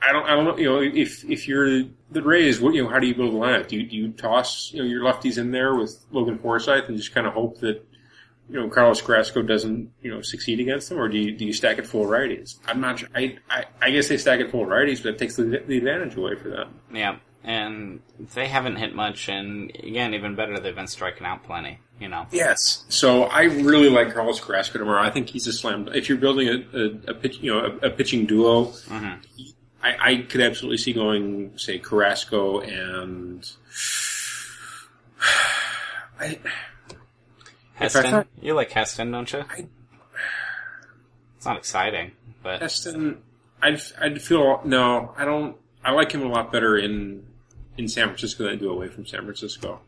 I 0.07 0.13
don't, 0.13 0.25
I 0.27 0.35
don't 0.35 0.45
know. 0.45 0.57
You 0.57 0.65
know, 0.67 0.81
if 0.81 1.25
if 1.25 1.49
you're 1.49 1.83
the 2.11 2.23
Rays, 2.23 2.61
what 2.61 2.75
you 2.75 2.85
know, 2.85 2.89
how 2.89 2.99
do 2.99 3.07
you 3.07 3.15
build 3.15 3.35
a 3.35 3.37
lineup? 3.37 3.69
Do 3.69 3.77
you, 3.77 3.87
do 3.87 3.97
you 3.97 4.13
toss 4.13 4.73
you 4.73 4.83
know 4.83 4.89
your 4.89 5.03
lefties 5.03 5.39
in 5.39 5.51
there 5.51 5.75
with 5.75 6.05
Logan 6.13 6.39
Forsythe 6.39 6.85
and 6.89 6.97
just 6.97 7.13
kind 7.13 7.27
of 7.27 7.33
hope 7.33 7.59
that 7.61 7.85
you 8.49 8.61
know 8.61 8.69
Carlos 8.69 9.03
Carrasco 9.03 9.43
doesn't 9.43 9.91
you 10.03 10.11
know 10.15 10.23
succeed 10.23 10.61
against 10.61 10.89
them, 10.89 10.99
or 10.99 11.09
do 11.09 11.19
you 11.19 11.33
do 11.37 11.45
you 11.45 11.53
stack 11.53 11.79
it 11.79 11.87
full 11.87 12.03
of 12.03 12.09
righties? 12.09 12.57
I'm 12.67 12.81
not. 12.81 13.01
sure. 13.01 13.09
I 13.15 13.39
I, 13.51 13.65
I 13.83 13.91
guess 13.91 14.09
they 14.09 14.17
stack 14.17 14.41
it 14.41 14.51
full 14.51 14.63
of 14.63 14.69
righties, 14.69 15.03
but 15.03 15.15
it 15.15 15.19
takes 15.19 15.37
the, 15.37 15.45
the 15.45 15.79
advantage 15.79 16.17
away 16.17 16.37
for 16.37 16.51
them. 16.51 16.75
Yeah. 16.93 17.17
And 17.43 18.01
they 18.35 18.49
haven't 18.49 18.75
hit 18.75 18.93
much, 18.93 19.29
and 19.29 19.71
again, 19.77 20.15
even 20.15 20.35
better, 20.35 20.59
they've 20.59 20.75
been 20.75 20.89
striking 20.89 21.25
out 21.25 21.45
plenty. 21.45 21.79
You 22.01 22.09
know. 22.09 22.27
Yes. 22.33 22.85
So 22.89 23.23
I 23.25 23.45
really 23.45 23.89
like 23.89 24.13
Carlos 24.13 24.41
Carrasco 24.41 24.81
tomorrow. 24.81 25.01
I 25.01 25.11
think 25.11 25.29
he's 25.29 25.47
a 25.47 25.53
slam. 25.53 25.89
If 25.95 26.09
you're 26.09 26.19
building 26.19 26.49
a, 26.49 26.77
a, 26.77 27.13
a 27.13 27.15
pitch, 27.15 27.39
you 27.39 27.53
know, 27.53 27.79
a, 27.83 27.87
a 27.87 27.91
pitching 27.91 28.27
duo, 28.27 28.65
hmm 28.65 29.15
I, 29.87 30.11
I 30.11 30.17
could 30.23 30.41
absolutely 30.41 30.79
see 30.79 30.93
going, 30.93 31.53
say, 31.59 31.79
Carrasco 31.79 32.61
and. 32.61 33.49
I, 36.19 36.39
Heston, 37.75 38.11
thought- 38.11 38.27
you 38.41 38.55
like 38.55 38.71
Heston, 38.73 39.11
don't 39.11 39.31
you? 39.33 39.41
I- 39.51 39.67
It's 41.37 41.45
not 41.47 41.59
exciting, 41.59 42.13
but 42.43 42.61
Heston, 42.63 43.23
I'd, 43.63 43.81
I'd 44.01 44.23
feel 44.23 44.61
no. 44.65 45.13
I 45.17 45.25
don't. 45.25 45.57
I 45.85 45.93
like 45.93 46.11
him 46.11 46.23
a 46.23 46.29
lot 46.29 46.51
better 46.51 46.77
in 46.79 47.25
in 47.77 47.87
San 47.89 48.07
Francisco 48.09 48.45
than 48.45 48.55
I 48.55 48.57
do 48.57 48.71
away 48.71 48.89
from 48.89 49.07
San 49.07 49.23
Francisco, 49.25 49.81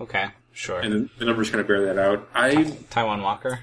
okay, 0.00 0.26
sure. 0.52 0.78
and 0.80 0.92
the, 0.92 1.08
the 1.18 1.24
numbers 1.24 1.48
kind 1.50 1.60
of 1.62 1.66
bear 1.66 1.86
that 1.86 1.98
out. 1.98 2.28
I, 2.34 2.54
Taijuan 2.90 3.22
Walker. 3.22 3.60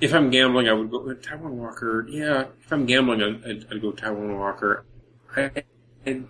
If 0.00 0.14
I'm 0.14 0.30
gambling, 0.30 0.68
I 0.68 0.72
would 0.72 0.90
go 0.90 1.00
Taijuan 1.00 1.50
Walker. 1.50 2.06
Yeah, 2.08 2.46
if 2.60 2.72
I'm 2.72 2.86
gambling, 2.86 3.22
I'd, 3.22 3.44
I'd, 3.44 3.66
I'd 3.70 3.82
go 3.82 3.92
Taijuan 3.92 4.38
Walker. 4.38 4.84
I, 5.36 5.50
I'd, 6.06 6.24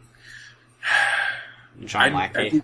John 1.84 2.02
I'd, 2.02 2.12
Lackey. 2.14 2.62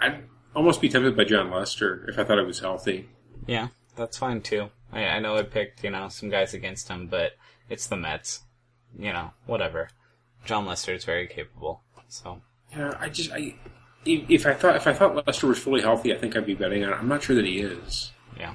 I'd, 0.00 0.12
I'd 0.12 0.24
almost 0.54 0.80
be 0.80 0.88
tempted 0.88 1.16
by 1.16 1.24
Jon 1.24 1.50
Lester 1.50 2.06
if 2.08 2.18
I 2.18 2.24
thought 2.24 2.38
he 2.38 2.44
was 2.44 2.60
healthy. 2.60 3.08
Yeah, 3.46 3.68
that's 3.96 4.16
fine 4.16 4.40
too. 4.40 4.70
I, 4.92 5.04
I 5.04 5.18
know 5.20 5.36
I 5.36 5.42
picked, 5.42 5.84
you 5.84 5.90
know, 5.90 6.08
some 6.08 6.30
guys 6.30 6.54
against 6.54 6.88
him, 6.88 7.06
but 7.08 7.32
it's 7.68 7.86
the 7.86 7.96
Mets. 7.96 8.40
You 8.98 9.12
know, 9.12 9.32
whatever. 9.46 9.90
Jon 10.46 10.64
Lester 10.64 10.94
is 10.94 11.04
very 11.04 11.26
capable. 11.26 11.82
So, 12.08 12.40
Yeah, 12.74 12.94
I 12.98 13.10
just 13.10 13.30
I 13.32 13.54
if 14.06 14.30
if 14.30 14.46
I 14.46 14.54
thought 14.54 14.76
if 14.76 14.86
I 14.86 14.94
thought 14.94 15.26
Lester 15.26 15.46
was 15.46 15.58
fully 15.58 15.82
healthy, 15.82 16.14
I 16.14 16.18
think 16.18 16.34
I'd 16.36 16.46
be 16.46 16.54
betting 16.54 16.84
on 16.84 16.92
it. 16.94 16.96
I'm 16.96 17.08
not 17.08 17.22
sure 17.22 17.36
that 17.36 17.44
he 17.44 17.60
is. 17.60 18.12
yeah. 18.38 18.54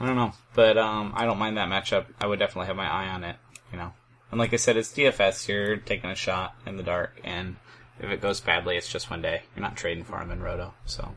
I 0.00 0.06
don't 0.06 0.16
know. 0.16 0.32
But, 0.54 0.78
um, 0.78 1.12
I 1.16 1.24
don't 1.24 1.38
mind 1.38 1.56
that 1.56 1.68
matchup. 1.68 2.06
I 2.20 2.26
would 2.26 2.38
definitely 2.38 2.66
have 2.66 2.76
my 2.76 2.88
eye 2.88 3.08
on 3.08 3.24
it, 3.24 3.36
you 3.72 3.78
know. 3.78 3.92
And 4.30 4.38
like 4.38 4.52
I 4.52 4.56
said, 4.56 4.76
it's 4.76 4.92
DFS. 4.92 5.48
You're 5.48 5.76
taking 5.76 6.10
a 6.10 6.14
shot 6.14 6.54
in 6.66 6.76
the 6.76 6.82
dark, 6.82 7.20
and 7.24 7.56
if 7.98 8.10
it 8.10 8.20
goes 8.20 8.40
badly, 8.40 8.76
it's 8.76 8.90
just 8.90 9.10
one 9.10 9.22
day. 9.22 9.42
You're 9.56 9.62
not 9.62 9.76
trading 9.76 10.04
for 10.04 10.18
him 10.20 10.30
in 10.30 10.42
Roto, 10.42 10.74
so. 10.86 11.14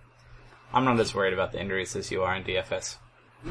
I'm 0.73 0.85
not 0.85 0.99
as 0.99 1.13
worried 1.13 1.33
about 1.33 1.51
the 1.51 1.59
injuries 1.59 1.95
as 1.95 2.11
you 2.11 2.23
are 2.23 2.35
in 2.35 2.43
DFS. 2.43 2.95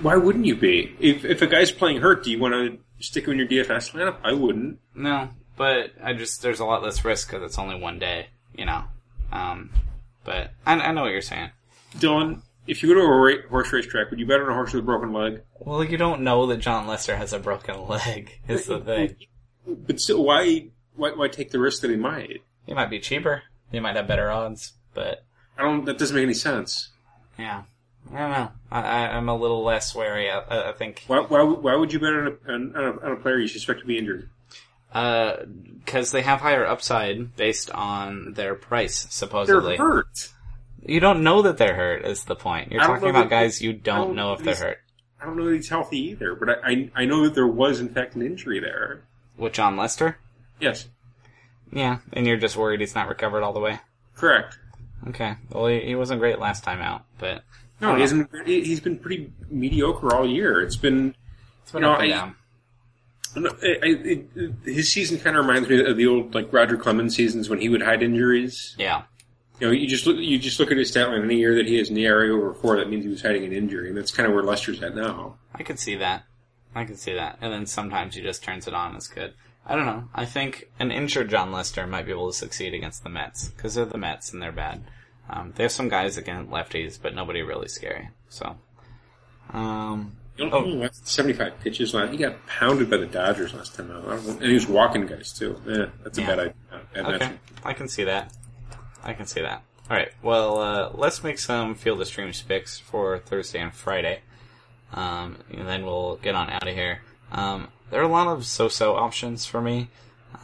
Why 0.02 0.16
wouldn't 0.16 0.46
you 0.46 0.56
be? 0.56 0.94
If 1.00 1.24
if 1.24 1.42
a 1.42 1.46
guy's 1.46 1.70
playing 1.70 2.00
hurt, 2.00 2.24
do 2.24 2.30
you 2.30 2.38
want 2.38 2.54
to 2.54 2.78
stick 3.04 3.26
him 3.26 3.32
in 3.32 3.38
your 3.38 3.48
DFS 3.48 3.92
lineup? 3.92 4.16
I 4.22 4.32
wouldn't. 4.32 4.78
No, 4.94 5.30
but 5.56 5.92
I 6.02 6.12
just 6.12 6.42
there's 6.42 6.60
a 6.60 6.64
lot 6.64 6.82
less 6.82 7.04
risk 7.04 7.28
because 7.28 7.42
it's 7.44 7.58
only 7.58 7.78
one 7.78 7.98
day, 7.98 8.28
you 8.56 8.64
know. 8.64 8.84
Um, 9.32 9.70
but 10.24 10.52
I, 10.64 10.74
I 10.74 10.92
know 10.92 11.02
what 11.02 11.12
you're 11.12 11.22
saying. 11.22 11.50
Dylan, 11.96 12.42
if 12.66 12.82
you 12.82 12.88
go 12.90 12.94
to 12.94 13.00
a 13.06 13.16
ra- 13.16 13.48
horse 13.48 13.72
racetrack, 13.72 14.10
would 14.10 14.18
you 14.20 14.26
bet 14.26 14.40
on 14.40 14.48
a 14.48 14.54
horse 14.54 14.72
with 14.72 14.82
a 14.82 14.86
broken 14.86 15.12
leg? 15.12 15.42
Well, 15.58 15.82
you 15.84 15.96
don't 15.96 16.22
know 16.22 16.46
that 16.46 16.58
Jon 16.58 16.86
Lester 16.86 17.16
has 17.16 17.32
a 17.32 17.38
broken 17.38 17.86
leg. 17.86 18.38
Is 18.48 18.66
the 18.66 18.80
thing. 18.80 19.16
But 19.66 20.00
still, 20.00 20.24
why 20.24 20.68
why, 20.96 21.10
why 21.12 21.28
take 21.28 21.50
the 21.50 21.58
risk 21.60 21.82
that 21.82 21.90
he 21.90 21.96
might? 21.96 22.42
He 22.66 22.74
might 22.74 22.90
be 22.90 23.00
cheaper. 23.00 23.42
He 23.72 23.80
might 23.80 23.96
have 23.96 24.06
better 24.08 24.30
odds, 24.30 24.72
but 24.94 25.24
I 25.58 25.62
don't. 25.62 25.84
That 25.84 25.98
doesn't 25.98 26.14
make 26.14 26.24
any 26.24 26.34
sense. 26.34 26.90
yeah, 27.38 27.62
I 28.12 28.18
don't 28.18 28.30
know. 28.30 28.52
I, 28.70 28.80
I, 28.80 29.16
I'm 29.16 29.28
a 29.28 29.36
little 29.36 29.62
less 29.62 29.94
wary. 29.94 30.30
I, 30.30 30.38
I 30.40 30.68
I 30.70 30.72
think 30.72 31.04
Why 31.06 31.20
why, 31.20 31.42
why 31.42 31.74
would 31.76 31.92
you 31.92 32.00
bet 32.00 32.12
on 32.12 32.26
a, 32.46 32.52
on, 32.52 32.76
on 32.76 32.84
a 32.84 33.06
on 33.06 33.12
a 33.12 33.16
player 33.16 33.38
you 33.38 33.48
suspect 33.48 33.80
to 33.80 33.86
be 33.86 33.98
injured? 33.98 34.28
Uh, 34.92 35.44
because 35.84 36.10
they 36.10 36.22
have 36.22 36.40
higher 36.40 36.66
upside 36.66 37.36
based 37.36 37.70
on 37.70 38.32
their 38.32 38.56
price, 38.56 39.04
They're 39.04 39.10
supposedly. 39.12 39.76
hurt. 39.76 40.32
You 40.84 41.00
don't 41.00 41.22
know 41.22 41.42
that 41.42 41.58
they're 41.58 41.74
hurt. 41.74 42.04
Is 42.04 42.24
the 42.24 42.34
point? 42.36 42.72
You're 42.72 42.82
talking 42.82 43.10
about 43.10 43.28
guys 43.30 43.60
you 43.60 43.72
don't 43.72 44.08
don't 44.08 44.16
know 44.16 44.32
if 44.32 44.42
they're 44.42 44.54
hurt. 44.54 44.78
I 45.20 45.26
don't 45.26 45.36
know 45.36 45.44
that 45.46 45.54
he's 45.56 45.68
healthy 45.68 45.98
either, 46.10 46.34
but 46.34 46.48
I, 46.48 46.54
I 46.64 46.90
I 46.96 47.04
know 47.04 47.24
that 47.24 47.34
there 47.34 47.46
was 47.46 47.80
in 47.80 47.88
fact 47.90 48.14
an 48.14 48.22
injury 48.22 48.58
there. 48.60 49.02
With 49.36 49.52
Jon 49.52 49.76
Lester. 49.76 50.18
Yes, 50.58 50.88
Yeah, 51.72 51.98
and 52.12 52.26
you're 52.26 52.36
just 52.36 52.56
worried 52.56 52.80
he's 52.80 52.94
not 52.94 53.08
recovered 53.08 53.42
all 53.42 53.52
the 53.52 53.60
way. 53.60 53.78
correct. 54.16 54.58
Okay. 55.08 55.36
Well, 55.50 55.66
he, 55.66 55.80
he 55.80 55.94
wasn't 55.94 56.20
great 56.20 56.38
last 56.38 56.62
time 56.64 56.80
out, 56.82 57.04
but 57.18 57.42
No, 57.80 57.94
he 57.94 58.02
hasn't. 58.02 58.28
he- 58.46 58.62
He's 58.64 58.80
been 58.80 58.98
pretty 58.98 59.32
mediocre 59.48 60.14
all 60.14 60.28
year. 60.28 60.60
It's 60.60 60.76
been. 60.76 61.14
it's 61.62 61.72
been 61.72 61.82
You 61.82 61.88
know, 61.88 61.94
up 61.94 62.00
and 62.00 62.12
I- 62.12 62.16
down. 62.16 62.34
I, 63.36 63.40
I, 63.66 63.78
it, 63.82 64.26
his 64.64 64.90
season 64.92 65.18
kind 65.20 65.36
of 65.36 65.46
reminds 65.46 65.68
me 65.68 65.84
of 65.84 65.96
the 65.96 66.06
old 66.06 66.34
like 66.34 66.52
Roger 66.52 66.76
Clemens 66.76 67.14
seasons 67.14 67.48
when 67.48 67.60
he 67.60 67.68
would 67.68 67.80
hide 67.82 68.02
injuries. 68.02 68.74
Yeah. 68.78 69.02
You 69.60 69.66
know, 69.66 69.72
you 69.72 69.86
just 69.86 70.06
look 70.06 70.16
you 70.16 70.38
just 70.38 70.58
look 70.58 70.70
at 70.70 70.78
his 70.78 70.88
stat 70.88 71.08
line. 71.08 71.22
Any 71.22 71.36
year 71.36 71.54
that 71.56 71.66
he 71.66 71.76
has 71.78 71.90
an 71.90 71.96
ERA 71.98 72.34
over 72.34 72.54
four, 72.54 72.76
that 72.78 72.88
means 72.88 73.04
he 73.04 73.10
was 73.10 73.22
hiding 73.22 73.44
an 73.44 73.52
injury, 73.52 73.88
and 73.88 73.96
that's 73.96 74.10
kind 74.10 74.26
of 74.26 74.34
where 74.34 74.42
Lester's 74.42 74.82
at 74.82 74.94
now. 74.96 75.36
I 75.54 75.62
could 75.62 75.78
see 75.78 75.96
that. 75.96 76.24
I 76.74 76.84
could 76.84 76.98
see 76.98 77.12
that. 77.14 77.38
And 77.40 77.52
then 77.52 77.66
sometimes 77.66 78.14
he 78.14 78.22
just 78.22 78.42
turns 78.42 78.66
it 78.66 78.74
on. 78.74 78.96
It's 78.96 79.08
good. 79.08 79.34
I 79.66 79.76
don't 79.76 79.86
know. 79.86 80.04
I 80.14 80.24
think 80.24 80.70
an 80.78 80.90
injured 80.90 81.28
Jon 81.28 81.52
Lester 81.52 81.86
might 81.86 82.06
be 82.06 82.12
able 82.12 82.30
to 82.30 82.36
succeed 82.36 82.72
against 82.74 83.02
the 83.04 83.10
Mets 83.10 83.48
because 83.48 83.74
they're 83.74 83.84
the 83.84 83.98
Mets 83.98 84.32
and 84.32 84.40
they're 84.40 84.50
bad. 84.52 84.82
Um, 85.28 85.52
they 85.54 85.64
have 85.64 85.72
some 85.72 85.88
guys 85.88 86.16
against 86.16 86.50
lefties, 86.50 86.98
but 87.00 87.14
nobody 87.14 87.42
really 87.42 87.68
scary. 87.68 88.08
So, 88.28 88.56
um, 89.52 90.16
You 90.36 90.48
Oh. 90.50 90.60
know, 90.64 90.88
seventy 90.92 91.34
five 91.34 91.60
pitches 91.60 91.92
last. 91.92 92.12
He 92.12 92.16
got 92.16 92.46
pounded 92.46 92.88
by 92.88 92.96
the 92.96 93.04
Dodgers 93.06 93.52
last 93.52 93.74
time 93.74 93.90
out, 93.90 94.04
I 94.06 94.16
don't 94.16 94.26
know- 94.26 94.32
and 94.36 94.44
he 94.44 94.54
was 94.54 94.66
walking 94.66 95.04
guys 95.06 95.32
too. 95.34 95.60
Yeah, 95.66 95.86
that's 96.02 96.16
a 96.16 96.22
Yeah. 96.22 96.26
bad 96.28 96.38
idea. 96.38 96.54
Bad 96.94 97.04
okay, 97.04 97.26
matchup. 97.26 97.38
I 97.62 97.72
can 97.74 97.88
see 97.88 98.04
that. 98.04 98.32
I 99.02 99.14
can 99.14 99.26
see 99.26 99.40
that. 99.40 99.62
All 99.90 99.96
right. 99.96 100.12
Well, 100.22 100.58
uh, 100.58 100.90
let's 100.94 101.24
make 101.24 101.38
some 101.38 101.74
field 101.74 102.00
of 102.00 102.06
streams 102.06 102.42
picks 102.42 102.78
for 102.78 103.18
Thursday 103.18 103.60
and 103.60 103.74
Friday, 103.74 104.20
um, 104.92 105.38
and 105.50 105.66
then 105.66 105.84
we'll 105.84 106.16
get 106.16 106.34
on 106.34 106.48
out 106.50 106.68
of 106.68 106.74
here. 106.74 107.00
Um, 107.32 107.68
there 107.90 108.00
are 108.00 108.04
a 108.04 108.08
lot 108.08 108.28
of 108.28 108.46
so-so 108.46 108.94
options 108.94 109.46
for 109.46 109.60
me. 109.60 109.88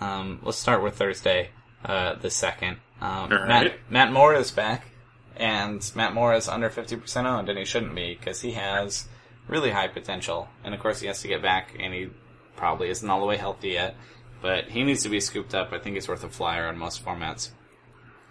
Um, 0.00 0.40
let's 0.42 0.58
start 0.58 0.82
with 0.82 0.96
Thursday, 0.96 1.50
uh, 1.84 2.14
the 2.14 2.30
second. 2.30 2.78
Um, 3.00 3.10
All 3.10 3.28
Matt 3.28 3.48
right. 3.48 3.90
Matt 3.90 4.12
Moore 4.12 4.34
is 4.34 4.50
back, 4.50 4.86
and 5.36 5.88
Matt 5.94 6.12
Moore 6.12 6.34
is 6.34 6.48
under 6.48 6.70
fifty 6.70 6.96
percent 6.96 7.26
owned, 7.26 7.48
and 7.48 7.58
he 7.58 7.64
shouldn't 7.64 7.94
be 7.94 8.14
because 8.14 8.40
he 8.40 8.52
has 8.52 9.06
really 9.46 9.70
high 9.70 9.88
potential. 9.88 10.48
And 10.64 10.74
of 10.74 10.80
course, 10.80 11.00
he 11.00 11.06
has 11.06 11.20
to 11.22 11.28
get 11.28 11.40
back, 11.42 11.76
and 11.78 11.94
he 11.94 12.08
probably 12.56 12.88
isn't 12.88 13.08
all 13.08 13.20
the 13.20 13.26
way 13.26 13.36
healthy 13.36 13.70
yet. 13.70 13.94
But 14.42 14.64
he 14.70 14.82
needs 14.82 15.02
to 15.04 15.08
be 15.08 15.20
scooped 15.20 15.54
up. 15.54 15.72
I 15.72 15.78
think 15.78 15.94
he's 15.94 16.08
worth 16.08 16.24
a 16.24 16.28
flyer 16.28 16.68
in 16.68 16.78
most 16.78 17.04
formats. 17.04 17.50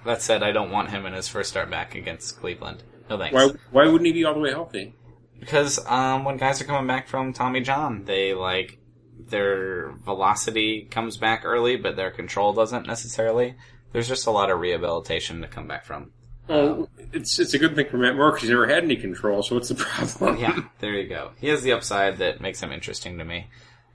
That 0.05 0.21
said, 0.21 0.43
I 0.43 0.51
don't 0.51 0.71
want 0.71 0.91
him 0.91 1.05
in 1.05 1.13
his 1.13 1.27
first 1.27 1.49
start 1.49 1.69
back 1.69 1.95
against 1.95 2.39
Cleveland. 2.39 2.83
No 3.09 3.17
thanks. 3.17 3.33
Why 3.33 3.49
why 3.71 3.85
wouldn't 3.85 4.05
he 4.05 4.13
be 4.13 4.23
all 4.23 4.33
the 4.33 4.39
way 4.39 4.51
healthy? 4.51 4.95
Because 5.39 5.83
um, 5.87 6.23
when 6.23 6.37
guys 6.37 6.61
are 6.61 6.65
coming 6.65 6.87
back 6.87 7.07
from 7.07 7.33
Tommy 7.33 7.61
John, 7.61 8.05
they 8.05 8.33
like 8.33 8.77
their 9.19 9.91
velocity 10.03 10.87
comes 10.89 11.17
back 11.17 11.41
early, 11.43 11.75
but 11.75 11.95
their 11.95 12.11
control 12.11 12.53
doesn't 12.53 12.87
necessarily. 12.87 13.55
There's 13.91 14.07
just 14.07 14.27
a 14.27 14.31
lot 14.31 14.49
of 14.49 14.59
rehabilitation 14.59 15.41
to 15.41 15.47
come 15.47 15.67
back 15.67 15.85
from. 15.85 16.11
Well, 16.47 16.89
it's 17.11 17.39
it's 17.39 17.53
a 17.53 17.57
good 17.57 17.75
thing 17.75 17.87
for 17.89 17.97
Matt 17.97 18.15
Moore 18.15 18.31
because 18.31 18.43
he's 18.43 18.51
never 18.51 18.67
had 18.67 18.83
any 18.83 18.95
control. 18.95 19.41
So 19.41 19.55
what's 19.55 19.69
the 19.69 19.75
problem? 20.09 20.37
Yeah, 20.37 20.59
there 20.79 20.93
you 20.93 21.07
go. 21.07 21.31
He 21.39 21.47
has 21.47 21.63
the 21.63 21.73
upside 21.73 22.17
that 22.19 22.41
makes 22.41 22.61
him 22.61 22.71
interesting 22.71 23.17
to 23.17 23.25
me. 23.25 23.47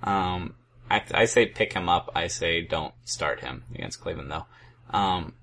Um, 0.03 0.55
I, 0.90 1.03
I 1.12 1.25
say 1.27 1.46
pick 1.46 1.73
him 1.73 1.88
up. 1.88 2.11
I 2.14 2.27
say 2.27 2.62
don't 2.62 2.94
start 3.05 3.40
him 3.40 3.64
against 3.75 4.01
Cleveland 4.01 4.31
though. 4.31 4.46
Um, 4.96 5.35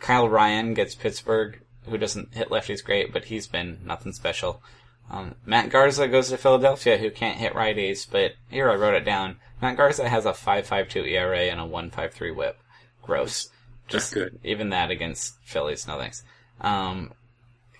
Kyle 0.00 0.28
Ryan 0.28 0.74
gets 0.74 0.94
Pittsburgh, 0.94 1.60
who 1.84 1.98
doesn't 1.98 2.34
hit 2.34 2.48
lefties 2.48 2.84
great, 2.84 3.12
but 3.12 3.26
he's 3.26 3.46
been 3.46 3.78
nothing 3.84 4.12
special. 4.12 4.62
Um, 5.10 5.36
Matt 5.44 5.70
Garza 5.70 6.08
goes 6.08 6.30
to 6.30 6.36
Philadelphia, 6.36 6.98
who 6.98 7.10
can't 7.10 7.38
hit 7.38 7.54
righties, 7.54 8.06
but 8.10 8.32
here 8.50 8.70
I 8.70 8.74
wrote 8.74 8.94
it 8.94 9.04
down. 9.04 9.36
Matt 9.62 9.76
Garza 9.76 10.08
has 10.08 10.26
a 10.26 10.32
5.52 10.32 11.10
ERA 11.12 11.42
and 11.42 11.60
a 11.60 11.64
1.53 11.64 12.34
WHIP. 12.34 12.58
Gross. 13.02 13.50
Just 13.88 14.12
good. 14.12 14.40
Even 14.42 14.70
that 14.70 14.90
against 14.90 15.36
Phillies, 15.44 15.86
no 15.86 15.98
thanks. 15.98 16.24
Um, 16.60 17.12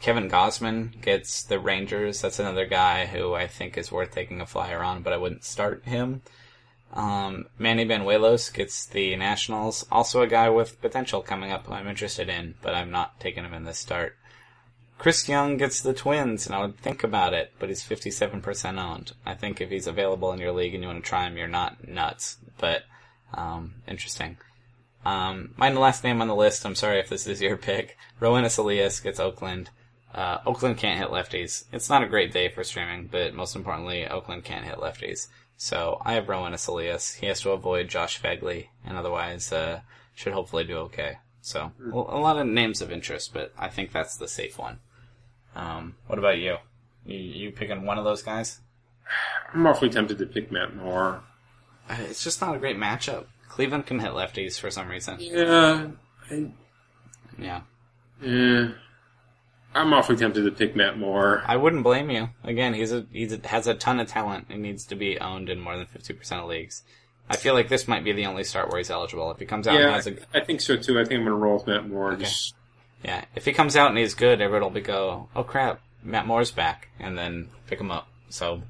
Kevin 0.00 0.30
Gausman 0.30 1.00
gets 1.00 1.42
the 1.42 1.58
Rangers. 1.58 2.20
That's 2.20 2.38
another 2.38 2.66
guy 2.66 3.06
who 3.06 3.34
I 3.34 3.48
think 3.48 3.76
is 3.76 3.90
worth 3.90 4.12
taking 4.12 4.40
a 4.40 4.46
flyer 4.46 4.82
on, 4.82 5.02
but 5.02 5.12
I 5.12 5.16
wouldn't 5.16 5.44
start 5.44 5.84
him. 5.84 6.22
Um, 6.96 7.46
Manny 7.58 7.84
Banuelos 7.84 8.52
gets 8.52 8.86
the 8.86 9.14
Nationals. 9.16 9.86
Also 9.92 10.22
a 10.22 10.26
guy 10.26 10.48
with 10.48 10.80
potential 10.80 11.20
coming 11.20 11.52
up 11.52 11.66
who 11.66 11.74
I'm 11.74 11.88
interested 11.88 12.30
in, 12.30 12.54
but 12.62 12.74
I'm 12.74 12.90
not 12.90 13.20
taking 13.20 13.44
him 13.44 13.52
in 13.52 13.64
this 13.64 13.78
start. 13.78 14.16
Chris 14.98 15.28
Young 15.28 15.58
gets 15.58 15.82
the 15.82 15.92
Twins, 15.92 16.46
and 16.46 16.54
I 16.54 16.62
would 16.62 16.78
think 16.78 17.04
about 17.04 17.34
it, 17.34 17.52
but 17.58 17.68
he's 17.68 17.84
57% 17.84 18.82
owned. 18.82 19.12
I 19.26 19.34
think 19.34 19.60
if 19.60 19.68
he's 19.68 19.86
available 19.86 20.32
in 20.32 20.40
your 20.40 20.52
league 20.52 20.72
and 20.72 20.82
you 20.82 20.88
want 20.88 21.04
to 21.04 21.08
try 21.08 21.26
him, 21.26 21.36
you're 21.36 21.46
not 21.46 21.86
nuts, 21.86 22.38
but 22.56 22.84
um, 23.34 23.74
interesting. 23.86 24.38
Um, 25.04 25.52
my 25.58 25.70
last 25.70 26.02
name 26.02 26.22
on 26.22 26.28
the 26.28 26.34
list, 26.34 26.64
I'm 26.64 26.74
sorry 26.74 26.98
if 26.98 27.10
this 27.10 27.26
is 27.26 27.42
your 27.42 27.56
pick. 27.58 27.98
Roenis 28.22 28.56
Elias 28.56 29.00
gets 29.00 29.20
Oakland. 29.20 29.68
Uh, 30.14 30.38
Oakland 30.46 30.78
can't 30.78 30.98
hit 30.98 31.10
lefties. 31.10 31.64
It's 31.72 31.90
not 31.90 32.02
a 32.02 32.08
great 32.08 32.32
day 32.32 32.48
for 32.48 32.64
streaming, 32.64 33.08
but 33.08 33.34
most 33.34 33.54
importantly, 33.54 34.08
Oakland 34.08 34.44
can't 34.44 34.64
hit 34.64 34.78
lefties. 34.78 35.28
So 35.56 36.00
I 36.04 36.14
have 36.14 36.26
Roenis 36.26 36.68
Elias. 36.68 37.14
He 37.14 37.26
has 37.26 37.40
to 37.42 37.50
avoid 37.50 37.88
Josh 37.88 38.20
Phegley, 38.20 38.68
and 38.84 38.96
otherwise, 38.96 39.52
uh, 39.52 39.80
should 40.14 40.32
hopefully 40.34 40.64
do 40.64 40.76
okay. 40.78 41.18
So 41.40 41.72
a 41.80 41.94
a 41.96 42.18
lot 42.20 42.38
of 42.38 42.46
names 42.46 42.82
of 42.82 42.90
interest, 42.92 43.32
but 43.32 43.52
I 43.58 43.68
think 43.68 43.92
that's 43.92 44.16
the 44.16 44.28
safe 44.28 44.58
one. 44.58 44.80
Um, 45.54 45.94
what 46.06 46.18
about 46.18 46.38
you? 46.38 46.56
You, 47.06 47.18
you 47.18 47.50
picking 47.52 47.86
one 47.86 47.98
of 47.98 48.04
those 48.04 48.22
guys? 48.22 48.60
I'm 49.54 49.66
awfully 49.66 49.88
tempted 49.88 50.18
to 50.18 50.26
pick 50.26 50.50
Matt 50.50 50.74
Moore. 50.76 51.22
Uh, 51.88 51.96
It's 52.00 52.24
just 52.24 52.40
not 52.40 52.54
a 52.56 52.58
great 52.58 52.76
matchup. 52.76 53.26
Cleveland 53.48 53.86
can 53.86 54.00
hit 54.00 54.10
lefties 54.10 54.58
for 54.58 54.70
some 54.70 54.88
reason. 54.88 55.16
Yeah, 55.20 55.86
I, 56.30 56.50
Yeah. 57.38 57.60
yeah. 58.20 58.72
I'm 59.76 59.92
awfully 59.92 60.16
tempted 60.16 60.44
to 60.44 60.50
pick 60.50 60.74
Matt 60.74 60.98
Moore. 60.98 61.42
I 61.46 61.56
wouldn't 61.56 61.82
blame 61.82 62.10
you. 62.10 62.30
Again, 62.42 62.74
he's 62.74 62.92
a 62.92 63.06
he's 63.12 63.32
a, 63.32 63.46
has 63.46 63.66
a 63.66 63.74
ton 63.74 64.00
of 64.00 64.08
talent 64.08 64.46
and 64.50 64.62
needs 64.62 64.86
to 64.86 64.94
be 64.96 65.18
owned 65.20 65.48
in 65.50 65.60
more 65.60 65.76
than 65.76 65.86
fifty 65.86 66.14
percent 66.14 66.40
of 66.42 66.48
leagues. 66.48 66.82
I 67.28 67.36
feel 67.36 67.54
like 67.54 67.68
this 67.68 67.86
might 67.88 68.04
be 68.04 68.12
the 68.12 68.26
only 68.26 68.44
start 68.44 68.68
where 68.70 68.78
he's 68.78 68.90
eligible. 68.90 69.30
If 69.32 69.38
he 69.38 69.46
comes 69.46 69.66
out 69.66 69.74
and 69.76 69.84
Yeah, 69.84 69.92
has 69.94 70.06
a 70.06 70.16
I 70.32 70.40
think 70.44 70.60
so 70.60 70.76
too. 70.76 70.98
I 70.98 71.02
think 71.04 71.18
I'm 71.18 71.24
going 71.26 71.30
to 71.30 71.34
roll 71.34 71.54
with 71.58 71.66
Matt 71.66 71.88
Moore. 71.88 72.12
Okay. 72.12 72.24
Just 72.24 72.54
yeah, 73.04 73.24
if 73.34 73.44
he 73.44 73.52
comes 73.52 73.76
out 73.76 73.90
and 73.90 73.98
he's 73.98 74.14
good, 74.14 74.40
everyone 74.40 74.62
will 74.62 74.70
be 74.70 74.80
go, 74.80 75.28
oh 75.36 75.42
crap, 75.44 75.80
Matt 76.02 76.26
Moore's 76.26 76.50
back, 76.52 76.88
and 76.98 77.16
then 77.18 77.48
pick 77.66 77.80
him 77.80 77.90
up. 77.90 78.08
So 78.30 78.62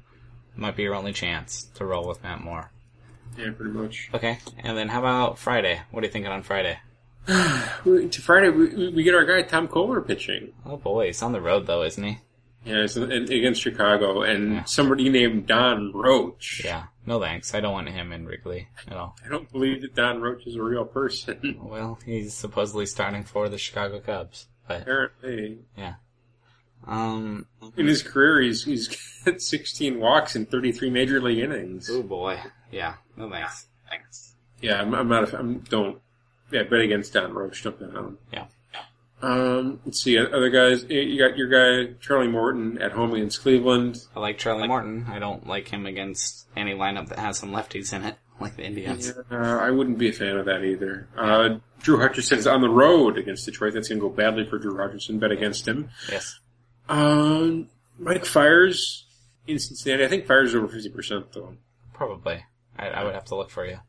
might 0.55 0.75
be 0.75 0.83
your 0.83 0.95
only 0.95 1.13
chance 1.13 1.63
to 1.75 1.85
roll 1.85 2.07
with 2.07 2.21
Matt 2.23 2.41
Moore. 2.43 2.71
yeah, 3.37 3.51
pretty 3.51 3.71
much. 3.71 4.09
Okay, 4.13 4.39
and 4.59 4.75
then 4.77 4.89
how 4.89 4.99
about 4.99 5.37
Friday? 5.37 5.79
What 5.91 6.03
are 6.03 6.07
you 6.07 6.11
thinking 6.11 6.31
on 6.31 6.41
Friday? 6.43 6.79
We- 7.85 8.07
To 8.09 8.21
Friday, 8.21 8.49
we, 8.49 8.89
we 8.89 9.03
get 9.03 9.15
our 9.15 9.25
guy 9.25 9.41
Tom 9.43 9.67
Koehler 9.67 10.05
pitching. 10.05 10.53
Oh 10.65 10.77
boy, 10.77 11.07
he's 11.07 11.21
on 11.21 11.31
the 11.33 11.41
road 11.41 11.65
though, 11.67 11.83
isn't 11.83 12.03
he? 12.03 12.17
Yeah, 12.65 12.83
it's 12.83 12.97
against 12.97 13.61
Chicago, 13.61 14.23
and 14.23 14.53
Yeah. 14.55 14.63
somebody 14.65 15.07
named 15.09 15.47
Donn 15.47 15.91
Roach. 15.93 16.61
Yeah, 16.65 16.85
no 17.05 17.19
thanks. 17.21 17.53
I 17.53 17.59
don't 17.61 17.71
want 17.73 17.87
him 17.89 18.11
in 18.11 18.25
Wrigley 18.25 18.67
at 18.89 18.97
all. 18.97 19.15
I 19.25 19.29
don't 19.29 19.49
believe 19.51 19.81
that 19.81 19.95
Donn 19.95 20.21
Roach 20.21 20.45
is 20.45 20.55
a 20.55 20.61
real 20.63 20.83
person. 20.85 21.59
Well, 21.61 21.97
he's 22.05 22.33
supposedly 22.33 22.85
starting 22.85 23.23
for 23.23 23.47
the 23.49 23.57
Chicago 23.57 23.99
Cubs, 23.99 24.47
but 24.67 24.81
Apparently, 24.81 25.59
yeah. 25.77 25.95
um, 26.85 27.45
in 27.77 27.87
his 27.87 28.03
career, 28.03 28.41
he's 28.41 28.63
he's 28.65 28.87
got 29.25 29.41
16 29.41 29.99
walks 29.99 30.35
in 30.35 30.45
33 30.45 30.89
major 30.89 31.21
league 31.21 31.39
innings. 31.39 31.89
oh 31.91 32.03
boy, 32.03 32.39
yeah, 32.71 32.95
no 33.15 33.29
thanks. 33.29 33.67
Thanks. 33.89 34.35
Yeah, 34.61 34.81
I'm, 34.81 34.93
I'm 34.93 35.07
not. 35.07 35.31
A, 35.33 35.37
I'm 35.39 35.59
don't. 35.59 36.01
Yeah, 36.51 36.63
bet 36.63 36.79
against 36.81 37.13
Donn 37.13 37.33
Roach. 37.33 37.63
Don't 37.63 37.79
bet 37.79 37.95
on 37.95 38.05
him. 38.05 38.17
Yeah. 38.31 38.45
Um, 39.21 39.79
let's 39.85 40.01
see. 40.01 40.17
Other 40.17 40.49
guys, 40.49 40.83
you 40.89 41.17
got 41.17 41.37
your 41.37 41.47
guy 41.47 41.93
Charlie 41.99 42.27
Morton 42.27 42.79
at 42.81 42.91
home 42.91 43.13
against 43.13 43.41
Cleveland. 43.41 43.97
I 44.15 44.19
like 44.19 44.37
Charlie 44.37 44.67
Morton. 44.67 45.07
I 45.09 45.19
don't 45.19 45.47
like 45.47 45.67
him 45.67 45.85
against 45.85 46.47
any 46.55 46.73
lineup 46.73 47.09
that 47.09 47.19
has 47.19 47.37
some 47.37 47.51
lefties 47.51 47.93
in 47.93 48.03
it, 48.03 48.15
like 48.39 48.55
the 48.55 48.63
Indians. 48.63 49.11
Uh, 49.31 49.35
I 49.35 49.71
wouldn't 49.71 49.97
be 49.97 50.09
a 50.09 50.13
fan 50.13 50.37
of 50.37 50.45
that 50.45 50.63
either. 50.63 51.07
Uh, 51.17 51.57
Drew 51.81 51.99
Hutchison's 51.99 52.45
on 52.45 52.61
the 52.61 52.69
road 52.69 53.17
against 53.17 53.45
Detroit. 53.45 53.73
That's 53.73 53.89
going 53.89 53.99
to 53.99 54.07
go 54.07 54.13
badly 54.13 54.45
for 54.45 54.59
Drew 54.59 54.77
Hutchison. 54.77 55.19
Bet 55.19 55.31
against 55.31 55.67
him. 55.67 55.89
Yes. 56.11 56.39
Um, 56.87 57.69
Mike 57.97 58.25
Fiers 58.25 59.05
in 59.47 59.57
Cincinnati. 59.59 60.05
I 60.05 60.07
think 60.07 60.27
Fiers 60.27 60.49
is 60.49 60.55
over 60.55 60.67
50% 60.67 61.33
though. 61.33 61.55
Probably. 61.93 62.45
I, 62.77 62.89
I 62.89 63.03
would 63.03 63.15
have 63.15 63.25
to 63.25 63.35
look 63.35 63.49
for 63.49 63.65
you. 63.65 63.79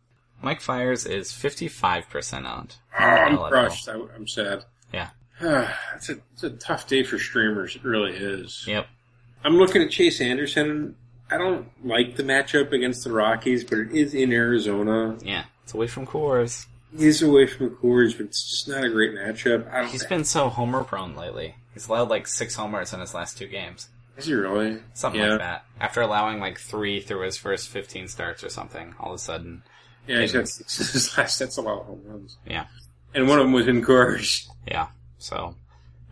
Mike 0.43 0.61
Fiers 0.61 1.05
is 1.07 1.33
55% 1.33 2.51
owned. 2.51 2.77
Oh, 2.99 3.05
I'm 3.05 3.37
crushed. 3.37 3.89
I, 3.89 3.95
am 4.15 4.27
sad. 4.27 4.65
Yeah. 4.93 5.11
it's, 5.95 6.09
a, 6.09 6.19
it's 6.33 6.43
a 6.43 6.51
tough 6.51 6.87
day 6.87 7.03
for 7.03 7.19
streamers. 7.19 7.77
It 7.77 7.85
really 7.85 8.13
is. 8.13 8.65
Yep. 8.67 8.87
I'm 9.45 9.57
looking 9.57 9.83
at 9.83 9.91
Chase 9.91 10.21
Anderson. 10.21 10.97
I 11.31 11.39
don't 11.39 11.69
like 11.85 12.17
the 12.17 12.23
matchup 12.23 12.73
against 12.73 13.05
the 13.05 13.13
Rockies, 13.13 13.65
but 13.65 13.79
it 13.79 13.93
is 13.93 14.15
in 14.15 14.33
Arizona. 14.33 15.17
Yeah. 15.23 15.45
It's 15.65 15.75
away 15.75 15.87
from 15.87 16.07
Coors. 16.07 16.67
He's 16.97 17.23
away 17.23 17.47
from 17.47 17.71
Coors, 17.71 18.17
but 18.17 18.27
it's 18.27 18.51
just 18.51 18.69
not 18.69 18.85
a 18.85 18.89
great 18.89 19.13
matchup. 19.13 19.71
I 19.71 19.83
don't, 19.83 19.91
He's 19.91 20.07
been 20.07 20.25
so 20.25 20.49
homer 20.49 20.85
prone 20.85 21.15
lately. 21.15 21.55
He's 21.75 21.89
allowed 21.89 22.09
like 22.09 22.27
six 22.27 22.55
homers 22.55 22.95
in 22.95 23.01
his 23.01 23.13
last 23.13 23.37
two 23.37 23.47
games. 23.47 23.89
is 24.17 24.25
he 24.25 24.35
really? 24.35 24.79
Something 24.95 25.21
yeah. 25.21 25.31
like 25.31 25.39
that. 25.41 25.65
After 25.81 26.01
allowing 26.01 26.41
like 26.41 26.59
three 26.59 27.01
through 27.01 27.27
his 27.27 27.37
first 27.37 27.69
15 27.69 28.09
starts 28.09 28.43
or 28.43 28.49
something, 28.49 28.95
all 28.99 29.11
of 29.13 29.17
a 29.17 29.19
sudden. 29.19 29.63
Yeah, 30.09 30.21
he's 30.23 30.33
got 30.33 30.41
his 30.49 31.15
last. 31.19 31.39
That's 31.39 31.57
a 31.57 31.63
lot 31.63 31.81
of 31.81 31.87
home 31.87 32.01
runs. 32.05 32.39
Yeah. 32.47 32.67
And 33.15 33.29
one 33.29 33.39
of 33.39 33.45
them 33.45 33.53
was 33.53 33.69
in 33.69 33.83
Coors. 33.83 34.47
Yeah. 34.67 34.89
So, 35.19 35.55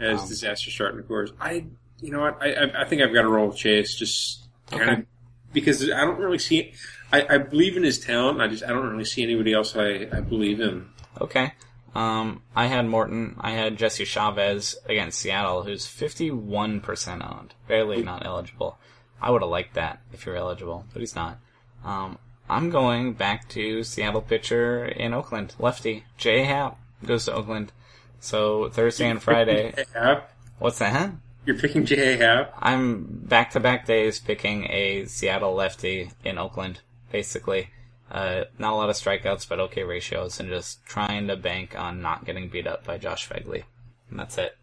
As 0.00 0.20
Um, 0.22 0.28
disaster 0.28 0.70
starting 0.70 1.00
in 1.00 1.04
Coors. 1.06 1.32
I, 1.40 1.64
you 2.00 2.10
know 2.10 2.20
what? 2.20 2.38
I, 2.42 2.52
I, 2.52 2.82
I 2.82 2.84
think 2.84 3.02
I've 3.02 3.12
got 3.12 3.22
to 3.22 3.28
roll 3.28 3.48
with 3.48 3.56
Chase. 3.56 3.94
Just 3.94 4.46
kind 4.70 4.82
Okay. 4.82 4.92
of 5.00 5.06
because 5.52 5.82
I 5.90 6.02
don't 6.04 6.18
really 6.18 6.38
see. 6.38 6.72
I, 7.12 7.26
I 7.34 7.38
believe 7.38 7.76
in 7.76 7.82
his 7.84 7.98
talent. 7.98 8.40
I 8.40 8.48
just 8.48 8.62
I 8.64 8.68
don't 8.68 8.86
really 8.90 9.04
see 9.04 9.22
anybody 9.22 9.52
else 9.54 9.76
I, 9.76 10.08
I 10.12 10.20
believe 10.20 10.60
in. 10.60 10.86
okay. 11.20 11.52
Um, 11.94 12.42
I 12.54 12.66
had 12.66 12.84
Morton. 12.86 13.36
I 13.40 13.52
had 13.52 13.78
Jesse 13.78 14.04
Chavez 14.04 14.76
against 14.86 15.18
Seattle, 15.18 15.62
who's 15.62 15.86
51% 15.86 17.26
owned. 17.32 17.54
Barely 17.68 18.02
not 18.02 18.26
eligible. 18.26 18.78
I 19.22 19.30
would 19.30 19.40
have 19.40 19.50
liked 19.50 19.74
that 19.74 20.00
if 20.12 20.26
you're 20.26 20.36
eligible, 20.36 20.84
but 20.92 21.00
he's 21.00 21.14
not. 21.16 21.38
Um, 21.84 22.18
I'm 22.48 22.70
going 22.70 23.14
back 23.14 23.48
to 23.50 23.82
Seattle 23.82 24.22
pitcher 24.22 24.84
in 24.84 25.12
Oakland, 25.14 25.54
lefty. 25.58 26.04
Jay 26.16 26.44
Happ 26.44 26.78
goes 27.04 27.24
to 27.24 27.34
Oakland. 27.34 27.72
So 28.20 28.68
Thursday 28.70 29.10
and 29.10 29.22
Friday. 29.22 29.74
What's 30.58 30.78
that? 30.78 31.12
you're 31.46 31.56
picking 31.56 31.86
J.A. 31.86 32.16
Happ. 32.16 32.54
I'm 32.58 33.04
back 33.04 33.52
to 33.52 33.60
back 33.60 33.86
days 33.86 34.18
picking 34.18 34.68
a 34.68 35.06
Seattle 35.06 35.54
lefty 35.54 36.10
in 36.24 36.38
Oakland, 36.38 36.80
basically. 37.12 37.70
Uh, 38.10 38.44
not 38.58 38.72
a 38.72 38.76
lot 38.76 38.90
of 38.90 38.96
strikeouts, 38.96 39.48
but 39.48 39.60
okay 39.60 39.84
ratios, 39.84 40.38
and 40.40 40.48
just 40.48 40.84
trying 40.84 41.28
to 41.28 41.36
bank 41.36 41.78
on 41.78 42.02
not 42.02 42.24
getting 42.24 42.48
beat 42.48 42.66
up 42.66 42.84
by 42.84 42.98
Josh 42.98 43.28
Phegley. 43.28 43.62
And 44.10 44.18
that's 44.18 44.38
it. 44.38 44.56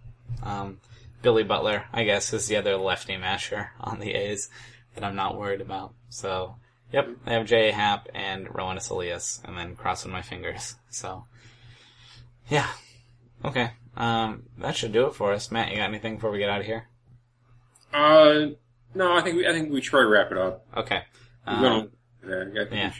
Um, 0.43 0.79
Billy 1.21 1.43
Butler, 1.43 1.85
I 1.93 2.03
guess, 2.03 2.33
is 2.33 2.47
the 2.47 2.57
other 2.57 2.75
lefty 2.75 3.17
masher 3.17 3.71
on 3.79 3.99
the 3.99 4.13
A's 4.13 4.49
that 4.95 5.03
I'm 5.03 5.15
not 5.15 5.37
worried 5.37 5.61
about. 5.61 5.93
So, 6.09 6.55
yep, 6.93 7.09
I 7.25 7.33
have 7.33 7.45
J.A. 7.45 7.73
Happ 7.73 8.07
and 8.13 8.47
Roenis 8.47 8.89
Elias, 8.89 9.41
and 9.43 9.57
then 9.57 9.75
crossing 9.75 10.11
my 10.11 10.21
fingers. 10.21 10.75
So, 10.93 11.25
yeah. 12.49 12.67
Okay. 13.43 13.71
Um, 13.97 14.43
that 14.59 14.75
should 14.75 14.91
do 14.93 15.07
it 15.07 15.15
for 15.15 15.33
us. 15.33 15.49
Matt, 15.49 15.71
you 15.71 15.77
got 15.77 15.89
anything 15.89 16.15
before 16.15 16.29
we 16.29 16.37
get 16.37 16.51
out 16.51 16.59
of 16.59 16.67
here? 16.67 16.87
Uh, 17.91 18.51
no, 18.93 19.11
I 19.17 19.21
think 19.21 19.37
we 19.37 19.47
I 19.47 19.51
think 19.53 19.71
we 19.71 19.81
should 19.81 19.89
probably 19.89 20.11
wrap 20.11 20.31
it 20.31 20.37
up. 20.37 20.65
Okay. 20.77 21.01
We're 21.47 21.67
Um, 21.67 21.89
yeah. 22.71 22.91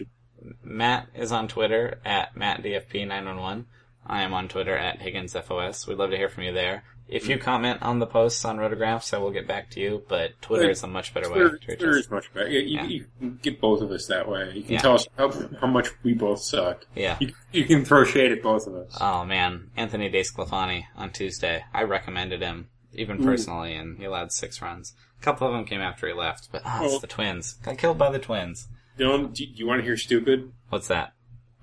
Matt 0.64 1.08
is 1.14 1.32
on 1.32 1.48
Twitter 1.48 2.00
at 2.04 2.36
MattDFP911. 2.36 3.66
I 4.08 4.24
am 4.24 4.34
on 4.34 4.48
Twitter 4.48 4.76
at 4.76 5.00
HigginsFOS. 5.00 5.88
We'd 5.88 5.98
love 5.98 6.10
to 6.10 6.18
hear 6.18 6.30
from 6.30 6.44
you 6.44 6.52
there. 6.54 6.84
If 7.14 7.30
you 7.30 7.38
comment 7.38 7.82
on 7.84 8.00
the 8.00 8.08
posts 8.08 8.44
on 8.44 8.58
Rotographs, 8.58 9.14
I 9.14 9.20
will 9.20 9.32
get 9.32 9.48
back 9.48 9.70
to 9.72 9.80
you, 9.80 10.04
but 10.10 10.32
Twitter 10.42 10.70
is 10.70 10.82
a 10.84 10.88
much 10.88 11.14
better 11.14 11.30
way 11.30 11.36
Twitter, 11.40 11.50
to 11.50 11.68
reach 11.68 11.80
Twitter 11.80 11.98
is 11.98 12.10
much 12.10 12.34
better. 12.34 12.50
You, 12.50 12.60
Yeah. 12.62 12.86
you 12.86 13.06
can 13.20 13.40
get 13.42 13.62
both 13.62 13.82
of 13.82 13.92
us 13.92 14.08
that 14.08 14.28
way. 14.28 14.52
You 14.56 14.64
can 14.64 14.74
Yeah. 14.74 14.80
tell 14.82 14.96
us 14.96 15.08
how, 15.18 15.32
how 15.62 15.68
much 15.68 15.90
we 16.04 16.14
both 16.14 16.42
suck. 16.42 16.86
Yeah. 16.96 17.18
You, 17.20 17.34
you 17.52 17.66
can 17.66 17.86
throw 17.86 18.04
shade 18.04 18.32
at 18.32 18.42
both 18.42 18.66
of 18.66 18.76
us. 18.76 18.98
Oh 19.00 19.24
man, 19.26 19.70
Anthony 19.78 20.10
DeSclafani 20.10 20.86
on 20.96 21.12
Tuesday. 21.12 21.64
I 21.74 21.84
recommended 21.84 22.42
him, 22.42 22.70
even 22.94 23.24
personally, 23.24 23.76
and 23.76 23.98
he 24.00 24.06
allowed 24.06 24.32
six 24.32 24.62
runs. 24.62 24.94
A 25.20 25.24
couple 25.24 25.48
of 25.48 25.54
them 25.54 25.66
came 25.66 25.82
after 25.82 26.08
he 26.08 26.14
left, 26.14 26.50
but 26.52 26.64
ah, 26.66 26.84
it's 26.84 27.00
the 27.00 27.08
Twins. 27.08 27.54
Got 27.64 27.78
killed 27.78 27.98
by 27.98 28.12
the 28.12 28.20
Twins. 28.20 28.68
Dylan, 28.98 29.34
do, 29.34 29.46
do 29.46 29.54
you 29.54 29.68
want 29.68 29.80
to 29.80 29.86
hear 29.86 29.98
stupid? 29.98 30.52
What's 30.70 30.88
that? 30.88 31.14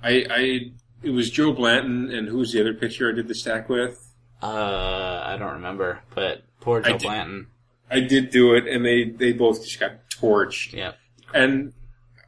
I, 0.03 0.25
I, 0.31 0.61
it 1.03 1.11
was 1.11 1.29
Joe 1.31 1.53
Blanton, 1.53 2.11
and 2.13 2.29
who's 2.29 2.53
the 2.53 2.61
other 2.61 2.73
pitcher 2.75 3.11
I 3.11 3.15
did 3.15 3.29
the 3.29 3.35
stack 3.35 3.69
with? 3.69 4.07
Uh, 4.43 5.23
I 5.27 5.37
don't 5.39 5.55
remember, 5.55 6.01
but 6.15 6.43
poor 6.61 6.81
Joe 6.81 6.93
did. 6.93 7.03
Blanton. 7.03 7.47
I 7.91 8.01
did 8.01 8.31
do 8.31 8.55
it, 8.55 8.67
and 8.69 8.85
they, 8.85 9.05
they 9.05 9.33
both 9.33 9.63
just 9.65 9.81
got 9.81 10.09
torched. 10.11 10.73
Yeah, 10.73 10.93
And 11.35 11.73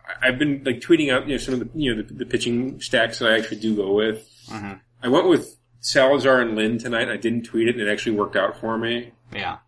I- 0.06 0.28
I've 0.28 0.38
been 0.38 0.62
like 0.64 0.80
tweeting 0.80 1.12
out, 1.12 1.26
you 1.28 1.34
know, 1.34 1.38
some 1.38 1.54
of 1.54 1.60
the, 1.60 1.68
you 1.78 1.94
know, 1.94 2.02
the, 2.02 2.12
the 2.14 2.26
pitching 2.26 2.80
stacks 2.80 3.18
that 3.20 3.30
I 3.30 3.38
actually 3.38 3.60
do 3.60 3.76
go 3.76 3.92
with. 3.92 4.28
Mhm. 4.50 4.80
I 5.02 5.08
went 5.08 5.28
with 5.28 5.56
Salazar 5.80 6.40
and 6.40 6.56
Lynn 6.56 6.78
tonight. 6.78 7.08
I 7.08 7.16
didn't 7.16 7.42
tweet 7.44 7.68
it, 7.68 7.76
and 7.76 7.86
it 7.88 7.90
actually 7.90 8.16
worked 8.16 8.36
out 8.36 8.58
for 8.60 8.76
me. 8.76 9.12
Yeah. 9.32 9.58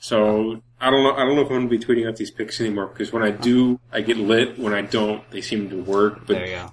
So 0.00 0.62
I 0.80 0.90
don't 0.90 1.02
know. 1.04 1.12
I 1.14 1.24
don't 1.24 1.36
know 1.36 1.42
if 1.42 1.50
I'm 1.50 1.66
going 1.66 1.68
to 1.68 1.78
be 1.78 1.78
tweeting 1.78 2.08
out 2.08 2.16
these 2.16 2.30
picks 2.30 2.60
anymore 2.60 2.86
because 2.86 3.12
when 3.12 3.22
I 3.22 3.30
do, 3.30 3.78
I 3.92 4.00
get 4.00 4.16
lit. 4.16 4.58
When 4.58 4.72
I 4.74 4.80
don't, 4.82 5.28
they 5.30 5.40
seem 5.40 5.70
to 5.70 5.80
work. 5.82 6.26
But 6.26 6.34
There 6.34 6.46
you 6.46 6.52
go. 6.56 6.72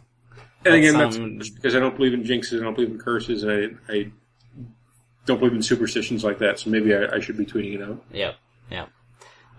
and 0.65 0.73
again, 0.75 0.93
That's, 0.97 1.15
that's 1.17 1.49
um, 1.49 1.55
because 1.55 1.75
I 1.75 1.79
don't 1.79 1.95
believe 1.95 2.13
in 2.13 2.23
jinxes. 2.23 2.59
I 2.59 2.63
don't 2.63 2.73
believe 2.73 2.89
in 2.91 2.97
curses, 2.97 3.43
and 3.43 3.77
I, 3.87 3.93
I 3.93 4.11
don't 5.29 5.39
believe 5.39 5.55
in 5.55 5.61
superstitions 5.61 6.23
like 6.23 6.39
that. 6.39 6.59
So 6.59 6.69
maybe 6.69 6.93
I, 6.93 7.15
I 7.15 7.19
should 7.19 7.37
be 7.37 7.45
tweeting 7.45 7.75
it 7.75 7.81
out. 7.81 8.03
Yep. 8.11 8.35
Yep. 8.71 8.89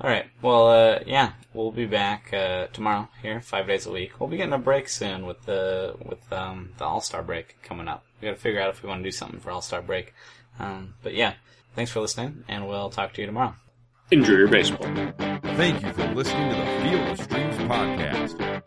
All 0.03 0.11
right. 0.11 0.27
Well, 0.43 0.69
uh, 0.69 1.01
yeah, 1.07 1.33
we'll 1.53 1.73
be 1.73 1.87
back 1.87 2.33
uh, 2.33 2.67
tomorrow 2.73 3.09
here, 3.23 3.41
five 3.41 3.67
days 3.67 3.87
a 3.87 3.93
week. 3.93 4.19
We'll 4.19 4.31
be 4.31 4.39
getting 4.39 4.53
a 4.53 4.59
break 4.59 4.89
soon 4.89 5.27
with 5.27 5.45
the 5.45 5.95
with 6.05 6.33
um, 6.33 6.71
the 6.79 6.85
All 6.85 7.01
Star 7.01 7.23
break 7.23 7.63
coming 7.63 7.87
up. 7.87 8.05
We 8.21 8.27
got 8.27 8.35
to 8.35 8.41
figure 8.41 8.61
out 8.61 8.71
if 8.71 8.83
we 8.83 8.89
want 8.89 9.01
to 9.01 9.05
do 9.05 9.13
something 9.13 9.41
for 9.41 9.51
All 9.51 9.61
Star 9.61 9.83
break. 9.83 10.15
Um, 10.59 10.95
but 11.03 11.15
yeah, 11.15 11.35
thanks 11.75 11.91
for 11.91 12.01
listening, 12.01 12.45
and 12.49 12.67
we'll 12.67 12.91
talk 12.91 13.13
to 13.15 13.21
you 13.21 13.27
tomorrow. 13.27 13.55
Enjoy 14.11 14.33
your 14.33 14.49
baseball. 14.49 14.87
Thank 15.57 15.83
you 15.83 15.93
for 15.93 16.07
listening 16.15 16.51
to 16.51 16.57
the 16.57 16.89
Field 16.89 17.09
of 17.09 17.21
Streams 17.21 17.57
podcast. 17.57 18.50